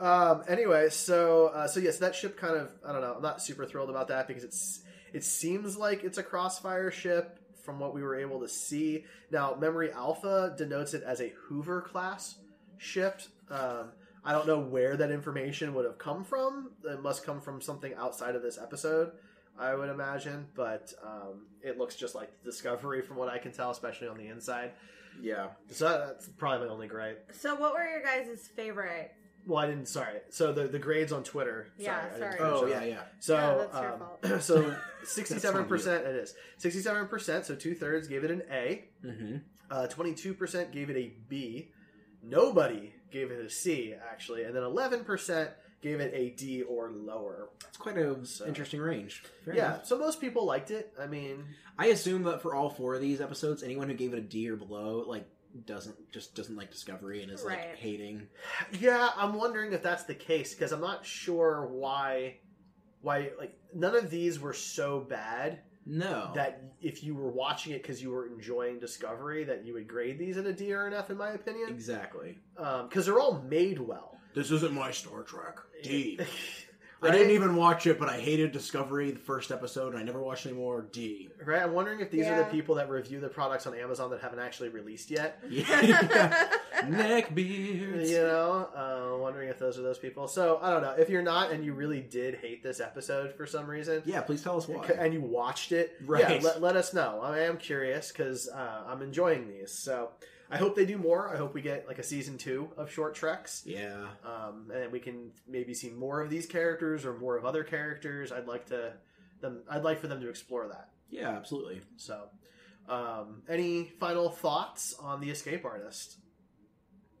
Um, 0.00 0.42
anyway, 0.48 0.88
so 0.90 1.48
uh, 1.48 1.68
so 1.68 1.80
yes, 1.80 1.98
that 1.98 2.14
ship 2.14 2.36
kind 2.36 2.56
of 2.56 2.70
I 2.86 2.92
don't 2.92 3.00
know. 3.00 3.14
I'm 3.16 3.22
not 3.22 3.42
super 3.42 3.64
thrilled 3.66 3.90
about 3.90 4.08
that 4.08 4.26
because 4.28 4.44
it's 4.44 4.82
it 5.12 5.24
seems 5.24 5.76
like 5.76 6.04
it's 6.04 6.18
a 6.18 6.22
Crossfield 6.22 6.92
ship 6.92 7.38
from 7.64 7.78
what 7.78 7.94
we 7.94 8.02
were 8.02 8.16
able 8.16 8.40
to 8.40 8.48
see. 8.48 9.04
Now, 9.30 9.56
Memory 9.58 9.90
Alpha 9.92 10.54
denotes 10.56 10.94
it 10.94 11.02
as 11.02 11.20
a 11.20 11.32
Hoover 11.48 11.80
class 11.80 12.36
ship. 12.78 13.22
Um, 13.50 13.92
I 14.24 14.32
don't 14.32 14.46
know 14.46 14.58
where 14.58 14.96
that 14.96 15.10
information 15.10 15.74
would 15.74 15.84
have 15.84 15.98
come 15.98 16.24
from. 16.24 16.70
It 16.84 17.02
must 17.02 17.24
come 17.24 17.40
from 17.40 17.60
something 17.60 17.94
outside 17.94 18.34
of 18.34 18.42
this 18.42 18.58
episode, 18.58 19.12
I 19.58 19.74
would 19.74 19.90
imagine. 19.90 20.46
But 20.54 20.92
um, 21.04 21.46
it 21.62 21.78
looks 21.78 21.94
just 21.94 22.14
like 22.14 22.30
the 22.42 22.50
Discovery 22.50 23.02
from 23.02 23.16
what 23.16 23.28
I 23.28 23.38
can 23.38 23.52
tell, 23.52 23.70
especially 23.70 24.08
on 24.08 24.16
the 24.16 24.28
inside. 24.28 24.72
yeah. 25.20 25.48
So 25.70 25.88
that's 25.88 26.28
probably 26.28 26.66
my 26.66 26.72
only 26.72 26.86
gripe. 26.88 27.30
So, 27.32 27.54
what 27.54 27.74
were 27.74 27.84
your 27.86 28.02
guys' 28.02 28.48
favorite? 28.56 29.12
Well, 29.46 29.58
I 29.58 29.66
didn't. 29.66 29.88
Sorry. 29.88 30.20
So 30.30 30.52
the 30.52 30.68
the 30.68 30.78
grades 30.78 31.12
on 31.12 31.22
Twitter. 31.22 31.68
Yeah, 31.76 31.98
I 31.98 32.18
didn't 32.18 32.18
sorry. 32.18 32.36
Oh 32.40 32.64
it 32.64 32.70
yeah, 32.70 32.84
yeah. 32.84 33.00
So 33.20 33.34
Yeah, 33.34 33.56
that's 33.58 33.74
your 33.74 33.92
um, 33.92 33.98
fault. 33.98 34.42
so 34.42 34.76
sixty 35.04 35.38
seven 35.38 35.66
percent 35.66 36.06
it 36.06 36.16
is 36.16 36.34
sixty 36.56 36.80
seven 36.80 37.06
percent. 37.08 37.44
So 37.44 37.54
two 37.54 37.74
thirds 37.74 38.08
gave 38.08 38.24
it 38.24 38.30
an 38.30 38.42
A. 38.50 38.84
Mm-hmm. 39.04 39.86
Twenty 39.90 40.14
two 40.14 40.32
percent 40.32 40.72
gave 40.72 40.88
it 40.88 40.96
a 40.96 41.12
B. 41.28 41.72
Nobody 42.22 42.94
gave 43.14 43.30
it 43.30 43.42
a 43.42 43.48
C 43.48 43.94
actually, 44.10 44.42
and 44.42 44.54
then 44.54 44.62
eleven 44.64 45.04
percent 45.04 45.50
gave 45.80 46.00
it 46.00 46.12
a 46.14 46.30
D 46.30 46.62
or 46.62 46.90
lower. 46.90 47.48
It's 47.68 47.76
quite 47.78 47.96
an 47.96 48.24
So- 48.26 48.46
interesting 48.46 48.80
range. 48.80 49.22
Fair 49.44 49.54
yeah. 49.54 49.66
enough. 49.74 49.86
So 49.86 49.98
most 49.98 50.20
people 50.20 50.44
liked 50.44 50.70
it. 50.70 50.92
I 51.00 51.06
mean, 51.06 51.44
I 51.78 51.86
assume 51.86 52.22
that 52.24 52.42
for 52.42 52.54
all 52.54 52.68
four 52.70 52.94
of 52.94 53.00
these 53.00 53.20
episodes, 53.20 53.62
anyone 53.62 53.88
who 53.88 53.94
gave 53.94 54.12
it 54.12 54.18
a 54.18 54.22
D 54.22 54.48
or 54.50 54.56
below, 54.56 55.04
like, 55.06 55.26
doesn't 55.66 55.94
just 56.10 56.34
doesn't 56.34 56.56
like 56.56 56.70
Discovery 56.72 57.22
and 57.22 57.30
is 57.30 57.42
Right. 57.42 57.58
like 57.68 57.76
hating. 57.76 58.26
yeah. 58.80 59.10
I'm 59.16 59.34
wondering 59.34 59.72
if 59.72 59.82
that's 59.82 60.02
the 60.04 60.14
case 60.14 60.52
because 60.54 60.72
I'm 60.72 60.80
not 60.80 61.06
sure 61.06 61.66
why. 61.70 62.38
Why 63.02 63.30
like 63.38 63.54
none 63.74 63.94
of 63.94 64.10
these 64.10 64.40
were 64.40 64.54
so 64.54 64.98
bad 65.00 65.60
No. 65.86 66.30
that 66.34 66.62
if 66.80 67.04
you 67.04 67.14
were 67.14 67.30
watching 67.30 67.72
it 67.72 67.82
because 67.82 68.02
you 68.02 68.10
were 68.10 68.26
enjoying 68.26 68.78
Discovery, 68.78 69.44
that 69.44 69.64
you 69.64 69.74
would 69.74 69.86
grade 69.86 70.18
these 70.18 70.36
at 70.36 70.46
a 70.46 70.52
D 70.52 70.72
or 70.72 70.86
an 70.86 70.94
F, 70.94 71.10
in 71.10 71.16
my 71.16 71.30
opinion, 71.30 71.68
exactly. 71.68 72.38
Um, 72.56 72.88
because 72.88 73.06
they're 73.06 73.20
all 73.20 73.42
made 73.48 73.78
well. 73.78 74.18
This 74.34 74.50
isn't 74.50 74.72
my 74.72 74.90
Star 74.90 75.22
Trek. 75.22 75.58
D. 75.82 76.18
Right? 77.00 77.12
I 77.12 77.16
didn't 77.18 77.32
even 77.32 77.56
watch 77.56 77.86
it, 77.86 77.98
but 77.98 78.08
I 78.08 78.18
hated 78.18 78.52
Discovery 78.52 79.10
the 79.10 79.18
first 79.18 79.50
episode, 79.50 79.92
and 79.92 79.98
I 80.00 80.02
never 80.04 80.22
watched 80.22 80.46
any 80.46 80.54
more. 80.54 80.82
D. 80.90 81.28
Right, 81.44 81.60
I'm 81.62 81.72
wondering 81.74 82.00
if 82.00 82.10
these 82.10 82.26
are 82.26 82.38
the 82.38 82.44
people 82.44 82.76
that 82.76 82.88
review 82.88 83.20
the 83.20 83.28
products 83.28 83.66
on 83.66 83.74
Amazon 83.76 84.10
that 84.10 84.20
haven't 84.22 84.38
actually 84.38 84.70
released 84.70 85.10
yet. 85.10 85.38
Yeah. 85.50 86.46
Neck 86.88 87.34
beards. 87.34 88.10
You 88.10 88.18
know, 88.18 88.68
uh, 88.74 89.18
wondering 89.18 89.48
if 89.48 89.58
those 89.58 89.78
are 89.78 89.82
those 89.82 89.98
people. 89.98 90.28
So 90.28 90.58
I 90.60 90.70
don't 90.70 90.82
know. 90.82 90.90
If 90.98 91.08
you're 91.08 91.22
not, 91.22 91.50
and 91.50 91.64
you 91.64 91.72
really 91.72 92.00
did 92.00 92.36
hate 92.36 92.62
this 92.62 92.80
episode 92.80 93.34
for 93.34 93.46
some 93.46 93.66
reason, 93.66 94.02
Yeah, 94.04 94.20
please 94.22 94.42
tell 94.42 94.56
us 94.58 94.68
why. 94.68 94.84
and 94.98 95.12
you 95.14 95.20
watched 95.20 95.72
it, 95.72 95.94
Right. 96.04 96.20
yeah, 96.22 96.40
let, 96.42 96.60
let 96.62 96.76
us 96.76 96.92
know. 96.92 97.20
I 97.22 97.40
am 97.40 97.56
curious 97.58 98.12
because 98.12 98.48
uh, 98.48 98.82
I'm 98.86 99.02
enjoying 99.02 99.48
these. 99.48 99.70
So 99.72 100.10
I 100.50 100.58
hope 100.58 100.76
they 100.76 100.86
do 100.86 100.98
more. 100.98 101.32
I 101.32 101.36
hope 101.36 101.54
we 101.54 101.62
get 101.62 101.88
like 101.88 101.98
a 101.98 102.02
season 102.02 102.38
two 102.38 102.70
of 102.76 102.90
Short 102.90 103.14
Treks. 103.14 103.62
Yeah. 103.66 104.06
um, 104.24 104.70
and 104.74 104.92
we 104.92 105.00
can 105.00 105.32
maybe 105.48 105.74
see 105.74 105.90
more 105.90 106.20
of 106.20 106.30
these 106.30 106.46
characters 106.46 107.04
or 107.04 107.14
more 107.18 107.36
of 107.36 107.44
other 107.44 107.64
characters. 107.64 108.30
I'd 108.30 108.46
like 108.46 108.66
to 108.66 108.92
them. 109.40 109.62
I'd 109.68 109.82
like 109.84 110.00
for 110.00 110.06
them 110.06 110.20
to 110.20 110.28
explore 110.28 110.68
that. 110.68 110.90
Yeah, 111.10 111.30
absolutely. 111.30 111.80
So, 111.96 112.28
um, 112.88 113.42
any 113.48 113.92
final 114.00 114.28
thoughts 114.30 114.94
on 115.00 115.20
the 115.20 115.30
escape 115.30 115.64
artist? 115.64 116.18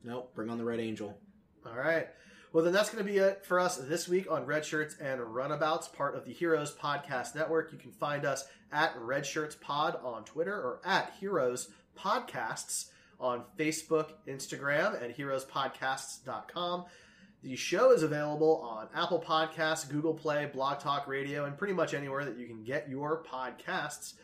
Nope. 0.02 0.34
Bring 0.34 0.50
on 0.50 0.58
the 0.58 0.64
Red 0.64 0.80
Angel. 0.80 1.18
All 1.66 1.76
right. 1.76 2.08
Well, 2.52 2.62
then 2.62 2.72
that's 2.72 2.90
going 2.90 3.04
to 3.04 3.10
be 3.10 3.18
it 3.18 3.44
for 3.44 3.58
us 3.58 3.78
this 3.78 4.06
week 4.08 4.30
on 4.30 4.46
Red 4.46 4.64
Shirts 4.64 4.96
and 5.00 5.20
Runabouts, 5.20 5.88
part 5.88 6.14
of 6.14 6.24
the 6.24 6.32
Heroes 6.32 6.72
Podcast 6.72 7.34
Network. 7.34 7.72
You 7.72 7.78
can 7.78 7.90
find 7.90 8.24
us 8.24 8.44
at 8.70 8.94
Red 8.96 9.26
Shirts 9.26 9.56
Pod 9.60 9.98
on 10.04 10.24
Twitter 10.24 10.54
or 10.54 10.80
at 10.84 11.14
Heroes 11.18 11.70
Podcasts 11.98 12.90
on 13.24 13.42
Facebook, 13.58 14.12
Instagram, 14.28 15.02
and 15.02 15.14
heroespodcasts.com. 15.14 16.84
The 17.42 17.56
show 17.56 17.92
is 17.92 18.02
available 18.02 18.60
on 18.62 18.88
Apple 18.94 19.20
Podcasts, 19.20 19.88
Google 19.90 20.14
Play, 20.14 20.48
Blog 20.52 20.78
Talk 20.78 21.06
Radio, 21.06 21.44
and 21.44 21.58
pretty 21.58 21.74
much 21.74 21.92
anywhere 21.94 22.24
that 22.24 22.38
you 22.38 22.46
can 22.46 22.64
get 22.64 22.88
your 22.88 23.22
podcasts. 23.22 24.14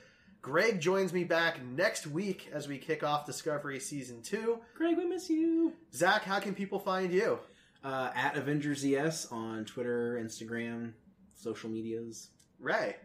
Greg 0.43 0.81
joins 0.81 1.13
me 1.13 1.25
back 1.25 1.63
next 1.63 2.07
week 2.07 2.49
as 2.53 2.67
we 2.67 2.79
kick 2.79 3.03
off 3.03 3.27
Discovery 3.27 3.79
Season 3.79 4.23
2. 4.23 4.59
Greg, 4.75 4.97
we 4.97 5.05
miss 5.05 5.29
you. 5.29 5.75
Zach, 5.93 6.23
how 6.23 6.41
can 6.41 6.55
people 6.55 6.79
find 6.79 7.13
you? 7.13 7.39
Uh, 7.85 8.11
at 8.15 8.37
Avengers 8.37 8.85
ES 8.85 9.27
on 9.31 9.65
Twitter, 9.65 10.19
Instagram, 10.23 10.93
social 11.35 11.69
medias. 11.69 12.29
Ray. 12.59 12.97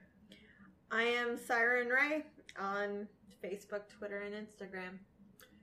I 0.91 1.03
am 1.03 1.37
Siren 1.37 1.87
Ray 1.87 2.23
on 2.57 3.07
Facebook, 3.43 3.89
Twitter, 3.89 4.19
and 4.21 4.33
Instagram. 4.33 4.99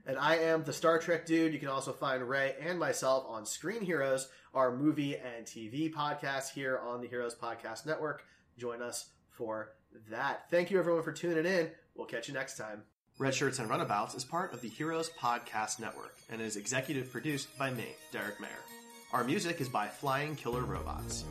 And 0.07 0.19
I 0.19 0.37
am 0.37 0.65
the 0.65 0.73
Star 0.73 0.99
Trek 0.99 1.27
dude. 1.27 1.53
You 1.53 1.59
can 1.59 1.69
also 1.69 1.93
find 1.93 2.29
Ray 2.29 2.57
and 2.61 2.79
myself 2.79 3.25
on 3.29 3.47
Screen 3.47 3.83
Heroes, 3.83 4.29
our 4.53 4.77
movie 4.77 5.17
and 5.17 5.47
TV 5.47 5.93
podcast 5.93 6.53
here 6.53 6.79
on 6.79 7.01
the 7.01 7.07
Heroes 7.07 7.37
Podcast 7.37 7.87
Network. 7.87 8.25
Join 8.59 8.83
us 8.83 9.11
for 9.31 9.75
that. 10.11 10.51
Thank 10.51 10.71
you 10.71 10.79
everyone 10.79 11.03
for 11.03 11.13
tuning 11.13 11.47
in. 11.47 11.71
We'll 11.95 12.07
catch 12.07 12.29
you 12.29 12.35
next 12.35 12.57
time. 12.57 12.83
Red 13.19 13.35
Shirts 13.35 13.59
and 13.59 13.69
Runabouts 13.69 14.15
is 14.15 14.25
part 14.25 14.53
of 14.53 14.61
the 14.61 14.69
Heroes 14.69 15.11
Podcast 15.11 15.79
Network 15.79 16.17
and 16.31 16.41
is 16.41 16.57
executive 16.57 17.13
produced 17.13 17.57
by 17.59 17.71
me, 17.71 17.87
Derek 18.11 18.41
Mayer. 18.41 18.51
Our 19.13 19.23
music 19.23 19.61
is 19.61 19.69
by 19.69 19.87
Flying 19.87 20.35
Killer 20.35 20.63
Robots. 20.63 21.25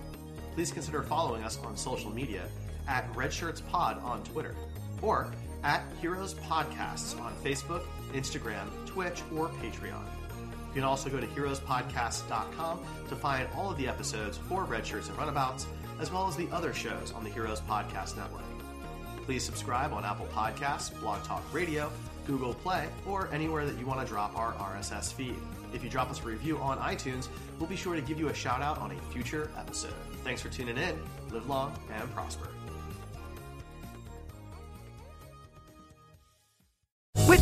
Please 0.54 0.72
consider 0.72 1.02
following 1.02 1.44
us 1.44 1.58
on 1.66 1.76
social 1.76 2.12
media 2.12 2.44
at 2.88 3.14
Red 3.16 3.34
Shirts 3.34 3.62
Pod 3.62 3.98
on 4.04 4.24
Twitter 4.24 4.56
or 5.02 5.34
at 5.64 5.84
Heroes 6.00 6.36
Podcasts 6.36 7.20
on 7.20 7.34
Facebook, 7.44 7.84
Instagram, 8.14 8.68
Twitch, 8.86 9.22
or 9.36 9.50
Patreon. 9.62 10.04
You 10.70 10.76
can 10.76 10.84
also 10.84 11.10
go 11.10 11.20
to 11.20 11.28
heroespodcast.com 11.28 12.80
to 13.10 13.16
find 13.16 13.48
all 13.56 13.70
of 13.70 13.78
the 13.78 13.88
episodes 13.88 14.38
for 14.38 14.64
Red 14.64 14.86
Shirts 14.86 15.10
and 15.10 15.18
Runabouts, 15.18 15.68
as 16.00 16.12
well 16.12 16.28
as 16.28 16.36
the 16.36 16.50
other 16.52 16.74
shows 16.74 17.12
on 17.14 17.24
the 17.24 17.30
Heroes 17.30 17.62
Podcast 17.62 18.16
Network. 18.16 18.42
Please 19.26 19.44
subscribe 19.44 19.94
on 19.94 20.06
Apple 20.06 20.28
Podcasts, 20.34 20.98
Blog 21.02 21.24
Talk 21.24 21.44
Radio, 21.54 21.92
Google 22.26 22.54
Play, 22.54 22.88
or 23.06 23.30
anywhere 23.34 23.66
that 23.66 23.78
you 23.78 23.86
want 23.86 24.00
to 24.00 24.06
drop 24.06 24.38
our 24.38 24.54
RSS 24.54 25.14
feed. 25.14 25.36
If 25.74 25.84
you 25.84 25.90
drop 25.90 26.10
us 26.10 26.22
a 26.22 26.24
review 26.24 26.58
on 26.58 26.78
iTunes, 26.80 27.28
we'll 27.60 27.70
be 27.70 27.76
sure 27.76 27.96
to 27.96 28.02
give 28.02 28.20
you 28.20 28.30
a 28.30 28.34
shout 28.34 28.62
out 28.62 28.78
on 28.80 28.92
a 28.92 29.12
future 29.12 29.50
episode. 29.58 29.94
Thanks 30.24 30.42
for 30.42 30.50
tuning 30.50 30.78
in. 30.78 30.98
Live 31.32 31.48
long 31.48 31.78
and 31.94 32.14
prosper. 32.14 32.50